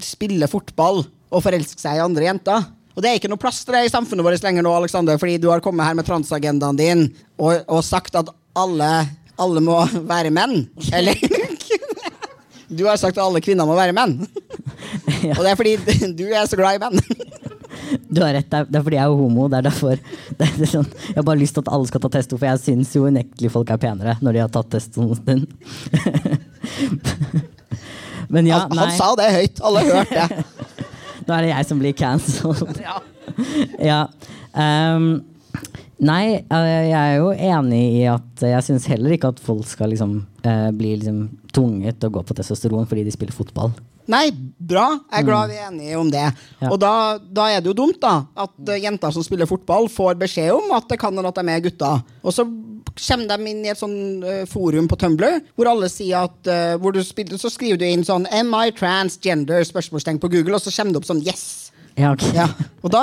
spille 0.04 0.48
fotball 0.52 1.02
og 1.02 1.44
forelske 1.44 1.80
seg 1.80 1.98
i 1.98 2.04
andre 2.06 2.28
jenter. 2.30 2.70
Og 2.92 3.02
det 3.02 3.10
er 3.10 3.18
ikke 3.18 3.30
noe 3.32 3.40
plass 3.40 3.62
til 3.64 3.76
det 3.76 3.86
i 3.86 3.92
samfunnet 3.92 4.26
vårt 4.26 4.44
lenger 4.44 4.64
nå, 4.66 4.72
Alexander, 4.76 5.18
fordi 5.20 5.38
du 5.40 5.48
har 5.52 5.62
kommet 5.64 5.86
her 5.88 5.96
med 5.96 6.06
transagendaen 6.08 6.78
din 6.78 7.06
og, 7.40 7.62
og 7.66 7.80
sagt 7.86 8.16
at 8.20 8.28
alle, 8.58 8.90
alle 9.40 9.62
må 9.64 9.78
være 10.08 10.32
menn. 10.34 10.66
Eller 10.92 11.16
Du 12.72 12.86
har 12.88 12.96
sagt 12.96 13.18
at 13.18 13.24
alle 13.24 13.42
kvinner 13.44 13.68
må 13.68 13.76
være 13.78 13.96
menn. 13.96 14.20
Ja. 15.22 15.36
Og 15.38 15.44
det 15.44 15.52
er 15.52 15.56
fordi 15.58 15.76
du 16.18 16.24
er 16.34 16.46
så 16.50 16.56
glad 16.58 16.76
i 16.76 16.80
menn. 16.82 16.98
Du 18.10 18.20
har 18.24 18.34
rett, 18.34 18.48
det 18.50 18.76
er, 18.76 18.82
fordi 18.82 18.96
jeg 18.98 19.04
er 19.06 19.14
homo. 19.16 19.46
Det 19.50 19.60
er 19.60 19.66
derfor 19.68 19.94
det 20.38 20.48
er 20.48 20.68
sånn, 20.68 20.88
Jeg 21.08 21.16
har 21.16 21.26
bare 21.26 21.40
lyst 21.40 21.54
til 21.56 21.62
at 21.64 21.70
alle 21.72 21.88
skal 21.88 22.02
ta 22.02 22.10
testo, 22.16 22.38
for 22.40 22.48
jeg 22.48 22.60
syns 22.60 22.90
jo 22.96 23.06
unektelig 23.06 23.52
folk 23.54 23.70
er 23.72 23.80
penere 23.82 24.16
når 24.20 24.36
de 24.36 24.42
har 24.42 24.50
tatt 24.52 24.70
testoen 24.74 25.12
en 25.14 25.20
stund. 25.20 25.44
Men 28.34 28.50
ja, 28.50 28.64
han, 28.64 28.78
han 28.82 28.94
sa 28.96 29.12
det 29.20 29.30
høyt. 29.36 29.62
Alle 29.62 29.84
hørte 29.86 30.18
det. 30.18 30.44
Nå 31.26 31.36
er 31.36 31.46
det 31.46 31.52
jeg 31.52 31.68
som 31.68 31.82
blir 31.82 31.98
cancelled. 31.98 32.80
Ja. 32.82 32.96
ja. 33.78 34.00
ehm, 34.58 35.06
nei, 36.02 36.24
eh, 36.42 36.66
jeg 36.90 36.98
er 36.98 37.14
jo 37.20 37.30
enig 37.32 37.82
i 38.00 38.02
at 38.10 38.44
jeg 38.44 38.66
syns 38.66 38.88
heller 38.90 39.14
ikke 39.14 39.30
at 39.32 39.40
folk 39.42 39.64
skal 39.70 39.92
liksom, 39.92 40.18
uh, 40.42 40.68
bli 40.74 40.96
liksom 40.98 41.24
tvunget 41.54 42.00
til 42.00 42.10
å 42.10 42.16
gå 42.18 42.24
på 42.26 42.36
testosteron 42.36 42.88
fordi 42.90 43.06
de 43.06 43.14
spiller 43.14 43.36
fotball. 43.36 43.72
Nei, 44.10 44.26
bra. 44.58 44.88
Jeg 45.12 45.22
er 45.22 45.26
glad 45.26 45.52
vi 45.52 45.58
er 45.60 45.68
enige 45.68 45.98
om 46.00 46.10
det. 46.10 46.24
Mm. 46.26 46.64
Ja. 46.64 46.70
Og 46.72 46.78
da, 46.82 46.92
da 47.22 47.46
er 47.52 47.62
det 47.62 47.70
jo 47.70 47.76
dumt 47.84 48.00
da 48.02 48.16
at 48.44 48.72
eh, 48.72 48.82
jenter 48.82 49.14
som 49.14 49.24
spiller 49.24 49.48
fotball, 49.50 49.86
får 49.92 50.18
beskjed 50.20 50.50
om 50.56 50.74
at 50.76 50.88
det 50.90 50.98
kan 51.00 51.14
hende 51.14 51.30
at 51.30 51.38
de 51.38 51.54
er 51.54 51.64
gutter. 51.68 52.02
Og 52.22 52.34
så 52.34 52.46
kommer 52.90 53.28
de 53.30 53.50
inn 53.50 53.64
i 53.64 53.70
et 53.72 53.80
sånn 53.80 54.22
eh, 54.26 54.44
forum 54.50 54.88
på 54.90 54.98
Tumblr 55.00 55.40
hvor 55.56 55.70
alle 55.70 55.88
sier 55.92 56.26
at 56.26 56.50
uh, 56.50 56.74
hvor 56.82 56.94
du 56.94 57.00
spiller, 57.04 57.40
Så 57.40 57.50
skriver 57.52 57.80
du 57.80 57.86
inn 57.88 58.04
sånn 58.06 58.26
Am 58.32 58.52
I 58.58 58.72
transgender? 58.76 59.64
spørsmålstegn 59.66 60.20
på 60.22 60.30
Google, 60.32 60.58
og 60.58 60.64
så 60.64 60.72
kommer 60.74 60.94
det 60.94 61.02
opp 61.02 61.08
sånn 61.08 61.22
Yes. 61.24 61.72
Ja, 61.94 62.12
okay. 62.14 62.32
Ja. 62.34 62.46
Og 62.80 62.92
da, 62.92 63.02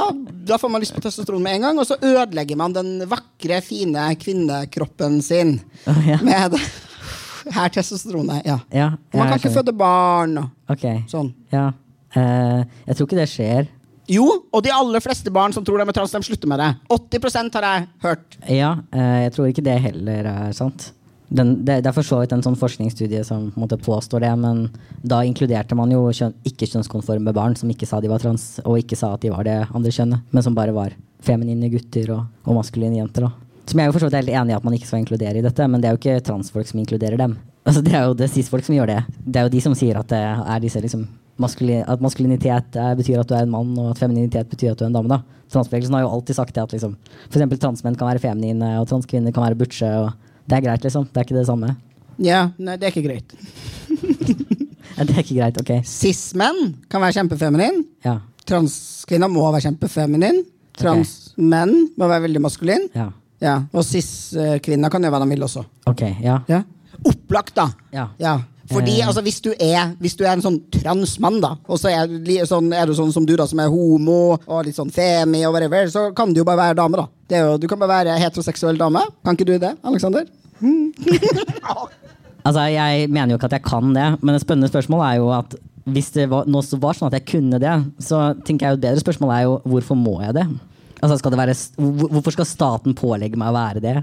da 0.49 0.57
får 0.57 0.71
man 0.73 0.81
lyst 0.81 0.95
på 0.95 1.01
testosteron 1.03 1.43
med 1.45 1.59
en 1.59 1.67
gang, 1.67 1.81
og 1.81 1.85
så 1.85 1.99
ødelegger 2.01 2.57
man 2.57 2.73
den 2.73 3.03
vakre, 3.09 3.59
fine 3.61 4.07
kvinnekroppen 4.17 5.19
sin 5.25 5.59
oh, 5.85 5.99
ja. 6.07 6.17
med 6.25 6.55
det. 6.55 6.61
Her 7.55 7.69
testosteronet. 7.73 8.41
Ja. 8.49 8.57
Ja, 8.73 8.89
Man 9.13 9.29
kan 9.29 9.37
ikke 9.37 9.53
føde 9.53 9.75
barn 9.77 10.39
og 10.41 10.73
okay. 10.73 11.03
sånn. 11.11 11.33
ja. 11.53 11.69
Uh, 12.09 12.65
jeg 12.87 12.97
tror 12.97 13.05
ikke 13.05 13.19
det 13.19 13.29
skjer. 13.29 13.67
Jo, 14.09 14.25
og 14.49 14.63
de 14.65 14.71
aller 14.73 15.03
fleste 15.03 15.31
barn 15.33 15.53
som 15.53 15.65
tror 15.65 15.81
de 15.81 15.85
er 15.85 15.95
trans, 15.95 16.13
de 16.15 16.25
slutter 16.25 16.49
med 16.49 16.61
det. 16.61 16.69
80% 16.89 17.57
har 17.59 17.67
jeg 17.67 17.89
hørt. 18.05 18.39
Ja, 18.49 18.71
eh, 18.91 19.17
jeg 19.25 19.35
tror 19.35 19.49
ikke 19.51 19.65
det 19.65 19.75
heller 19.83 20.29
er 20.31 20.55
sant. 20.57 20.91
Den, 21.29 21.59
det, 21.61 21.83
det 21.85 21.91
er 21.91 21.93
for 21.93 22.05
så 22.05 22.17
vidt 22.23 22.31
en 22.33 22.41
sånn 22.41 22.57
forskningsstudie 22.57 23.21
som 23.27 23.51
på 23.53 23.77
påstår 23.85 24.23
det, 24.25 24.31
men 24.41 24.63
da 25.05 25.21
inkluderte 25.27 25.77
man 25.77 25.93
jo 25.93 26.07
kjøn, 26.09 26.33
ikke-kjønnskonforme 26.49 27.33
barn 27.37 27.53
som 27.59 27.69
ikke 27.69 27.85
sa 27.85 27.99
de 28.01 28.09
var 28.09 28.23
trans, 28.23 28.55
og 28.65 28.79
ikke 28.81 28.97
sa 28.97 29.11
at 29.13 29.21
de 29.21 29.29
var 29.29 29.45
det 29.45 29.59
andre 29.67 29.93
kjønnet, 29.93 30.25
men 30.33 30.45
som 30.45 30.57
bare 30.57 30.73
var 30.73 30.97
feminine 31.21 31.69
gutter 31.69 32.15
og, 32.15 32.25
og 32.47 32.57
maskuline 32.57 32.97
jenter. 32.97 33.27
Da. 33.27 33.61
Som 33.69 33.77
jeg 33.77 33.85
er 33.85 33.91
jo 33.91 33.93
for 33.99 34.01
så 34.01 34.09
vidt 34.09 34.19
helt 34.23 34.33
enig 34.41 34.55
i 34.55 34.57
at 34.57 34.65
man 34.65 34.79
ikke 34.79 34.89
skal 34.89 35.03
inkludere 35.03 35.37
i 35.37 35.45
dette, 35.45 35.69
men 35.69 35.83
det 35.83 35.89
er 35.89 35.93
jo 35.93 36.01
ikke 36.01 36.25
transfolk 36.25 36.71
som 36.71 36.81
inkluderer 36.81 37.21
dem. 37.21 37.37
Altså, 37.69 37.85
det 37.85 37.93
er 37.93 38.07
jo 38.07 38.17
det 38.17 38.31
cis-folk 38.33 38.65
som 38.65 38.79
gjør 38.79 38.89
det. 38.89 39.01
Det 39.21 39.37
er 39.37 39.45
jo 39.45 39.53
de 39.53 39.61
som 39.61 39.75
sier 39.77 39.99
at 39.99 40.09
det 40.09 40.23
er 40.25 40.63
disse 40.63 40.81
liksom 40.81 41.05
maskuli- 41.39 41.83
at 41.87 42.01
maskulinitet 42.03 42.75
er, 42.79 42.95
betyr 42.99 43.19
at 43.21 43.27
du 43.29 43.35
er 43.35 43.43
en 43.47 43.51
mann, 43.53 43.71
og 43.79 43.91
at 43.91 43.99
femininitet 44.01 44.49
betyr 44.51 44.71
at 44.73 44.77
du 44.79 44.85
er 44.85 44.91
en 44.91 44.97
dame. 44.99 45.09
da. 45.09 45.21
Transbevegelsen 45.49 45.95
har 45.97 46.03
jo 46.05 46.11
alltid 46.13 46.35
sagt 46.37 46.53
det 46.53 46.61
at 46.63 46.71
liksom, 46.75 46.95
eksempel 47.31 47.57
transmenn 47.59 47.95
kan 47.97 48.07
være 48.11 48.19
feminine, 48.21 48.75
og 48.79 48.87
transkvinner 48.91 49.33
kan 49.33 49.43
være 49.47 49.57
butche. 49.57 49.87
og 50.03 50.11
Det 50.47 50.57
er 50.57 50.61
greit, 50.67 50.83
liksom. 50.83 51.07
Det 51.09 51.17
er 51.17 51.25
ikke 51.27 51.39
det 51.39 51.47
samme. 51.47 51.75
Ja, 52.19 52.49
nei, 52.59 52.75
det 52.77 52.89
er 52.89 52.93
ikke 52.93 53.07
greit. 53.07 53.33
Ja, 54.99 55.03
Det 55.05 55.13
er 55.15 55.21
ikke 55.23 55.35
greit, 55.37 55.57
ok. 55.61 55.69
Cis-menn 55.87 56.73
kan 56.91 56.99
være 56.99 57.13
kjempefeminin. 57.15 57.85
Ja. 58.03 58.17
Transkvinner 58.49 59.29
må 59.31 59.45
være 59.53 59.61
kjempefeminin. 59.69 60.41
Transmenn 60.75 61.75
må 61.95 62.07
være 62.09 62.25
veldig 62.25 62.41
maskulin. 62.43 62.89
Ja. 62.97 63.05
Ja. 63.39 63.53
Og 63.71 63.85
cis-kvinner 63.87 64.91
kan 64.91 65.05
gjøre 65.05 65.13
hva 65.15 65.21
de 65.23 65.29
vil 65.31 65.45
også. 65.45 65.63
Ok, 65.87 66.01
ja. 66.25 66.39
Ja. 66.51 66.63
Opplagt, 67.07 67.53
da. 67.55 67.69
Ja. 67.95 68.09
Fordi 68.69 68.99
Eh. 68.99 69.07
altså, 69.07 69.21
hvis, 69.25 69.39
du 69.41 69.49
er, 69.59 69.95
hvis 69.99 70.15
du 70.15 70.23
er 70.25 70.35
en 70.35 70.43
sånn 70.45 70.59
transmann, 70.71 71.39
da, 71.41 71.55
og 71.67 71.79
så 71.81 71.89
er, 71.89 72.11
sånn, 72.45 72.71
er 72.73 72.85
du 72.85 72.93
sånn 72.93 73.13
som 73.13 73.25
du, 73.25 73.35
da, 73.39 73.47
som 73.49 73.59
er 73.63 73.71
homo 73.73 74.37
og 74.45 74.65
litt 74.67 74.77
sånn 74.77 74.91
femi 74.93 75.41
og 75.47 75.55
whatever, 75.55 75.89
så 75.89 76.09
kan 76.13 76.33
du 76.33 76.41
jo 76.43 76.45
bare 76.45 76.61
være 76.67 76.77
dame, 76.77 76.99
da. 77.01 77.07
Det 77.29 77.39
er 77.39 77.47
jo, 77.47 77.57
du 77.57 77.67
kan 77.67 77.79
bare 77.81 77.95
være 78.05 78.19
heteroseksuell 78.21 78.77
dame. 78.77 79.01
Kan 79.25 79.37
ikke 79.37 79.49
du 79.49 79.55
det, 79.57 79.73
Alexander? 79.83 80.29
Altså, 82.45 82.61
Jeg 82.71 83.09
mener 83.11 83.33
jo 83.33 83.37
ikke 83.37 83.49
at 83.49 83.57
jeg 83.57 83.65
kan 83.67 83.89
det, 83.93 84.05
men 84.23 84.35
et 84.35 84.41
spennende 84.41 84.69
spørsmål 84.71 85.01
er 85.05 85.17
jo 85.19 85.27
at 85.35 85.55
hvis 85.89 86.11
det 86.15 86.27
var, 86.31 86.47
nå 86.47 86.61
så 86.63 86.77
var 86.81 86.95
sånn 86.97 87.09
at 87.09 87.17
jeg 87.17 87.25
kunne 87.33 87.59
det, 87.61 87.73
så 88.03 88.29
tenker 88.45 88.65
jeg 88.67 88.75
jo 88.75 88.79
et 88.79 88.85
bedre 88.85 89.03
spørsmål 89.03 89.33
er 89.35 89.43
jo 89.47 89.57
hvorfor 89.73 89.97
må 89.99 90.15
jeg 90.23 90.37
det? 90.37 90.45
Altså, 91.01 91.17
skal 91.19 91.33
det 91.33 91.39
være, 91.41 91.55
hvorfor 92.13 92.35
skal 92.35 92.47
staten 92.47 92.95
pålegge 92.97 93.39
meg 93.39 93.51
å 93.51 93.57
være 93.57 93.83
det? 93.83 93.95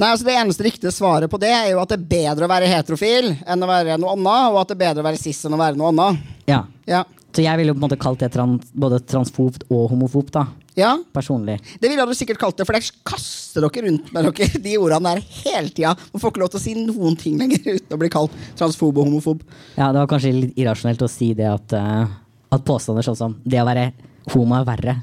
Nei, 0.00 0.08
altså 0.14 0.24
Det 0.24 0.34
eneste 0.40 0.64
riktige 0.64 0.92
svaret 0.96 1.28
på 1.28 1.36
det 1.40 1.50
er 1.52 1.66
jo 1.74 1.80
at 1.82 1.90
det 1.92 1.98
er 1.98 2.08
bedre 2.08 2.46
å 2.46 2.50
være 2.50 2.68
heterofil 2.70 3.34
enn 3.44 3.64
å 3.64 3.68
være 3.68 3.98
noe 4.00 4.14
annet, 4.16 4.46
og 4.48 4.62
at 4.62 4.70
det 4.70 4.78
er 4.78 4.84
bedre 4.86 5.02
å 5.02 5.08
være 5.10 5.20
cis 5.20 5.42
enn 5.44 5.56
å 5.56 5.60
være 5.60 5.76
noe 5.76 5.90
annet. 5.92 6.30
Ja. 6.48 6.62
Ja. 6.88 7.02
Så 7.30 7.44
jeg 7.44 7.60
ville 7.60 7.70
jo 7.70 7.76
på 7.76 7.82
en 7.82 7.84
måte 7.84 7.98
kalt 8.00 8.22
det 8.24 8.30
trans, 8.34 8.72
både 8.72 9.02
transfobt 9.06 9.66
og 9.68 9.90
homofobt, 9.92 10.32
da. 10.34 10.46
ja, 10.74 10.94
Personlig. 11.14 11.60
det 11.78 11.92
ville 11.92 12.06
du 12.08 12.14
sikkert 12.16 12.40
kalt 12.40 12.56
det, 12.58 12.64
for 12.66 12.74
der 12.74 12.88
kaster 13.06 13.66
dere 13.66 13.84
rundt 13.86 14.08
med 14.16 14.30
dere 14.30 14.62
de 14.66 14.76
ordene 14.80 15.12
der 15.12 15.22
hele 15.44 15.68
tida. 15.68 15.92
Og 16.10 16.22
får 16.22 16.32
ikke 16.32 16.42
lov 16.46 16.54
til 16.54 16.62
å 16.62 16.64
si 16.64 16.74
noen 16.80 17.20
ting 17.20 17.36
lenger 17.38 17.60
uten 17.68 17.94
å 17.94 18.00
bli 18.00 18.10
kalt 18.10 18.34
transfob 18.58 18.98
og 18.98 19.06
homofob. 19.06 19.44
Ja, 19.76 19.92
det 19.92 20.00
var 20.00 20.10
kanskje 20.10 20.32
litt 20.32 20.58
irrasjonelt 20.58 21.04
å 21.04 21.12
si 21.12 21.34
det 21.38 21.52
at, 21.52 21.76
uh, 21.76 22.08
at 22.56 22.66
påstander 22.66 23.04
sånn 23.06 23.20
som 23.20 23.36
det 23.44 23.60
å 23.60 23.68
være 23.68 23.90
homo 24.30 24.56
er 24.58 24.66
verre 24.68 24.94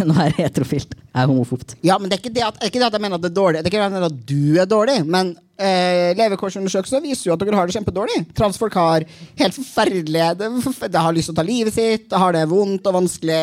enn 0.00 0.12
å 0.12 0.16
være 0.16 0.36
heterofilt, 0.38 0.94
er 1.10 1.28
homofobt. 1.30 1.76
Ja, 1.86 1.98
men 1.98 2.10
det 2.10 2.16
er 2.16 2.22
ikke 2.22 2.34
det 2.34 2.44
at, 2.46 2.60
ikke 2.66 2.80
det 2.80 2.88
at 2.88 2.96
jeg 2.96 3.04
mener 3.04 3.18
at 3.18 3.24
det 3.24 3.30
er 3.32 3.38
dårlig. 3.38 3.62
Det 3.62 3.70
er 3.70 3.74
ikke 3.74 3.88
det 3.90 4.10
at 4.10 4.20
du 4.30 4.60
er 4.62 4.70
dårlig, 4.70 4.98
men 5.10 5.32
eh, 5.60 6.12
levekårsundersøkelser 6.20 7.02
viser 7.04 7.30
jo 7.30 7.34
at 7.34 7.42
dere 7.42 7.58
har 7.58 7.68
det 7.70 7.76
kjempedårlig. 7.78 8.20
Transfolk 8.38 8.78
har 8.78 9.06
helt 9.40 9.58
forferdelige 9.58 10.30
Det, 10.38 10.52
det 10.86 11.04
har 11.06 11.16
lyst 11.16 11.30
til 11.32 11.36
å 11.36 11.40
ta 11.40 11.46
livet 11.46 11.76
sitt, 11.76 12.08
det 12.12 12.22
har 12.22 12.36
det 12.36 12.46
vondt 12.50 12.86
og 12.86 12.96
vanskelig, 13.00 13.42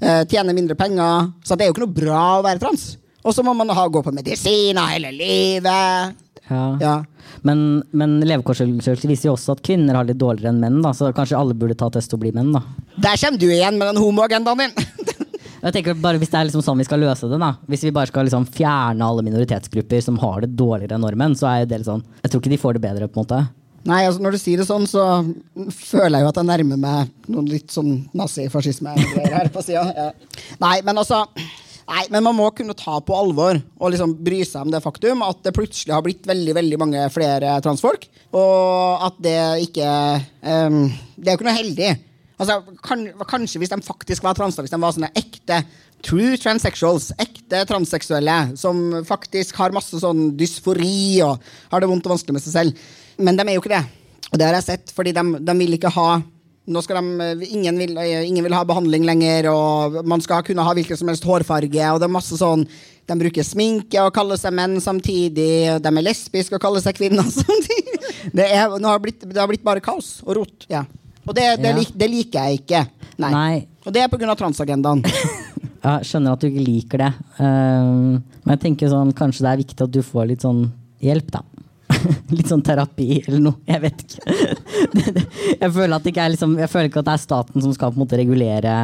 eh, 0.00 0.22
tjener 0.30 0.56
mindre 0.56 0.78
penger. 0.78 1.34
Så 1.44 1.58
det 1.58 1.66
er 1.66 1.72
jo 1.72 1.76
ikke 1.76 1.86
noe 1.86 2.00
bra 2.00 2.24
å 2.38 2.46
være 2.46 2.62
trans. 2.62 2.90
Og 3.26 3.34
så 3.34 3.42
må 3.44 3.52
man 3.56 3.68
ha, 3.74 3.84
gå 3.90 4.00
på 4.04 4.14
medisiner 4.14 4.94
hele 4.94 5.10
livet. 5.12 6.16
Ja. 6.48 6.64
Ja. 6.80 6.94
Men, 7.46 7.82
men 7.92 8.18
levekårsundersøkelser 8.24 9.10
viser 9.10 9.30
jo 9.30 9.36
også 9.36 9.56
at 9.56 9.62
kvinner 9.64 9.98
har 9.98 10.08
litt 10.08 10.20
dårligere 10.20 10.54
enn 10.54 10.62
menn, 10.62 10.80
da, 10.84 10.94
så 10.96 11.10
kanskje 11.16 11.38
alle 11.38 11.56
burde 11.58 11.76
ta 11.78 11.90
test 11.92 12.14
og 12.16 12.22
bli 12.22 12.32
menn, 12.36 12.54
da. 12.56 12.62
Der 12.96 13.20
kommer 13.20 13.40
du 13.40 13.48
igjen 13.50 13.78
med 13.80 13.92
den 13.92 14.02
homoagendaen 14.02 14.64
din! 14.64 14.74
Jeg 15.58 15.74
tenker 15.74 15.96
bare 15.98 16.20
Hvis 16.22 16.30
det 16.30 16.38
er 16.38 16.46
liksom 16.46 16.62
sånn 16.62 16.78
vi 16.78 16.86
skal 16.86 17.00
løse 17.02 17.26
det, 17.26 17.38
da 17.42 17.48
Hvis 17.66 17.82
vi 17.82 17.90
bare 17.94 18.06
skal 18.06 18.28
liksom 18.28 18.44
fjerne 18.54 19.02
alle 19.02 19.24
minoritetsgrupper 19.26 20.04
som 20.04 20.18
har 20.22 20.44
det 20.44 20.52
dårligere 20.54 20.94
enn 20.94 21.02
nordmenn, 21.02 21.34
så 21.38 21.48
er 21.50 21.64
det 21.66 21.80
litt 21.80 21.88
sånn 21.88 22.04
Jeg 22.22 22.30
tror 22.30 22.42
ikke 22.44 22.52
de 22.52 22.60
får 22.62 22.78
det 22.78 22.84
bedre, 22.84 23.08
på 23.10 23.18
en 23.18 23.26
måte. 23.26 23.40
Nei, 23.88 24.02
altså 24.06 24.22
Når 24.22 24.36
du 24.36 24.40
sier 24.42 24.60
det 24.62 24.68
sånn, 24.68 24.86
så 24.90 25.04
føler 25.74 26.18
jeg 26.18 26.26
jo 26.26 26.30
at 26.32 26.40
jeg 26.40 26.48
nærmer 26.50 26.80
meg 26.82 27.12
noen 27.30 27.48
litt 27.50 27.72
sånn 27.74 27.92
nazifascisme-greier 28.18 29.34
her 29.34 29.50
på 29.54 29.62
sida. 29.64 29.84
Ja. 29.96 30.08
Nei, 30.62 30.76
men 30.86 30.98
altså 31.00 31.24
Nei, 31.88 32.02
men 32.12 32.24
man 32.26 32.36
må 32.36 32.50
kunne 32.52 32.76
ta 32.76 32.98
på 33.00 33.16
alvor 33.16 33.56
og 33.56 33.92
liksom 33.92 34.12
bry 34.24 34.42
seg 34.44 34.66
om 34.66 34.72
det 34.72 34.82
faktum 34.84 35.22
at 35.24 35.40
det 35.46 35.54
plutselig 35.56 35.94
har 35.94 36.04
blitt 36.04 36.26
veldig 36.28 36.54
veldig 36.58 36.78
mange 36.82 37.06
flere 37.14 37.54
transfolk, 37.64 38.04
og 38.36 39.06
at 39.06 39.16
det 39.24 39.38
ikke 39.64 39.88
um, 40.44 40.82
Det 41.16 41.30
er 41.30 41.32
jo 41.32 41.38
ikke 41.38 41.48
noe 41.48 41.56
heldig. 41.56 41.90
Altså, 42.38 42.58
kan, 42.84 43.06
Kanskje 43.30 43.62
hvis 43.62 43.72
de 43.72 43.80
faktisk 43.82 44.26
var 44.26 44.36
transer, 44.36 44.62
hvis 44.62 44.74
de 44.74 44.82
var 44.82 44.94
sånne 44.94 45.10
ekte 45.16 45.62
true 46.04 46.36
transsexuals, 46.38 47.10
ekte 47.18 47.64
transseksuelle, 47.66 48.36
som 48.60 49.00
faktisk 49.08 49.56
har 49.58 49.74
masse 49.74 49.98
sånn 49.98 50.28
dysfori 50.38 51.24
og 51.26 51.40
har 51.72 51.82
det 51.82 51.88
vondt 51.90 52.06
og 52.06 52.14
vanskelig 52.14 52.36
med 52.36 52.44
seg 52.44 52.54
selv. 52.54 52.90
Men 53.18 53.38
de 53.38 53.48
er 53.48 53.56
jo 53.56 53.64
ikke 53.64 53.74
det. 53.74 53.84
Og 54.28 54.38
det 54.38 54.46
har 54.46 54.58
jeg 54.58 54.68
sett, 54.68 54.92
fordi 54.94 55.16
de, 55.16 55.24
de 55.40 55.56
vil 55.58 55.78
ikke 55.78 55.90
ha 55.96 56.10
nå 56.68 56.82
skal 56.84 57.00
de, 57.00 57.48
ingen, 57.48 57.78
vil, 57.80 57.96
ingen 58.28 58.44
vil 58.44 58.54
ha 58.56 58.60
behandling 58.68 59.06
lenger, 59.08 59.48
og 59.50 59.98
man 60.08 60.20
skal 60.24 60.44
kunne 60.46 60.64
ha 60.66 60.74
hvilken 60.76 60.98
som 61.00 61.08
helst 61.10 61.24
hårfarge. 61.26 61.88
Og 61.94 61.98
det 62.02 62.06
er 62.08 62.12
masse 62.18 62.36
sånn 62.38 62.66
De 63.08 63.16
bruker 63.16 63.46
sminke 63.46 64.02
og 64.04 64.12
kaller 64.12 64.36
seg 64.36 64.52
menn 64.52 64.76
samtidig. 64.84 65.48
og 65.72 65.80
De 65.80 65.88
er 65.88 66.04
lesbiske 66.04 66.58
og 66.58 66.60
kaller 66.60 66.84
seg 66.84 66.98
kvinner 66.98 67.24
samtidig. 67.40 67.96
Det, 68.36 68.44
er, 68.52 68.68
nå 68.76 68.90
har 68.90 69.00
blitt, 69.00 69.24
det 69.24 69.40
har 69.40 69.48
blitt 69.48 69.64
bare 69.64 69.80
kaos 69.80 70.18
og 70.26 70.36
rot. 70.42 70.66
Ja. 70.68 70.82
Og 71.24 71.32
det, 71.36 71.46
det, 71.62 71.70
Ja. 71.72 71.76
lik, 71.78 71.94
det 71.96 72.08
liker 72.12 72.44
jeg 72.50 72.60
ikke. 72.62 72.82
Nei. 73.24 73.30
Nei. 73.32 73.54
Og 73.88 73.94
det 73.96 74.02
er 74.04 74.12
pga. 74.12 74.34
transagendaen. 74.36 75.00
Jeg 75.78 76.08
skjønner 76.10 76.34
at 76.34 76.42
du 76.42 76.48
ikke 76.50 76.62
liker 76.66 77.00
det. 77.04 77.08
Ehm, 77.38 78.16
men 78.42 78.50
jeg 78.56 78.60
tenker 78.64 78.90
sånn, 78.90 79.12
kanskje 79.16 79.44
det 79.44 79.50
er 79.52 79.60
viktig 79.60 79.84
at 79.86 79.92
du 79.94 80.00
får 80.02 80.26
litt 80.26 80.42
sånn 80.42 80.64
hjelp, 81.00 81.28
da. 81.30 81.40
litt 82.36 82.50
sånn 82.50 82.64
terapi 82.64 83.22
eller 83.24 83.42
noe. 83.42 83.60
Jeg 83.68 83.82
vet 83.84 84.04
ikke. 84.04 84.38
jeg, 85.62 85.70
føler 85.74 86.10
ikke 86.12 86.24
er 86.24 86.34
liksom, 86.34 86.56
jeg 86.60 86.72
føler 86.72 86.90
ikke 86.90 87.02
at 87.02 87.10
det 87.10 87.16
er 87.16 87.26
staten 87.26 87.64
som 87.64 87.74
skal 87.76 87.92
på 87.92 87.98
en 87.98 88.04
måte 88.04 88.18
regulere 88.20 88.74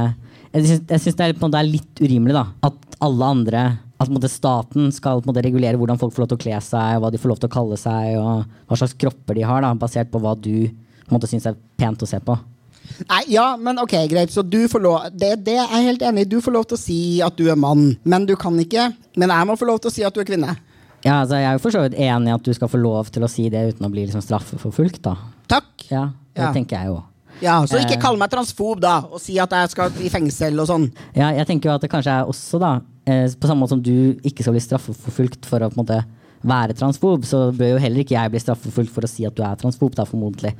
Jeg 0.54 0.68
syns, 0.68 1.16
det, 1.18 1.26
er, 1.26 1.66
litt 1.66 2.02
urimelig 2.02 2.36
da, 2.36 2.46
at 2.68 2.98
alle 3.04 3.32
andre 3.36 3.64
at 4.04 4.10
måte 4.12 4.28
staten 4.28 4.90
skal 4.92 5.20
på 5.20 5.28
en 5.28 5.32
måte 5.32 5.44
regulere 5.44 5.78
hvordan 5.80 5.98
folk 6.00 6.14
får 6.14 6.24
lov 6.24 6.32
til 6.32 6.38
å 6.38 6.44
kle 6.44 6.56
seg, 6.66 6.96
hva 7.00 7.10
de 7.12 7.20
får 7.20 7.30
lov 7.30 7.42
til 7.42 7.50
å 7.50 7.54
kalle 7.54 7.78
seg, 7.80 8.16
og 8.20 8.66
hva 8.68 8.78
slags 8.78 8.96
kropper 9.00 9.38
de 9.38 9.46
har, 9.46 9.62
da, 9.64 9.70
basert 9.78 10.10
på 10.12 10.20
hva 10.22 10.34
du 10.36 10.66
på 11.08 11.30
syns 11.30 11.46
er 11.46 11.56
pent 11.78 12.02
å 12.02 12.08
se 12.08 12.18
på. 12.24 12.36
Nei, 13.08 13.22
ja, 13.32 13.56
men 13.60 13.78
ok, 13.80 13.94
greit. 14.10 14.32
Så 14.32 14.42
du 14.42 14.66
får 14.68 14.82
lov 14.82 15.08
det, 15.12 15.34
det 15.46 15.56
er 15.56 15.68
jeg 15.68 15.88
helt 15.88 16.04
enig 16.04 16.24
i. 16.24 16.30
Du 16.34 16.38
får 16.44 16.54
lov 16.54 16.66
til 16.68 16.76
å 16.78 16.80
si 16.80 16.98
at 17.24 17.36
du 17.38 17.48
er 17.50 17.58
mann, 17.60 17.94
men 18.04 18.26
du 18.28 18.34
kan 18.40 18.56
ikke 18.60 18.90
Men 19.16 19.30
jeg 19.30 19.46
må 19.46 19.56
få 19.56 19.68
lov 19.68 19.80
til 19.82 19.92
å 19.92 19.94
si 19.94 20.04
at 20.04 20.14
du 20.14 20.20
er 20.20 20.28
kvinne. 20.28 20.56
Ja, 21.04 21.20
altså, 21.22 21.36
Jeg 21.36 21.44
er 21.50 21.52
jo 21.58 21.62
for 21.64 21.70
så 21.74 21.82
vidt 21.84 21.98
enig 22.00 22.28
i 22.30 22.34
at 22.34 22.42
du 22.46 22.52
skal 22.56 22.68
få 22.72 22.80
lov 22.80 23.10
til 23.12 23.22
å 23.26 23.28
si 23.30 23.48
det 23.52 23.74
uten 23.74 23.86
å 23.86 23.90
bli 23.92 24.06
liksom 24.06 24.22
straffeforfulgt. 24.24 25.02
da. 25.02 25.16
Takk. 25.48 25.88
Ja, 25.90 26.06
det 26.34 26.42
Ja. 26.42 26.52
tenker 26.52 26.78
jeg 26.78 26.86
jo. 26.86 27.02
Ja, 27.42 27.60
Så 27.66 27.76
ikke 27.78 27.96
Eh. 27.96 28.00
kall 28.00 28.16
meg 28.16 28.30
transfob, 28.30 28.80
da, 28.80 29.00
og 29.12 29.20
si 29.20 29.38
at 29.38 29.50
jeg 29.50 29.68
skal 29.70 29.90
i 30.00 30.08
fengsel 30.08 30.58
og 30.60 30.68
sånn. 30.68 30.92
Ja, 31.14 31.30
jeg 31.32 31.46
tenker 31.46 31.64
jo 31.68 31.74
at 31.74 31.80
det 31.82 31.90
kanskje 31.90 32.20
er 32.22 32.24
også, 32.26 32.58
da, 32.60 32.80
eh, 33.06 33.26
på 33.28 33.46
samme 33.48 33.60
måte 33.60 33.70
som 33.70 33.82
du 33.82 34.14
ikke 34.24 34.40
skal 34.42 34.52
bli 34.54 34.60
straffeforfulgt 34.60 35.44
for 35.44 35.58
å 35.60 35.68
på 35.70 35.76
en 35.78 35.84
måte 35.84 36.04
være 36.46 36.74
transfob, 36.76 37.22
så 37.24 37.50
bør 37.56 37.72
jo 37.72 37.78
heller 37.78 38.00
ikke 38.04 38.10
jeg 38.20 38.30
bli 38.30 38.38
straffeforfulgt 38.40 38.90
for 38.90 39.00
å 39.02 39.08
si 39.08 39.24
at 39.26 39.34
du 39.34 39.42
er 39.42 39.56
transfob, 39.56 39.94
da, 39.94 40.04
formodentlig. 40.04 40.54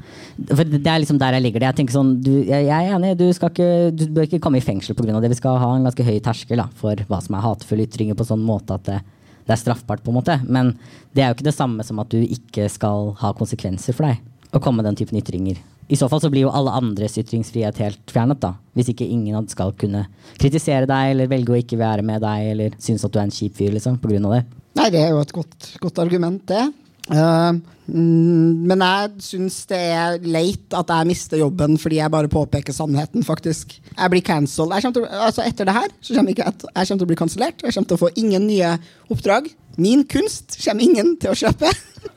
For 0.48 0.64
det 0.64 0.87
er 0.87 0.98
liksom 1.00 1.18
der 1.18 1.33
jeg 1.33 1.42
ligger 1.42 1.61
det. 1.61 1.76
Jeg 1.76 1.76
tenker 1.87 1.92
sånn, 1.92 2.22
du, 2.22 2.42
jeg, 2.44 2.66
jeg 2.66 2.90
er 2.90 2.98
enig, 2.98 3.16
du, 3.18 3.33
skal 3.33 3.50
ikke, 3.50 3.96
du 3.96 4.07
bør 4.09 4.22
ikke 4.26 4.40
komme 4.40 4.57
i 4.57 4.61
fengsel 4.61 4.94
pga. 4.96 5.20
det. 5.20 5.28
Vi 5.30 5.37
skal 5.37 5.59
ha 5.59 5.74
en 5.76 5.85
ganske 5.85 6.04
høy 6.04 6.20
terskel 6.20 6.57
da, 6.57 6.66
for 6.74 6.94
hva 6.96 7.22
som 7.22 7.37
er 7.37 7.42
hatefulle 7.42 7.87
ytringer 7.87 8.14
på 8.16 8.26
sånn 8.26 8.44
måte 8.44 8.74
at 8.74 8.85
det, 8.85 9.00
det 9.44 9.54
er 9.54 9.61
straffbart, 9.61 10.02
på 10.04 10.12
en 10.12 10.18
måte. 10.18 10.38
Men 10.48 10.74
det 11.12 11.24
er 11.24 11.30
jo 11.30 11.38
ikke 11.38 11.50
det 11.50 11.57
samme 11.57 11.85
som 11.87 12.00
at 12.02 12.11
du 12.12 12.20
ikke 12.22 12.68
skal 12.72 13.12
ha 13.20 13.35
konsekvenser 13.37 13.96
for 13.96 14.09
deg 14.09 14.22
å 14.54 14.62
komme 14.62 14.80
med 14.83 14.88
den 14.88 14.98
typen 15.02 15.18
ytringer. 15.20 15.59
I 15.88 15.98
så 16.00 16.09
fall 16.09 16.22
så 16.22 16.30
blir 16.33 16.46
jo 16.46 16.52
alle 16.54 16.72
andres 16.72 17.18
ytringsfrihet 17.20 17.80
helt 17.83 18.12
fjernet, 18.12 18.40
da. 18.40 18.54
Hvis 18.72 18.88
ikke 18.94 19.09
ingen 19.09 19.48
skal 19.52 19.74
kunne 19.76 20.07
kritisere 20.40 20.88
deg 20.88 21.12
eller 21.12 21.28
velge 21.28 21.52
å 21.52 21.59
ikke 21.61 21.80
være 21.80 22.07
med 22.07 22.24
deg 22.24 22.52
eller 22.54 22.78
synes 22.80 23.04
at 23.04 23.12
du 23.12 23.20
er 23.20 23.26
en 23.26 23.35
kjip 23.35 23.59
fyr, 23.59 23.74
liksom, 23.74 23.98
på 24.00 24.14
grunn 24.14 24.30
av 24.30 24.38
det. 24.38 24.44
Nei, 24.78 24.88
det 24.94 25.02
er 25.04 25.12
jo 25.12 25.20
et 25.20 25.35
godt, 25.35 25.68
godt 25.83 26.00
argument, 26.02 26.40
det. 26.48 26.64
Mm, 27.11 28.64
men 28.64 28.81
jeg 28.81 29.25
syns 29.27 29.59
det 29.69 29.81
er 29.93 30.23
leit 30.25 30.73
at 30.77 30.88
jeg 30.88 31.09
mister 31.11 31.40
jobben 31.43 31.77
fordi 31.81 31.99
jeg 31.99 32.12
bare 32.14 32.31
påpeker 32.33 32.73
sannheten, 32.73 33.25
faktisk. 33.27 33.77
Jeg 33.90 34.12
blir 34.12 34.25
cancelled. 34.25 34.73
Til, 34.95 35.05
altså 35.09 35.45
etter 35.45 35.69
det 35.69 35.77
her 35.77 35.90
så 36.01 36.17
kommer 36.17 36.33
ikke 36.33 36.47
jeg, 36.47 36.57
jeg 36.64 36.88
kommer 36.88 37.03
til 37.03 37.09
å 37.09 37.12
bli 37.12 37.21
kansellert. 37.21 37.61
Jeg 37.61 37.77
kommer 37.77 37.90
til 37.93 37.99
å 37.99 38.03
få 38.07 38.12
ingen 38.21 38.49
nye 38.49 38.73
oppdrag. 39.12 39.53
Min 39.77 40.07
kunst 40.09 40.57
kommer 40.64 40.87
ingen 40.87 41.17
til 41.21 41.35
å 41.35 41.38
kjøpe. 41.45 41.73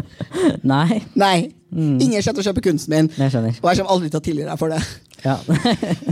Nei, 0.74 1.04
Nei. 1.18 1.38
Ingen 1.76 2.22
kommer 2.22 2.40
til 2.40 2.46
å 2.46 2.48
kjøpe 2.48 2.64
kunsten 2.70 2.94
min. 2.96 3.12
jeg. 3.18 3.34
Og 3.60 3.68
jeg 3.68 3.82
kommer 3.82 3.92
aldri 3.92 4.12
til 4.14 4.22
å 4.22 4.24
tilgi 4.24 4.48
deg 4.48 4.62
for 4.62 4.72
det. 4.72 4.80
Ja. 5.26 5.36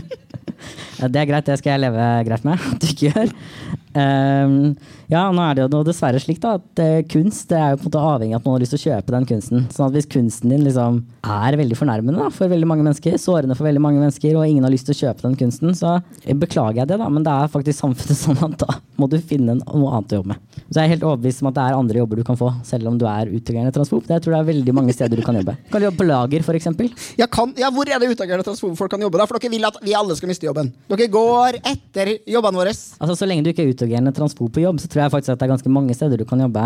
ja, 1.00 1.08
det 1.08 1.22
er 1.22 1.30
greit, 1.30 1.48
det 1.48 1.60
skal 1.62 1.76
jeg 1.76 1.84
leve 1.86 2.10
greit 2.28 2.48
med 2.48 2.60
at 2.60 2.84
du 2.84 2.90
ikke 2.92 3.14
gjør. 3.14 3.32
Ehm, 3.96 4.76
ja, 5.12 5.24
nå 5.32 5.44
er 5.46 5.58
det 5.58 5.66
jo 5.66 5.84
dessverre 5.86 6.20
slik 6.22 6.42
da, 6.44 6.56
at 6.60 6.82
eh, 6.82 7.04
kunst 7.12 7.50
det 7.52 7.60
er 7.60 7.74
jo 7.74 7.82
på 7.82 7.86
en 7.86 7.92
måte 7.92 8.06
avhengig 8.12 8.36
av 8.36 8.42
at 8.42 8.48
noen 8.48 8.58
har 8.58 8.64
lyst 8.64 8.76
til 8.76 8.82
å 8.82 8.86
kjøpe 8.86 9.16
den 9.16 9.28
kunsten. 9.30 9.68
Sånn 9.74 9.88
at 9.90 9.98
hvis 9.98 10.10
kunsten 10.12 10.54
din 10.54 10.66
liksom 10.66 11.02
er 11.26 11.58
veldig 11.60 11.78
fornærmende 11.80 12.24
da, 12.24 12.32
for 12.34 12.52
veldig 12.52 12.70
mange 12.70 12.86
mennesker, 12.88 13.18
sårende 13.22 13.58
for 13.58 13.68
veldig 13.68 13.84
mange 13.84 14.02
mennesker, 14.02 14.38
og 14.40 14.48
ingen 14.50 14.66
har 14.66 14.74
lyst 14.74 14.90
til 14.90 14.96
å 14.98 15.02
kjøpe 15.04 15.28
den 15.28 15.38
kunsten, 15.40 15.76
så 15.78 15.98
beklager 16.26 16.84
jeg 16.84 16.92
det, 16.94 17.00
da, 17.02 17.10
men 17.12 17.26
det 17.26 17.34
er 17.34 17.52
faktisk 17.54 17.82
samfunnet 17.84 18.22
sånn 18.26 18.42
at 18.50 18.58
da 18.66 18.80
må 19.00 19.10
du 19.12 19.18
finne 19.20 19.58
noe 19.60 19.94
annet 19.98 20.16
å 20.16 20.22
jobbe 20.22 20.34
med. 20.34 20.42
Så 20.66 20.80
jeg 20.80 20.88
er 20.88 20.94
helt 20.96 21.06
overbevist 21.06 21.44
om 21.44 21.52
at 21.52 21.58
det 21.58 21.66
er 21.66 21.78
andre 21.78 22.02
jobber 22.02 22.22
du 22.22 22.26
kan 22.28 22.40
få, 22.40 22.52
selv 22.66 22.90
om 22.90 22.98
du 23.00 23.06
er 23.10 23.30
utagerende 23.30 23.74
transfob. 23.76 24.06
Det 24.08 24.18
jeg 24.18 24.26
tror 24.26 24.36
det 24.36 24.42
er 24.42 24.50
veldig 24.50 24.76
mange 24.76 24.96
steder 24.96 25.20
du 25.20 25.26
kan 25.26 25.38
jobbe. 25.38 25.58
Du 25.68 25.74
kan 25.76 25.86
jobbe 25.86 26.00
på 26.02 26.08
lager, 26.08 26.46
eksempel. 26.56 26.90
Ja, 27.20 27.28
kan, 27.32 27.52
ja, 27.60 27.70
hvor 27.74 27.90
er 27.90 28.02
det 28.02 28.10
utagerende 28.14 28.46
transfobfolk 28.48 28.94
kan 28.96 29.04
jobbe? 29.04 29.20
da? 29.20 29.28
For 29.30 29.38
dere 29.38 29.52
vil 29.54 29.68
at 29.68 29.78
vi 29.84 29.96
alle 29.98 30.16
skal 30.18 30.32
miste 30.32 30.48
jobben. 30.48 30.72
Dere 30.90 31.10
går 31.12 31.60
etter 31.62 32.16
jobbene 32.32 32.62
våre. 32.62 32.74
Altså, 32.74 33.18
Så 33.20 33.28
lenge 33.28 33.46
du 33.46 33.52
ikke 33.52 33.66
er 33.66 33.74
utagerende 33.76 34.14
transfob 34.16 34.54
på 34.56 34.64
jobb, 34.64 34.80
så 34.82 34.90
tror 34.96 35.04
jeg 35.04 35.12
faktisk 35.12 35.34
at 35.34 35.42
det 35.42 35.46
er 35.46 35.52
ganske 35.52 35.72
mange 35.76 35.96
steder 35.98 36.22
du 36.22 36.26
kan 36.28 36.40
jobbe. 36.40 36.64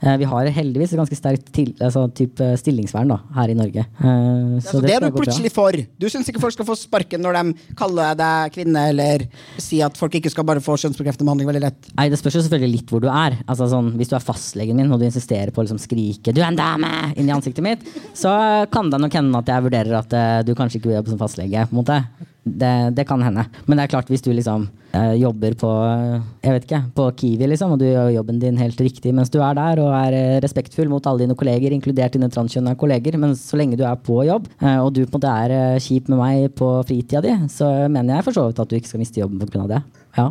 Eh, 0.00 0.16
vi 0.20 0.28
har 0.28 0.48
heldigvis 0.52 0.92
et 0.92 1.00
ganske 1.00 1.16
sterkt 1.16 1.48
til, 1.56 1.72
altså, 1.80 2.06
type 2.16 2.44
stillingsvern 2.60 3.12
da, 3.12 3.18
her 3.36 3.52
i 3.52 3.56
Norge. 3.56 3.84
Så, 3.96 4.04
så 4.04 4.70
Altså, 4.70 4.82
det 4.84 4.94
er 4.96 5.04
du 5.04 5.16
plutselig 5.16 5.52
for. 5.54 5.76
Du 6.00 6.08
syns 6.12 6.28
ikke 6.28 6.42
folk 6.42 6.56
skal 6.56 6.68
få 6.68 6.76
sparken 6.78 7.24
når 7.24 7.38
de 7.38 7.74
kaller 7.78 8.16
deg 8.20 8.54
kvinne, 8.54 8.86
eller 8.92 9.26
sier 9.60 9.88
at 9.88 10.00
folk 10.00 10.16
ikke 10.20 10.32
skal 10.32 10.46
bare 10.48 10.64
få 10.64 10.76
kjønnsbekreftende 10.80 11.28
behandling 11.28 11.50
veldig 11.52 11.64
lett. 11.66 11.92
Nei, 11.96 12.08
Det 12.12 12.20
spørs 12.20 12.38
jo 12.38 12.44
selvfølgelig 12.46 12.74
litt 12.76 12.92
hvor 12.92 13.04
du 13.04 13.08
er. 13.12 13.40
Altså 13.46 13.68
sånn, 13.72 13.92
Hvis 14.00 14.12
du 14.12 14.16
er 14.16 14.24
fastlegen 14.24 14.76
min 14.76 14.92
og 14.92 15.00
du 15.00 15.08
insisterer 15.08 15.52
på 15.52 15.62
å 15.62 15.66
liksom 15.66 15.80
skrike 15.80 16.32
'du 16.32 16.40
er 16.40 16.50
en 16.52 16.60
dame' 16.60 17.14
inn 17.16 17.28
i 17.28 17.36
ansiktet 17.36 17.64
mitt, 17.64 17.84
så 18.14 18.66
kan 18.72 18.90
det 18.90 19.00
nok 19.00 19.12
hende 19.12 19.40
at 19.40 19.48
jeg 19.48 19.64
vurderer 19.64 19.98
at 19.98 20.12
uh, 20.12 20.42
du 20.44 20.54
kanskje 20.54 20.80
ikke 20.80 20.92
vil 20.92 21.00
jobbe 21.00 21.12
som 21.12 21.20
fastlege. 21.20 21.66
på 21.68 21.76
en 21.76 21.80
måte. 21.80 22.04
Det, 22.44 22.94
det 22.96 23.04
kan 23.08 23.20
hende. 23.22 23.44
Men 23.66 23.76
det 23.76 23.84
er 23.84 23.92
klart 23.92 24.08
hvis 24.08 24.22
du 24.24 24.30
liksom 24.32 24.64
eh, 24.96 25.12
jobber 25.20 25.54
på 25.60 25.70
eh, 25.84 26.22
jeg 26.46 26.54
vet 26.54 26.66
ikke, 26.66 26.80
på 26.96 27.06
Kiwi 27.20 27.48
liksom, 27.52 27.74
og 27.74 27.82
du 27.82 27.84
gjør 27.84 28.08
jobben 28.14 28.40
din 28.40 28.58
helt 28.60 28.80
riktig 28.80 29.12
mens 29.16 29.32
du 29.32 29.38
er 29.44 29.58
der 29.58 29.82
og 29.84 29.92
er 29.92 30.16
eh, 30.16 30.40
respektfull 30.42 30.88
mot 30.90 31.04
alle 31.06 31.26
dine 31.26 31.36
kolleger, 31.38 31.74
inkludert 31.76 32.16
dine 32.16 32.30
transkjønna 32.32 32.74
kolleger, 32.80 33.18
men 33.20 33.36
så 33.38 33.60
lenge 33.60 33.76
du 33.76 33.84
er 33.84 33.98
på 34.00 34.22
jobb, 34.26 34.48
eh, 34.62 34.78
og 34.80 34.94
du 34.96 35.02
på 35.04 35.12
en 35.12 35.18
måte 35.18 35.34
er 35.44 35.56
eh, 35.56 35.80
kjip 35.84 36.08
med 36.08 36.22
meg 36.22 36.46
på 36.56 36.70
fritida 36.88 37.22
di, 37.26 37.34
så 37.52 37.68
mener 37.92 38.16
jeg 38.16 38.28
for 38.30 38.38
så 38.38 38.46
vidt 38.48 38.62
at 38.64 38.72
du 38.72 38.78
ikke 38.80 38.94
skal 38.94 39.04
miste 39.04 39.20
jobben 39.20 39.42
pga. 39.44 39.66
det. 39.76 39.82
Ja. 40.16 40.30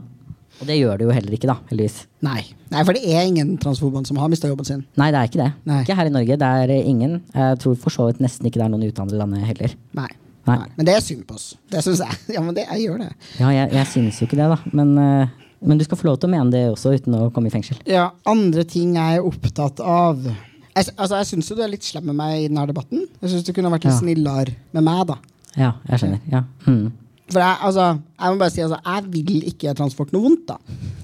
Og 0.60 0.68
det 0.68 0.76
gjør 0.76 0.98
det 1.00 1.06
jo 1.08 1.14
heller 1.16 1.36
ikke, 1.38 1.48
da, 1.48 1.56
heldigvis. 1.70 2.02
Nei. 2.26 2.42
Nei, 2.74 2.82
for 2.84 2.98
det 2.98 3.04
er 3.08 3.28
ingen 3.30 3.54
transforbund 3.64 4.10
som 4.10 4.18
har 4.20 4.32
mista 4.32 4.50
jobben 4.50 4.68
sin. 4.68 4.82
Nei, 5.00 5.08
det 5.16 5.22
er 5.22 5.30
ikke 5.30 5.44
det. 5.46 5.52
Nei. 5.70 5.84
Ikke 5.86 5.96
her 5.96 6.10
i 6.10 6.12
Norge. 6.12 6.40
Det 6.42 6.50
er 6.66 6.74
ingen. 6.80 7.22
Jeg 7.32 7.62
tror 7.64 7.78
for 7.80 7.96
så 7.96 8.10
vidt 8.10 8.20
nesten 8.24 8.50
ikke 8.50 8.60
det 8.60 8.66
er 8.66 8.74
noen 8.74 8.84
i 8.84 8.90
utlandet 8.92 9.46
heller. 9.48 9.78
Nei. 9.96 10.10
Nei. 10.50 10.58
Nei. 10.64 10.70
Men 10.80 10.88
det 10.90 10.96
er 10.98 11.04
synd 11.06 11.24
på 11.30 11.38
oss. 11.38 11.48
Det 11.72 11.84
syns 11.86 12.02
jeg. 12.06 12.18
Ja, 12.36 12.42
men 12.46 12.56
det, 12.58 12.66
jeg 12.70 12.88
gjør 12.88 13.04
det. 13.06 13.10
Ja, 13.40 13.50
jeg, 13.56 13.72
jeg 13.78 13.88
synes 13.94 14.20
jo 14.22 14.28
ikke 14.28 14.40
det, 14.42 14.50
da. 14.52 14.58
Men, 14.76 14.94
eh, 15.04 15.34
men 15.62 15.80
du 15.80 15.84
skal 15.88 16.00
få 16.00 16.08
lov 16.10 16.20
til 16.22 16.30
å 16.30 16.34
mene 16.34 16.54
det 16.54 16.64
også 16.72 16.94
uten 16.98 17.18
å 17.20 17.26
komme 17.36 17.52
i 17.52 17.54
fengsel. 17.54 17.80
Ja, 17.90 18.10
andre 18.30 18.64
ting 18.70 18.94
jeg 18.98 19.20
er 19.20 19.26
opptatt 19.28 19.82
av 19.84 20.22
Jeg, 20.24 20.94
altså, 20.96 21.18
jeg 21.20 21.28
syns 21.34 21.50
jo 21.52 21.58
du 21.58 21.64
er 21.66 21.72
litt 21.74 21.84
slem 21.84 22.06
med 22.12 22.16
meg 22.16 22.38
i 22.44 22.48
denne 22.48 22.64
debatten. 22.70 23.02
Jeg 23.20 23.34
syns 23.34 23.44
du 23.48 23.52
kunne 23.58 23.72
vært 23.74 23.84
litt 23.88 23.96
Ja. 23.96 24.00
snillere 24.00 24.54
med 24.78 24.86
meg, 24.86 25.02
da. 25.10 25.18
Ja, 25.60 25.72
jeg 25.90 26.00
skjønner. 26.04 26.22
Ja. 26.32 26.44
Mm. 26.70 26.92
For 27.30 27.42
jeg, 27.44 27.58
altså, 27.68 27.86
jeg 28.18 28.34
må 28.34 28.40
bare 28.42 28.54
si 28.54 28.62
altså, 28.66 28.80
jeg 28.82 29.10
vil 29.14 29.44
ikke 29.52 29.74
transport 29.78 30.14
noe 30.14 30.24
vondt. 30.24 30.48
da 30.50 30.58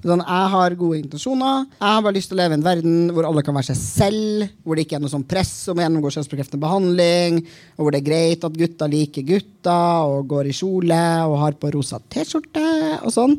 sånn, 0.06 0.24
Jeg 0.26 0.52
har 0.54 0.78
gode 0.80 1.00
intensjoner. 1.04 1.68
Jeg 1.78 1.92
har 1.92 2.06
bare 2.06 2.18
lyst 2.18 2.32
til 2.32 2.38
å 2.38 2.40
leve 2.42 2.56
i 2.56 2.60
en 2.60 2.66
verden 2.66 2.96
hvor 3.14 3.28
alle 3.30 3.44
kan 3.46 3.58
være 3.58 3.70
seg 3.72 3.80
selv. 3.82 4.56
Hvor 4.66 4.78
det 4.78 4.88
ikke 4.88 4.98
er 4.98 5.04
noe 5.04 5.14
sånn 5.14 5.28
press 5.30 5.54
om 5.70 5.78
å 5.78 5.86
gjennomgå 5.86 6.14
kjønnsbekreftende 6.16 6.64
behandling. 6.66 7.44
Og 7.78 7.86
hvor 7.86 7.94
det 7.94 8.02
er 8.02 8.10
greit 8.10 8.48
at 8.48 8.58
gutta 8.58 8.90
liker 8.90 9.28
gutta 9.28 9.78
og 10.10 10.26
går 10.34 10.50
i 10.50 10.58
kjole 10.58 11.04
og 11.30 11.38
har 11.44 11.60
på 11.62 11.74
rosa 11.76 12.02
T-skjorte 12.02 12.66
og 13.04 13.14
sånn. 13.14 13.38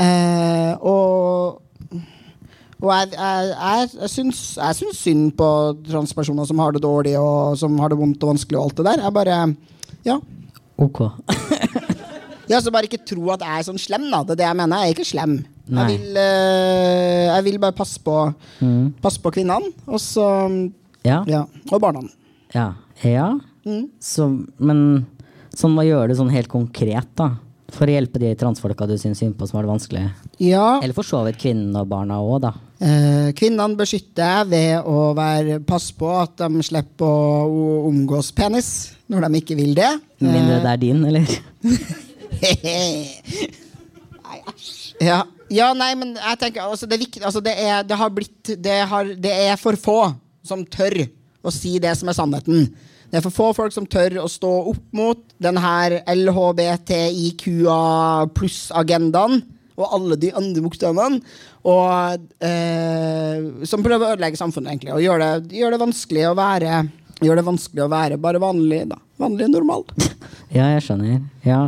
Eh, 0.00 0.72
og 0.80 1.66
og 2.80 2.88
jeg, 2.96 3.10
jeg, 3.12 3.48
jeg, 3.52 3.88
jeg, 4.00 4.08
syns, 4.08 4.96
synd 4.96 5.34
på 5.36 5.46
transpersoner 5.84 6.46
som 6.48 6.62
har 6.64 6.72
det 6.72 6.80
dårlig 6.80 7.12
og 7.20 7.58
som 7.60 7.74
har 7.76 7.92
det 7.92 7.98
vondt 8.00 8.22
og 8.24 8.30
vanskelig. 8.30 8.56
og 8.56 8.70
alt 8.70 8.78
det 8.78 8.86
der. 8.86 9.02
Jeg 9.04 9.16
bare, 9.18 9.40
ja, 10.08 10.16
Ok. 10.80 11.00
Ja, 12.50 12.58
så 12.60 12.72
bare 12.74 12.88
ikke 12.90 13.04
tro 13.06 13.30
at 13.34 13.44
jeg 13.46 13.60
er 13.60 13.66
sånn 13.70 13.78
slem, 13.80 14.08
da. 14.10 14.22
Det 14.26 14.34
er 14.34 14.40
det 14.42 14.48
jeg 14.48 14.58
mener. 14.58 14.82
Jeg 14.82 14.90
er 14.90 14.96
ikke 14.98 15.08
slem. 15.12 15.34
Jeg 15.70 15.86
vil, 15.92 16.16
eh, 16.18 17.26
jeg 17.30 17.44
vil 17.46 17.58
bare 17.62 17.76
passe 17.78 18.00
på, 18.02 18.16
Mm. 18.60 18.92
passe 19.00 19.20
på 19.22 19.30
kvinnene, 19.32 19.70
og 19.86 20.00
så 20.02 20.26
Ja. 21.04 21.22
Ja. 21.26 21.44
Og 21.72 21.80
barna. 21.80 22.02
Ja. 22.54 22.72
ja. 23.04 23.38
Mm. 23.64 23.86
Så, 24.00 24.26
men 24.58 25.06
sånn, 25.54 25.74
hva 25.78 25.84
gjør 25.86 26.08
du 26.10 26.14
sånn 26.18 26.30
helt 26.34 26.48
konkret, 26.48 27.06
da? 27.16 27.36
For 27.70 27.86
å 27.86 27.94
hjelpe 27.94 28.18
de 28.18 28.34
transfolka 28.34 28.84
du 28.88 28.96
syns 28.98 29.20
synd 29.22 29.36
på, 29.38 29.46
som 29.46 29.56
har 29.60 29.62
det 29.62 29.70
vanskelig? 29.70 30.02
Ja. 30.42 30.80
Eller 30.82 30.92
for 30.96 31.06
så 31.06 31.20
vidt 31.24 31.38
kvinnene 31.38 31.84
og 31.84 31.88
barna 31.88 32.18
òg, 32.18 32.40
da. 32.42 32.52
Eh, 32.82 33.30
kvinnene 33.38 33.76
beskytter 33.78 34.26
jeg 34.26 34.48
ved 34.50 34.84
å 34.90 35.14
være, 35.14 35.60
passe 35.64 35.94
på 35.94 36.10
at 36.20 36.34
de 36.36 36.62
slipper 36.66 37.06
å 37.06 37.86
omgås 37.86 38.32
penis 38.34 38.96
når 39.08 39.28
de 39.28 39.40
ikke 39.40 39.56
vil 39.56 39.74
det. 39.78 40.00
Med 40.20 40.32
mindre 40.34 40.58
det 40.64 40.72
er 40.74 40.82
din, 40.82 41.04
eller? 41.04 41.40
Nei, 44.30 44.38
æsj. 44.52 44.76
Ja. 45.00 45.22
ja, 45.48 45.70
nei, 45.72 45.94
men 45.96 46.12
jeg 46.18 46.38
tenker 46.42 46.66
altså, 46.66 46.86
det, 46.86 46.98
er 46.98 47.04
viktig, 47.06 47.22
altså, 47.24 47.40
det, 47.44 47.54
er, 47.56 47.80
det 47.88 47.96
har 47.96 48.10
blitt 48.12 48.52
det, 48.60 48.76
har, 48.90 49.14
det 49.16 49.32
er 49.48 49.56
for 49.60 49.78
få 49.80 50.00
som 50.44 50.64
tør 50.68 51.06
å 51.40 51.52
si 51.54 51.78
det 51.80 51.94
som 51.96 52.10
er 52.12 52.16
sannheten. 52.18 52.68
Det 53.10 53.18
er 53.18 53.24
for 53.24 53.34
få 53.34 53.48
folk 53.56 53.74
som 53.74 53.88
tør 53.90 54.20
å 54.22 54.28
stå 54.30 54.50
opp 54.70 54.84
mot 54.94 55.22
den 55.42 55.56
her 55.58 55.96
LHBTIQA 56.04 57.78
pluss-agendaen 58.36 59.40
og 59.80 59.94
alle 59.96 60.18
de 60.20 60.30
andre 60.36 60.62
bokstavene. 60.62 61.18
Og 61.66 62.44
eh, 62.44 63.64
som 63.66 63.82
prøver 63.84 64.04
å 64.04 64.12
ødelegge 64.14 64.38
samfunnet, 64.38 64.76
egentlig. 64.76 64.94
Og 64.94 65.04
gjør 65.04 65.24
det, 65.24 65.32
gjør 65.58 65.74
det 65.74 65.84
vanskelig 65.88 66.24
å 66.30 66.38
være 66.38 66.80
Gjør 67.20 67.36
det 67.36 67.42
vanskelig 67.44 67.82
å 67.84 67.90
være 67.92 68.16
bare 68.16 68.40
vanlig, 68.40 68.78
da. 68.88 68.96
Vanlig 69.20 69.50
normal. 69.52 69.84
Ja, 70.50 70.64
jeg 70.72 70.82
skjønner. 70.82 71.20
Ja. 71.46 71.58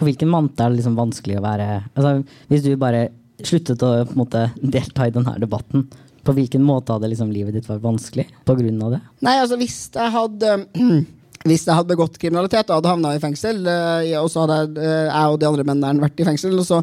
På 0.00 0.08
hvilken 0.08 0.30
måte 0.32 0.64
er 0.64 0.72
det 0.72 0.80
liksom 0.80 0.96
vanskelig 0.96 1.36
å 1.36 1.44
være 1.44 1.66
altså, 1.92 2.14
Hvis 2.48 2.64
du 2.64 2.70
bare 2.80 3.10
sluttet 3.44 3.82
å 3.84 3.92
måte, 4.16 4.48
delta 4.60 5.06
i 5.08 5.12
denne 5.12 5.32
debatten, 5.40 5.86
på 6.24 6.34
hvilken 6.36 6.64
måte 6.64 6.92
hadde 6.92 7.08
liksom 7.08 7.30
livet 7.32 7.56
ditt 7.56 7.68
vært 7.68 7.84
vanskelig 7.84 8.26
av 8.48 8.58
det? 8.92 9.00
Nei, 9.24 9.38
altså 9.40 9.56
hvis 9.60 9.78
jeg 9.94 10.12
hadde 10.16 10.58
Hvis 11.48 11.62
jeg 11.64 11.72
hadde 11.72 11.88
begått 11.88 12.18
kriminalitet 12.20 12.68
og 12.68 12.82
hadde 12.82 12.90
havna 12.90 13.14
i 13.16 13.20
fengsel, 13.22 13.62
eh, 13.64 14.10
og 14.20 14.26
så 14.28 14.42
hadde 14.44 14.76
eh, 14.76 15.06
jeg 15.08 15.32
og 15.32 15.38
de 15.40 15.46
andre 15.48 15.64
mennene 15.64 16.04
vært 16.04 16.20
i 16.20 16.26
fengsel, 16.28 16.52
og 16.60 16.66
så 16.68 16.82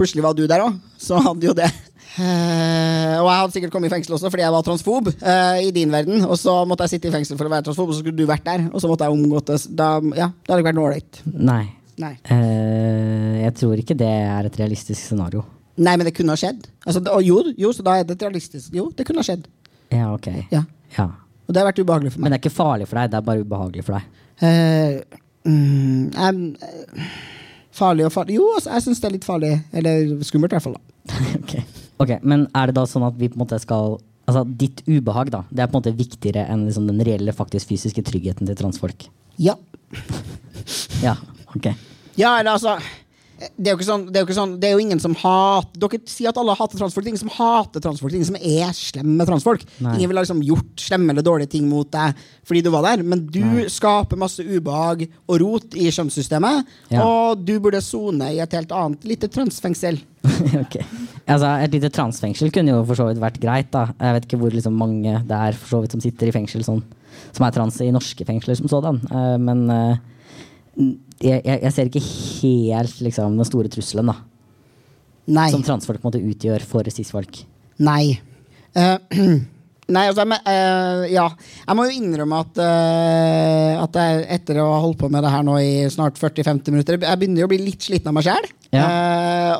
plutselig 0.00 0.24
var 0.24 0.32
du 0.32 0.46
der 0.48 0.64
òg, 0.64 0.78
så 0.96 1.20
hadde 1.26 1.50
jo 1.50 1.56
det 1.58 1.68
Uh, 2.18 3.14
Og 3.22 3.28
jeg 3.28 3.36
hadde 3.36 3.54
sikkert 3.54 3.74
kommet 3.74 3.90
i 3.90 3.92
fengsel 3.92 4.16
også 4.16 4.30
fordi 4.32 4.42
jeg 4.42 4.54
var 4.54 4.64
transfob 4.66 5.10
uh, 5.12 5.58
i 5.62 5.68
din 5.76 5.92
verden. 5.92 6.24
Og 6.24 6.38
så 6.40 6.56
måtte 6.66 6.88
jeg 6.88 6.96
sitte 6.96 7.12
i 7.12 7.14
fengsel 7.14 7.38
for 7.38 7.46
å 7.46 7.52
være 7.52 7.68
transfob, 7.68 7.92
og 7.92 7.94
så 7.94 8.02
skulle 8.02 8.18
du 8.18 8.26
vært 8.26 8.48
der. 8.48 8.64
Og 8.72 8.82
så 8.82 8.90
måtte 8.90 9.06
jeg 9.06 9.14
omgått 9.14 9.52
det. 9.52 9.60
Da, 9.78 9.96
ja, 10.16 10.32
det 10.32 10.50
hadde 10.50 10.62
ikke 10.64 10.72
vært 10.72 10.80
noe 10.80 10.88
ålreit. 10.88 11.26
Nei. 11.98 12.14
Eh, 12.30 13.38
jeg 13.44 13.54
tror 13.58 13.80
ikke 13.82 13.96
det 13.98 14.08
er 14.08 14.48
et 14.48 14.58
realistisk 14.60 15.00
scenario. 15.02 15.44
Nei, 15.78 15.94
men 15.96 16.06
det 16.08 16.14
kunne 16.16 16.34
ha 16.34 16.38
skjedd. 16.40 16.66
Altså, 16.84 17.00
det, 17.04 17.12
og 17.14 17.22
jo, 17.22 17.38
jo, 17.58 17.70
så 17.74 17.84
da 17.86 17.98
er 17.98 18.06
det 18.06 18.16
et 18.16 18.24
realistisk 18.26 18.74
Jo, 18.74 18.88
det 18.94 19.06
kunne 19.06 19.22
ha 19.22 19.26
skjedd. 19.26 19.46
Ja, 19.94 20.08
ok. 20.14 20.26
Ja. 20.52 20.64
Ja. 20.96 21.06
Og 21.46 21.54
det 21.54 21.62
har 21.62 21.68
vært 21.70 21.80
ubehagelig 21.80 22.12
for 22.12 22.20
meg. 22.20 22.26
Men 22.26 22.34
det 22.34 22.38
er 22.38 22.44
ikke 22.44 22.56
farlig 22.58 22.88
for 22.90 23.00
deg, 23.00 23.12
det 23.12 23.18
er 23.20 23.26
bare 23.28 23.44
ubehagelig 23.46 23.84
for 23.86 23.96
deg. 23.96 24.24
Eh, 24.44 25.20
mm, 25.48 26.02
em, 26.26 26.42
eh, 26.66 27.06
farlig 27.74 28.04
og 28.06 28.12
farlig 28.14 28.36
Jo, 28.36 28.50
altså, 28.58 28.74
jeg 28.74 28.84
syns 28.84 29.00
det 29.02 29.08
er 29.08 29.14
litt 29.16 29.28
farlig. 29.28 29.54
Eller 29.80 30.12
skummelt, 30.26 30.52
i 30.52 30.58
hvert 30.58 30.66
fall. 30.66 30.76
da 30.78 31.22
ok. 31.40 31.54
ok, 32.04 32.12
Men 32.22 32.44
er 32.58 32.68
det 32.70 32.76
da 32.78 32.84
sånn 32.90 33.06
at 33.08 33.16
vi 33.18 33.30
på 33.30 33.38
en 33.38 33.44
måte 33.46 33.60
skal 33.62 33.98
Altså, 34.28 34.42
ditt 34.60 34.82
ubehag, 34.84 35.30
da, 35.32 35.38
det 35.48 35.62
er 35.64 35.70
på 35.70 35.78
en 35.78 35.80
måte 35.80 35.94
viktigere 35.96 36.42
enn 36.52 36.66
liksom 36.66 36.84
den 36.90 36.98
reelle, 37.00 37.32
faktisk 37.32 37.70
fysiske 37.70 38.02
tryggheten 38.04 38.44
til 38.50 38.58
transfolk? 38.60 39.06
Ja. 39.40 39.56
Ja, 41.00 41.14
ok. 41.54 41.68
ja, 42.18 42.38
eller 42.38 42.54
altså 42.56 42.78
det 43.38 43.68
er, 43.68 43.70
jo 43.70 43.76
ikke 43.78 43.86
sånn, 43.86 44.04
det, 44.08 44.18
er 44.18 44.24
jo 44.24 44.26
ikke 44.26 44.34
sånn, 44.34 44.52
det 44.58 44.66
er 44.66 44.72
jo 44.74 44.82
ingen 44.82 45.00
som 45.02 45.12
hater 45.20 45.78
Dere 45.78 46.00
sier 46.10 46.32
at 46.32 46.38
alle 46.40 46.56
hater 46.58 46.80
transfolk. 46.80 47.04
Det 47.04 47.06
er 47.06 47.12
ingen 47.12 47.22
som 47.22 47.34
hater 47.36 47.82
transfolk. 47.84 48.10
Det 48.10 48.16
er 48.16 48.18
ingen 48.18 48.30
som 48.32 48.38
er 48.40 48.72
slemme 48.74 49.26
transfolk. 49.28 49.62
Nei. 49.78 49.92
Ingen 49.94 50.10
ville 50.10 50.18
ha 50.18 50.26
liksom 50.26 50.40
gjort 50.42 50.82
slemme 50.82 51.14
eller 51.14 51.26
dårlige 51.26 51.52
ting 51.52 51.68
mot 51.70 51.86
deg 51.92 52.18
fordi 52.48 52.64
du 52.66 52.72
var 52.74 52.88
der. 52.88 53.04
Men 53.06 53.22
du 53.30 53.38
Nei. 53.44 53.68
skaper 53.70 54.18
masse 54.18 54.42
ubehag 54.42 55.04
og 55.06 55.38
rot 55.44 55.78
i 55.78 55.86
kjønnssystemet. 55.86 56.74
Ja. 56.90 57.06
Og 57.06 57.46
du 57.46 57.54
burde 57.62 57.82
sone 57.84 58.32
i 58.34 58.42
et 58.42 58.58
helt 58.58 58.74
annet 58.74 59.06
lite 59.06 59.30
transfengsel. 59.30 60.00
okay. 60.64 60.82
Altså, 61.28 61.54
et 61.62 61.78
lite 61.78 61.94
transfengsel 61.94 62.50
kunne 62.54 62.74
jo 62.74 62.82
for 62.90 62.98
så 62.98 63.06
vidt 63.06 63.22
vært 63.22 63.38
greit. 63.44 63.70
da. 63.70 63.92
Jeg 64.02 64.18
vet 64.18 64.26
ikke 64.26 64.42
hvor 64.42 64.58
liksom, 64.58 64.82
mange 64.82 65.14
det 65.28 65.42
er 65.46 65.60
for 65.60 65.76
så 65.76 65.84
vidt 65.84 65.94
som 65.94 66.02
sitter 66.02 66.32
i 66.32 66.34
fengsel 66.34 66.66
sånn, 66.66 66.82
som 67.30 67.46
er 67.46 67.54
trans 67.54 67.78
i 67.86 67.92
norske 67.94 68.26
fengsler 68.26 68.58
som 68.58 68.72
sådan. 68.72 68.98
Uh, 69.12 69.36
men 69.38 69.68
eh, 69.70 70.06
jeg, 71.22 71.42
jeg, 71.44 71.72
ser 71.74 71.90
ikke 71.90 72.04
helt 72.04 73.00
liksom, 73.04 73.36
den 73.38 73.48
store 73.48 73.70
trusselen 73.72 74.12
da, 74.12 74.16
Nei. 75.34 75.48
som 75.52 75.64
transfolk 75.66 76.04
måtte 76.04 76.22
utgjøre 76.22 76.64
for 76.68 76.88
cis-folk. 76.92 77.42
Nei. 77.84 78.18
Eh, 78.78 78.96
nei, 79.88 80.04
altså 80.10 80.24
men, 80.28 80.38
eh, 80.44 81.08
Ja. 81.14 81.28
Jeg 81.66 81.76
må 81.76 81.84
jo 81.88 81.96
innrømme 81.96 82.40
at, 82.44 82.58
eh, 82.64 83.82
at 83.82 83.98
jeg 84.00 84.26
etter 84.38 84.60
å 84.62 84.68
ha 84.74 84.80
holdt 84.84 84.98
på 85.00 85.10
med 85.10 85.24
det 85.24 85.32
her 85.32 85.42
nå 85.46 85.56
i 85.60 85.88
snart 85.92 86.18
40-50 86.20 86.74
minutter 86.74 86.98
Jeg 86.98 87.18
begynner 87.20 87.42
jo 87.42 87.48
å 87.48 87.52
bli 87.52 87.60
litt 87.62 87.80
sliten 87.86 88.08
av 88.10 88.14
meg 88.18 88.24
sjæl. 88.28 88.48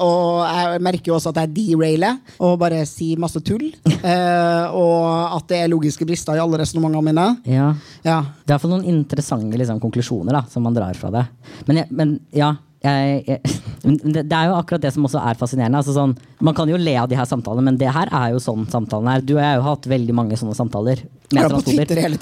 og 0.04 0.44
jeg 0.44 0.80
merker 0.84 1.10
jo 1.10 1.16
også 1.16 1.30
at 1.32 1.40
jeg 1.42 1.54
derailer 1.56 2.18
og 2.44 2.58
bare 2.60 2.82
sier 2.86 3.18
masse 3.18 3.40
tull. 3.40 3.70
uh, 4.04 4.68
og 4.82 5.36
at 5.38 5.48
det 5.48 5.62
er 5.62 5.72
logiske 5.72 6.04
brister 6.06 6.36
i 6.36 6.42
alle 6.42 6.60
resonnementene 6.60 7.04
mine. 7.08 7.26
Ja. 7.48 7.72
Ja. 8.04 8.20
Det 8.44 8.52
er 8.52 8.58
iallfall 8.58 8.74
noen 8.76 8.88
interessante 8.92 9.56
liksom, 9.56 9.80
konklusjoner 9.80 10.36
da, 10.36 10.44
som 10.52 10.62
man 10.62 10.76
drar 10.76 10.92
fra 10.98 11.10
det. 11.14 11.24
Men, 11.66 11.86
men 11.90 12.18
ja, 12.36 12.52
jeg, 12.84 13.24
jeg, 13.26 13.40
det, 14.14 14.24
er 14.30 14.50
jo 14.50 14.58
akkurat 14.58 14.84
det 14.84 14.92
som 14.94 15.06
også 15.08 15.22
er 15.22 15.38
fascinerende. 15.40 15.80
Altså, 15.80 15.94
sånn, 15.96 16.14
man 16.44 16.56
kan 16.56 16.70
jo 16.70 16.78
le 16.78 16.94
av 17.00 17.08
de 17.10 17.18
her 17.18 17.26
samtalene, 17.28 17.66
men 17.70 17.80
det 17.80 17.90
her 17.94 18.10
er 18.14 18.34
jo 18.36 18.42
sånn 18.42 18.68
samtalen 18.70 19.10
er. 19.12 19.24
Du 19.24 19.34
og 19.36 19.42
jeg 19.42 19.50
har 19.50 19.58
jo 19.58 19.66
hatt 19.66 19.90
veldig 19.90 20.16
mange 20.16 20.38
sånne 20.38 20.56
samtaler 20.58 21.02
med 21.34 21.42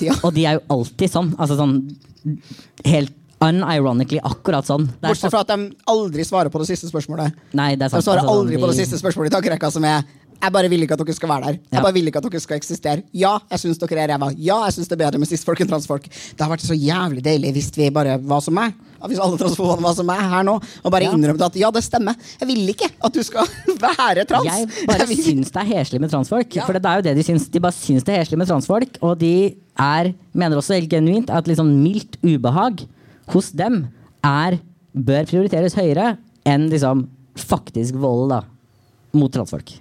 Ja. 0.09 0.17
Og 0.23 0.35
de 0.37 0.49
er 0.49 0.59
jo 0.59 0.65
alltid 0.79 1.13
sånn. 1.13 1.35
Altså 1.37 1.59
sånn 1.61 1.77
helt 2.87 3.15
unironically 3.45 4.21
akkurat 4.25 4.67
sånn. 4.67 4.87
Bortsett 5.03 5.33
fra 5.33 5.43
at 5.45 5.51
de 5.53 5.69
aldri 5.93 6.25
svarer 6.25 6.53
på 6.53 6.63
det 6.63 6.71
siste 6.71 6.89
spørsmålet. 6.89 7.37
Nei, 7.57 7.75
det 7.77 7.89
er 7.89 7.93
De 7.93 8.01
svarer 8.01 8.23
Altså, 8.25 8.33
aldri 8.33 8.57
på 8.57 8.71
det 8.71 8.77
de- 8.77 8.85
siste 8.85 9.01
spørsmålet 9.01 9.29
i 9.33 9.37
tankerekka, 9.37 9.71
som 9.71 9.85
er 9.85 10.05
jeg 10.43 10.53
bare 10.53 10.69
vil 10.69 10.83
ikke 10.85 10.95
at 10.97 11.01
dere 11.03 11.15
skal 11.17 11.29
være 11.31 11.45
der. 11.51 11.59
Jeg 11.73 11.83
bare 11.83 11.95
vil 11.97 12.07
ikke 12.11 12.21
at 12.21 12.27
dere 12.29 12.41
skal 12.43 12.57
eksistere. 12.61 13.03
Ja, 13.17 13.37
jeg 13.51 13.59
syns 13.63 13.79
dere 13.81 14.03
er 14.05 14.11
ræva. 14.13 14.29
Ja, 14.37 14.59
jeg 14.67 14.75
syns 14.77 14.89
det 14.91 14.97
er 14.99 15.01
bedre 15.05 15.19
med 15.23 15.29
cis-folk 15.31 15.61
enn 15.65 15.71
transfolk. 15.71 16.07
Det 16.11 16.41
har 16.45 16.51
vært 16.53 16.65
så 16.67 16.77
jævlig 16.77 17.23
deilig 17.25 17.53
hvis 17.57 17.71
vi 17.77 17.89
bare 17.95 18.19
var 18.23 18.43
som 18.45 18.55
meg. 18.59 18.75
Hvis 19.07 19.21
alle 19.23 19.39
transfolkene 19.39 19.85
var 19.87 19.95
som 19.95 20.07
meg 20.09 20.19
her 20.19 20.43
nå, 20.47 20.55
og 20.83 20.91
bare 20.93 21.07
Ja. 21.07 21.13
innrømte 21.15 21.47
at 21.47 21.57
ja, 21.61 21.71
det 21.71 21.83
stemmer. 21.85 22.17
Jeg 22.41 22.49
vil 22.49 22.69
ikke 22.73 22.89
at 23.05 23.13
du 23.15 23.23
skal 23.23 23.47
være 23.87 24.25
trans. 24.27 24.47
Jeg 24.49 24.87
bare 24.89 25.07
jeg 25.07 25.21
syns 25.25 25.53
det 25.55 25.63
er 25.63 25.71
heslig 25.73 26.01
med 26.01 26.11
transfolk. 26.11 26.57
Ja. 26.57 26.65
For 26.67 26.73
det 26.77 26.85
er 26.85 26.97
jo 27.01 27.07
det 27.09 27.17
de 27.21 27.27
syns. 27.29 27.49
De 27.53 27.61
bare 27.63 27.77
syns 27.77 28.05
det 28.05 28.15
er 28.17 28.23
heslig 28.25 28.39
med 28.41 28.49
transfolk. 28.51 28.99
Og 29.03 29.17
de 29.21 29.33
er, 29.79 30.13
mener 30.35 30.57
også 30.61 30.75
helt 30.79 30.91
genuint 30.91 31.31
at 31.31 31.47
liksom 31.49 31.71
mildt 31.85 32.17
ubehag 32.25 32.85
hos 33.33 33.53
dem 33.57 33.87
er, 34.25 34.59
bør 34.97 35.25
prioriteres 35.29 35.75
høyere 35.77 36.17
enn 36.49 36.69
liksom 36.73 37.07
faktisk 37.37 37.95
vold 38.01 38.31
da, 38.33 38.43
mot 39.17 39.33
transfolk. 39.35 39.75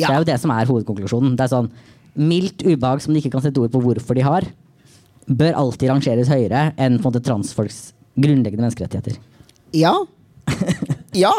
Ja. 0.00 0.08
Det 0.08 0.14
er 0.14 0.24
jo 0.24 0.28
det 0.32 0.38
som 0.42 0.52
er 0.54 0.68
hovedkonklusjonen. 0.70 1.36
Det 1.38 1.46
er 1.46 1.54
sånn 1.54 1.72
Mildt 2.20 2.64
ubehag 2.66 2.98
som 3.04 3.14
de 3.14 3.20
ikke 3.20 3.30
kan 3.36 3.42
sette 3.44 3.60
ord 3.62 3.70
på 3.70 3.80
hvorfor 3.84 4.18
de 4.18 4.24
har, 4.26 4.42
bør 5.30 5.54
alltid 5.60 5.92
rangeres 5.92 6.28
høyere 6.28 6.72
enn 6.74 6.96
på 6.98 7.04
en 7.04 7.06
måte 7.06 7.22
transfolks 7.22 7.92
grunnleggende 8.18 8.66
menneskerettigheter. 8.66 9.20
Ja. 9.76 9.94
Ja. 11.10 11.32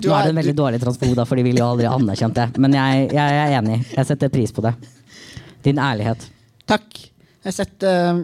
Du 0.00 0.08
Nå 0.08 0.14
er 0.16 0.24
det 0.24 0.30
en 0.32 0.38
veldig 0.38 0.54
dårlig 0.56 0.78
transfob, 0.80 1.10
da, 1.16 1.26
for 1.28 1.36
de 1.36 1.44
ville 1.44 1.60
jo 1.60 1.66
aldri 1.66 1.84
anerkjent 1.88 2.36
det. 2.38 2.46
Men 2.62 2.72
jeg, 2.76 3.08
jeg 3.12 3.40
er 3.42 3.56
enig. 3.58 3.76
Jeg 3.92 4.08
setter 4.08 4.32
pris 4.32 4.52
på 4.54 4.64
det. 4.64 4.72
Din 5.66 5.80
ærlighet. 5.80 6.24
Takk. 6.68 6.86
Jeg 7.44 7.56
setter 7.56 8.22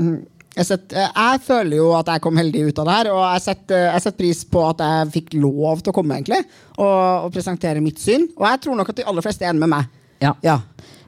mm, 0.00 0.16
jeg, 0.52 0.66
setter, 0.68 1.08
jeg 1.08 1.40
føler 1.46 1.78
jo 1.78 1.88
at 1.96 2.10
jeg 2.12 2.22
kom 2.24 2.36
heldig 2.36 2.66
ut 2.68 2.80
av 2.82 2.88
det 2.88 2.96
her, 2.98 3.10
og 3.14 3.22
jeg 3.24 3.44
setter, 3.46 3.86
setter 4.04 4.18
pris 4.18 4.42
på 4.52 4.64
at 4.68 4.82
jeg 4.84 5.10
fikk 5.14 5.36
lov 5.40 5.80
til 5.80 5.92
å 5.92 5.96
komme 5.96 6.18
egentlig, 6.18 6.42
og, 6.76 7.26
og 7.26 7.32
presentere 7.34 7.84
mitt 7.84 8.02
syn. 8.02 8.28
Og 8.36 8.44
jeg 8.50 8.62
tror 8.66 8.78
nok 8.78 8.92
at 8.92 9.00
de 9.00 9.06
aller 9.08 9.24
fleste 9.24 9.46
er 9.46 9.54
enig 9.54 9.64
med 9.64 9.72
meg. 9.72 9.90
Ja. 10.22 10.34
Ja. 10.44 10.58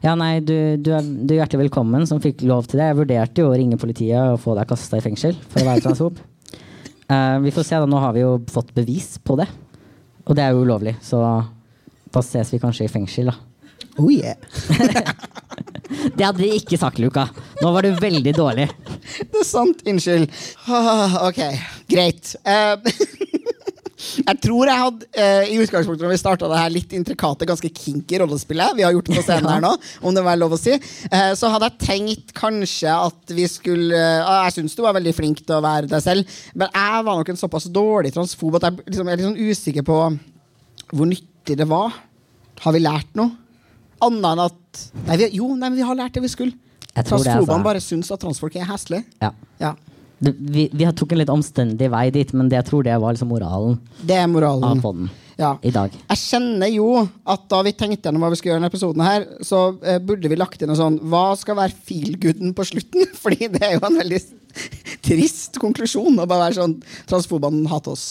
Ja, 0.04 0.12
nei, 0.20 0.36
du, 0.44 0.52
du, 0.84 0.90
er, 0.92 1.04
du 1.04 1.32
er 1.32 1.38
hjertelig 1.42 1.66
velkommen 1.66 2.04
som 2.08 2.20
fikk 2.20 2.42
lov 2.44 2.66
til 2.68 2.80
det. 2.80 2.90
Jeg 2.90 2.98
vurderte 2.98 3.40
jo 3.40 3.48
å 3.48 3.56
ringe 3.56 3.78
politiet 3.80 4.34
og 4.34 4.40
få 4.42 4.56
deg 4.58 4.68
kasta 4.68 5.00
i 5.00 5.04
fengsel 5.04 5.36
for 5.48 5.62
å 5.62 5.68
være 5.70 5.84
transfob. 5.86 6.18
uh, 7.08 7.38
vi 7.44 7.52
får 7.54 7.68
se, 7.70 7.78
da. 7.80 7.88
Nå 7.88 8.02
har 8.02 8.12
vi 8.16 8.24
jo 8.24 8.34
fått 8.52 8.74
bevis 8.76 9.14
på 9.24 9.38
det. 9.40 9.48
Og 10.24 10.36
det 10.36 10.44
er 10.44 10.52
jo 10.52 10.64
ulovlig, 10.64 10.96
så 11.04 11.20
da 11.20 12.20
ses 12.24 12.52
vi 12.52 12.60
kanskje 12.60 12.86
i 12.86 12.92
fengsel, 12.92 13.32
da. 13.32 13.38
Oh 13.98 14.10
yeah. 14.10 14.36
Det 16.14 16.24
hadde 16.24 16.40
de 16.40 16.50
ikke 16.56 16.78
sagt, 16.80 16.98
Luka. 17.02 17.28
Nå 17.62 17.70
var 17.74 17.84
du 17.84 17.94
veldig 18.00 18.32
dårlig. 18.36 18.68
Det 19.30 19.42
er 19.42 19.46
sant. 19.46 19.84
Unnskyld. 19.86 20.30
Ah, 20.66 21.20
ok, 21.28 21.40
greit. 21.90 22.32
Eh, 22.42 22.74
jeg 24.28 24.40
tror 24.42 24.70
jeg 24.70 24.80
hadde 24.80 25.08
eh, 25.20 25.52
i 25.54 25.58
utgangspunktet 25.62 26.04
når 26.06 26.14
vi 26.14 26.20
starta 26.20 26.48
det 26.50 26.60
her 26.60 26.72
litt 26.74 26.94
intrikate, 26.96 27.48
ganske 27.48 27.70
kinky 27.72 28.18
rollespillet 28.20 28.76
vi 28.78 28.84
har 28.86 28.94
gjort 28.96 29.10
det 29.10 29.18
på 29.18 29.24
scenen 29.26 29.48
her 29.48 29.62
nå, 29.64 29.70
om 30.04 30.16
det 30.16 30.24
var 30.26 30.40
lov 30.40 30.56
å 30.56 30.60
si, 30.60 30.74
eh, 30.74 31.30
så 31.38 31.50
hadde 31.52 31.70
jeg 31.70 31.84
tenkt 31.86 32.34
kanskje 32.36 32.92
at 32.92 33.34
vi 33.36 33.46
skulle 33.50 33.96
eh, 33.96 34.32
Jeg 34.48 34.56
syns 34.58 34.76
du 34.76 34.82
var 34.84 34.96
veldig 34.98 35.14
flink 35.16 35.44
til 35.44 35.56
å 35.56 35.62
være 35.64 35.90
deg 35.90 36.04
selv, 36.04 36.36
men 36.54 36.68
jeg 36.74 37.06
var 37.06 37.20
nok 37.20 37.32
en 37.32 37.40
såpass 37.40 37.70
dårlig 37.72 38.12
transfob 38.16 38.58
at 38.58 38.68
jeg 38.68 38.82
liksom, 38.90 39.08
er 39.08 39.20
litt 39.20 39.28
sånn 39.30 39.40
usikker 39.40 39.86
på 39.88 40.00
hvor 40.94 41.08
nyttig 41.08 41.56
det 41.58 41.66
var. 41.70 41.96
Har 42.64 42.74
vi 42.76 42.82
lært 42.84 43.16
noe? 43.18 43.43
Annet 44.04 44.28
enn 44.32 44.44
at 44.44 44.84
nei, 45.08 45.16
vi, 45.22 45.30
Jo, 45.38 45.48
nei, 45.58 45.70
vi 45.74 45.86
har 45.88 45.98
lært 45.98 46.14
det 46.18 46.22
vi 46.24 46.30
skulle. 46.32 46.54
Jeg 46.94 47.08
tror 47.08 47.18
det, 47.18 47.26
Transfobene 47.32 47.56
altså. 47.58 47.64
bare 47.66 47.82
syns 47.82 48.12
at 48.14 48.20
transfolk 48.22 48.54
er 48.60 48.68
heslige. 48.68 49.04
Ja. 49.22 49.32
Ja. 49.60 49.72
Det, 50.24 50.30
vi, 50.38 50.68
vi 50.72 50.86
tok 50.96 51.12
en 51.12 51.18
litt 51.20 51.32
omstendig 51.32 51.88
vei 51.92 52.06
dit, 52.14 52.30
men 52.32 52.48
det 52.48 52.60
jeg 52.60 52.68
tror 52.70 52.84
det 52.86 52.94
var 53.02 53.12
liksom 53.16 53.32
moralen 53.34 53.74
Det 54.06 54.14
er 54.16 54.28
moralen. 54.30 54.64
av 54.68 54.80
podden 54.84 55.10
Ja. 55.36 55.56
i 55.66 55.72
dag. 55.74 55.90
Jeg 56.08 56.20
kjenner 56.22 56.70
jo 56.70 56.86
at 57.26 57.48
da 57.50 57.58
vi 57.66 57.72
tenkte 57.74 58.06
gjennom 58.08 58.22
hva 58.22 58.30
vi 58.30 58.38
skulle 58.38 58.52
gjøre 58.54 58.60
i 58.60 58.62
denne 58.62 58.70
episoden, 58.70 59.02
her, 59.04 59.26
så 59.42 59.64
eh, 59.82 59.98
burde 59.98 60.30
vi 60.30 60.38
lagt 60.38 60.62
inn 60.62 60.70
en 60.70 60.78
sånn 60.78 61.00
Hva 61.10 61.24
skal 61.36 61.58
være 61.58 61.74
feelgooden 61.90 62.54
på 62.54 62.64
slutten? 62.70 63.10
Fordi 63.24 63.50
det 63.50 63.62
er 63.66 63.74
jo 63.74 63.82
en 63.90 63.98
veldig 64.00 64.22
trist 65.04 65.58
konklusjon 65.60 66.20
å 66.22 66.28
bare 66.30 66.46
være 66.48 66.60
sånn 66.60 66.76
Transfobene 67.10 67.66
hater 67.72 67.96
oss. 67.98 68.06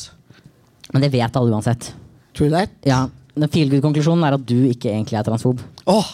Men 0.92 1.06
det 1.08 1.14
vet 1.16 1.40
alle 1.40 1.56
uansett. 1.56 1.94
Tror 2.36 2.52
du 2.52 2.58
det? 2.58 2.68
Ja, 2.92 3.06
Feelgood-konklusjonen 3.34 4.28
er 4.28 4.36
at 4.38 4.44
du 4.46 4.58
ikke 4.70 4.92
egentlig 4.92 5.18
er 5.18 5.26
transfob. 5.26 5.62
Åh! 5.90 6.10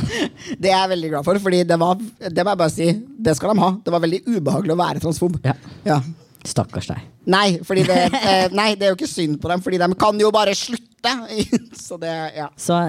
det 0.60 0.68
er 0.68 0.74
jeg 0.74 0.90
veldig 0.92 1.10
glad 1.14 1.26
for, 1.26 1.38
Fordi 1.42 1.62
det 1.66 1.76
var 1.80 1.96
Det 1.98 2.44
må 2.44 2.52
jeg 2.52 2.60
bare 2.60 2.72
si. 2.72 2.88
Det 3.18 3.34
skal 3.36 3.54
de 3.54 3.62
ha. 3.64 3.70
Det 3.84 3.94
var 3.94 4.02
veldig 4.04 4.20
ubehagelig 4.28 4.74
å 4.74 4.80
være 4.80 5.02
transfob. 5.04 5.38
Ja. 5.46 5.54
Ja. 5.88 6.00
Stakkars 6.46 6.88
deg. 6.88 7.00
Nei, 7.32 7.60
fordi 7.64 7.84
det, 7.88 7.98
eh, 8.20 8.46
nei, 8.56 8.74
det 8.76 8.86
er 8.86 8.94
jo 8.94 8.98
ikke 8.98 9.10
synd 9.10 9.40
på 9.40 9.50
dem, 9.52 9.64
Fordi 9.64 9.80
de 9.80 9.90
kan 10.04 10.20
jo 10.20 10.30
bare 10.34 10.56
slutte. 10.56 11.16
Så 11.86 11.96
det, 12.00 12.14
ja. 12.36 12.50
Så 12.60 12.82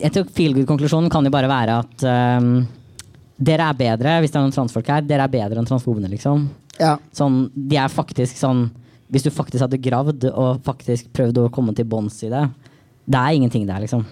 jeg 0.00 0.14
tror 0.14 0.30
feelgood-konklusjonen 0.34 1.10
kan 1.12 1.26
jo 1.26 1.34
bare 1.34 1.50
være 1.50 1.78
at 1.84 2.06
um, 2.42 2.54
dere 3.38 3.68
er 3.70 3.78
bedre, 3.78 4.18
hvis 4.22 4.34
det 4.34 4.38
er 4.40 4.46
noen 4.46 4.54
transfolk 4.54 4.90
her, 4.90 5.04
dere 5.06 5.26
er 5.26 5.32
bedre 5.32 5.62
enn 5.62 5.68
transfobene, 5.68 6.10
liksom. 6.10 6.48
ja. 6.80 6.96
Sånn, 7.14 7.44
de 7.54 7.78
er 7.78 7.92
faktisk 7.92 8.38
sånn 8.38 8.68
Hvis 9.12 9.26
du 9.26 9.30
faktisk 9.34 9.60
hadde 9.60 9.80
gravd 9.82 10.24
og 10.30 10.62
faktisk 10.64 11.10
prøvd 11.12 11.42
å 11.42 11.50
komme 11.52 11.74
til 11.76 11.84
bunns 11.84 12.16
i 12.24 12.30
det, 12.32 12.46
det 13.06 13.18
er 13.18 13.38
ingenting 13.38 13.66
der, 13.68 13.80
liksom. 13.82 14.04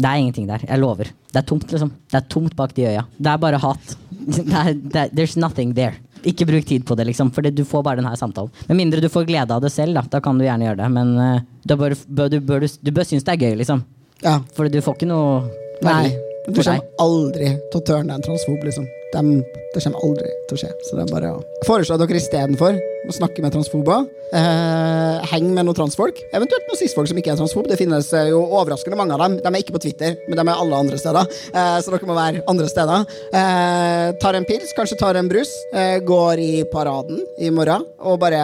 Det 0.00 0.06
er 0.06 0.20
ingenting 0.20 0.46
der. 0.48 0.62
Jeg 0.68 0.80
lover. 0.80 1.10
Det 1.32 1.40
er 1.40 1.46
tomt, 1.46 1.66
liksom. 1.72 1.90
Det 2.10 2.20
er 2.20 2.28
tomt 2.30 2.54
bak 2.56 2.74
de 2.76 2.86
øya. 2.88 3.02
Det 3.18 3.32
er 3.32 3.42
bare 3.42 3.58
hat. 3.60 3.96
Det 4.30 4.44
er, 4.52 4.74
det 4.76 4.96
er, 5.00 5.08
there's 5.16 5.38
nothing 5.40 5.72
there. 5.74 5.96
Ikke 6.28 6.44
bruk 6.44 6.66
tid 6.68 6.84
på 6.84 6.94
det, 6.94 7.06
liksom, 7.08 7.30
for 7.32 7.42
du 7.42 7.62
får 7.64 7.82
bare 7.82 8.02
denne 8.02 8.12
samtalen. 8.20 8.52
Med 8.68 8.76
mindre 8.76 9.00
du 9.00 9.08
får 9.08 9.24
glede 9.24 9.54
av 9.54 9.62
det 9.64 9.70
selv, 9.72 9.96
da, 9.96 10.02
da 10.12 10.20
kan 10.20 10.38
du 10.38 10.44
gjerne 10.44 10.66
gjøre 10.68 10.76
det. 10.82 10.88
Men 10.92 11.14
uh, 11.16 11.40
da 11.64 11.76
bør, 11.80 11.96
bør, 12.06 12.28
du, 12.28 12.36
bør, 12.44 12.60
du, 12.60 12.68
du 12.68 12.92
bør 12.94 13.08
synes 13.08 13.24
det 13.24 13.32
er 13.32 13.40
gøy, 13.48 13.56
liksom. 13.62 13.80
ja. 14.22 14.36
For 14.54 14.68
du 14.68 14.76
får 14.84 14.98
ikke 14.98 15.08
noe 15.08 15.40
Nei. 15.80 16.12
verdi 16.12 16.52
Du 16.52 16.60
kommer 16.60 16.84
aldri 17.00 17.54
til 17.72 17.80
å 17.80 17.84
tørne 17.88 18.18
en 18.18 18.26
transfob, 18.28 18.60
liksom. 18.68 18.86
Dem- 19.12 19.42
det 19.74 19.82
kommer 19.82 20.02
aldri 20.02 20.30
til 20.48 20.56
å 20.56 20.60
skje. 20.60 20.70
Så 20.86 20.96
det 20.96 21.02
er 21.04 21.10
bare 21.12 21.28
å 21.34 21.42
foreslå 21.66 21.96
dere 21.98 22.18
istedenfor 22.18 22.76
å 23.08 23.14
snakke 23.14 23.42
med 23.42 23.52
transfober. 23.54 24.04
Eh, 24.34 25.26
heng 25.32 25.48
med 25.54 25.66
noen 25.66 25.76
transfolk. 25.78 26.18
Eventuelt 26.34 26.66
noen 26.68 26.78
cis-folk 26.78 27.08
som 27.10 27.18
ikke 27.18 27.32
er 27.34 27.38
transfob. 27.40 27.68
Det 27.70 27.78
finnes 27.78 28.12
eh, 28.14 28.28
jo 28.30 28.40
overraskende 28.46 28.98
mange 28.98 29.14
av 29.16 29.22
dem. 29.24 29.38
De 29.42 29.48
er 29.50 29.62
ikke 29.62 29.74
på 29.76 29.82
Twitter, 29.82 30.16
men 30.28 30.38
de 30.38 30.44
er 30.46 30.54
alle 30.62 30.80
andre 30.84 30.98
steder. 31.00 31.30
Eh, 31.54 31.78
så 31.82 31.94
dere 31.94 32.10
må 32.10 32.18
være 32.18 32.42
andre 32.50 32.68
steder. 32.70 33.06
Eh, 33.30 34.06
tar 34.22 34.38
en 34.38 34.48
pils, 34.48 34.74
kanskje 34.78 34.98
tar 35.00 35.18
en 35.20 35.30
brus. 35.30 35.54
Eh, 35.74 35.98
går 36.06 36.42
i 36.42 36.52
paraden 36.70 37.22
i 37.38 37.50
morgen 37.54 37.86
og 38.00 38.18
bare 38.22 38.42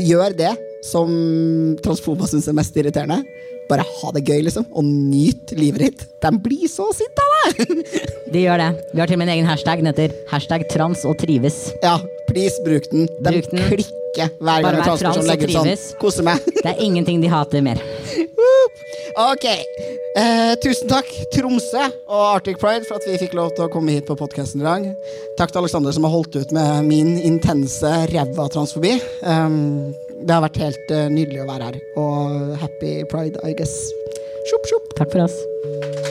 gjør 0.00 0.36
det 0.36 0.54
som 0.84 1.08
transfober 1.84 2.28
syns 2.28 2.48
er 2.48 2.56
mest 2.56 2.76
irriterende. 2.76 3.22
Bare 3.70 3.84
ha 3.88 4.10
det 4.12 4.24
gøy, 4.28 4.42
liksom, 4.44 4.66
og 4.76 4.84
nyt 4.84 5.54
livet 5.56 5.86
ditt. 5.86 6.04
De 6.24 6.30
blir 6.44 6.68
så 6.68 6.88
sinte 6.96 7.24
av 7.24 7.34
deg! 7.56 7.84
De 8.34 8.42
gjør 8.42 8.60
det. 8.60 8.70
Vi 8.92 9.00
har 9.00 9.08
til 9.10 9.16
og 9.16 9.20
med 9.22 9.28
en 9.30 9.34
egen 9.36 9.48
hashtag. 9.48 9.80
Den 9.80 9.90
heter 9.92 10.14
hashtag 10.32 10.66
trans 10.72 11.04
og 11.08 11.16
trives. 11.20 11.58
ja, 11.84 11.96
please, 12.28 12.56
bruk 12.66 12.88
den. 12.92 13.06
De 13.20 13.30
Bruk 13.36 13.50
den. 13.52 13.64
klikker 13.70 14.30
hver 14.38 14.62
gang 14.62 14.76
en 14.78 14.84
transperson 14.86 15.26
legger 15.28 15.50
ut 15.50 15.56
sånn. 15.58 15.98
Kose 16.02 16.24
meg. 16.26 16.42
Det 16.64 16.68
er 16.72 16.82
ingenting 16.84 17.22
de 17.24 17.30
hater 17.32 17.64
mer. 17.64 17.80
ok. 19.32 19.46
Eh, 20.14 20.52
tusen 20.62 20.90
takk, 20.90 21.08
Tromsø 21.34 21.82
og 22.06 22.22
Arctic 22.36 22.60
Pride, 22.62 22.84
for 22.88 23.00
at 23.00 23.06
vi 23.08 23.18
fikk 23.24 23.34
lov 23.34 23.50
til 23.56 23.66
å 23.66 23.70
komme 23.72 23.96
hit 23.96 24.06
på 24.06 24.16
podkasten 24.18 24.62
i 24.62 24.66
dag. 24.66 24.86
Takk 25.40 25.50
til 25.54 25.64
Alexander 25.64 25.94
som 25.96 26.06
har 26.06 26.14
holdt 26.14 26.38
ut 26.38 26.54
med 26.54 26.86
min 26.86 27.16
intense 27.18 27.90
ræva 28.12 28.46
transfobi. 28.54 28.94
Um, 29.26 29.90
det 30.22 30.36
har 30.36 30.44
vært 30.46 30.62
helt 30.62 30.94
uh, 30.94 31.06
nydelig 31.12 31.42
å 31.44 31.50
være 31.50 31.70
her. 31.70 31.82
Og 32.00 32.54
happy 32.62 32.96
pride, 33.10 33.40
I 33.42 33.56
guess. 33.58 33.74
Sjopp, 34.50 34.70
sjopp. 34.70 34.96
Takk 35.00 35.14
for 35.16 35.26
oss. 35.26 36.03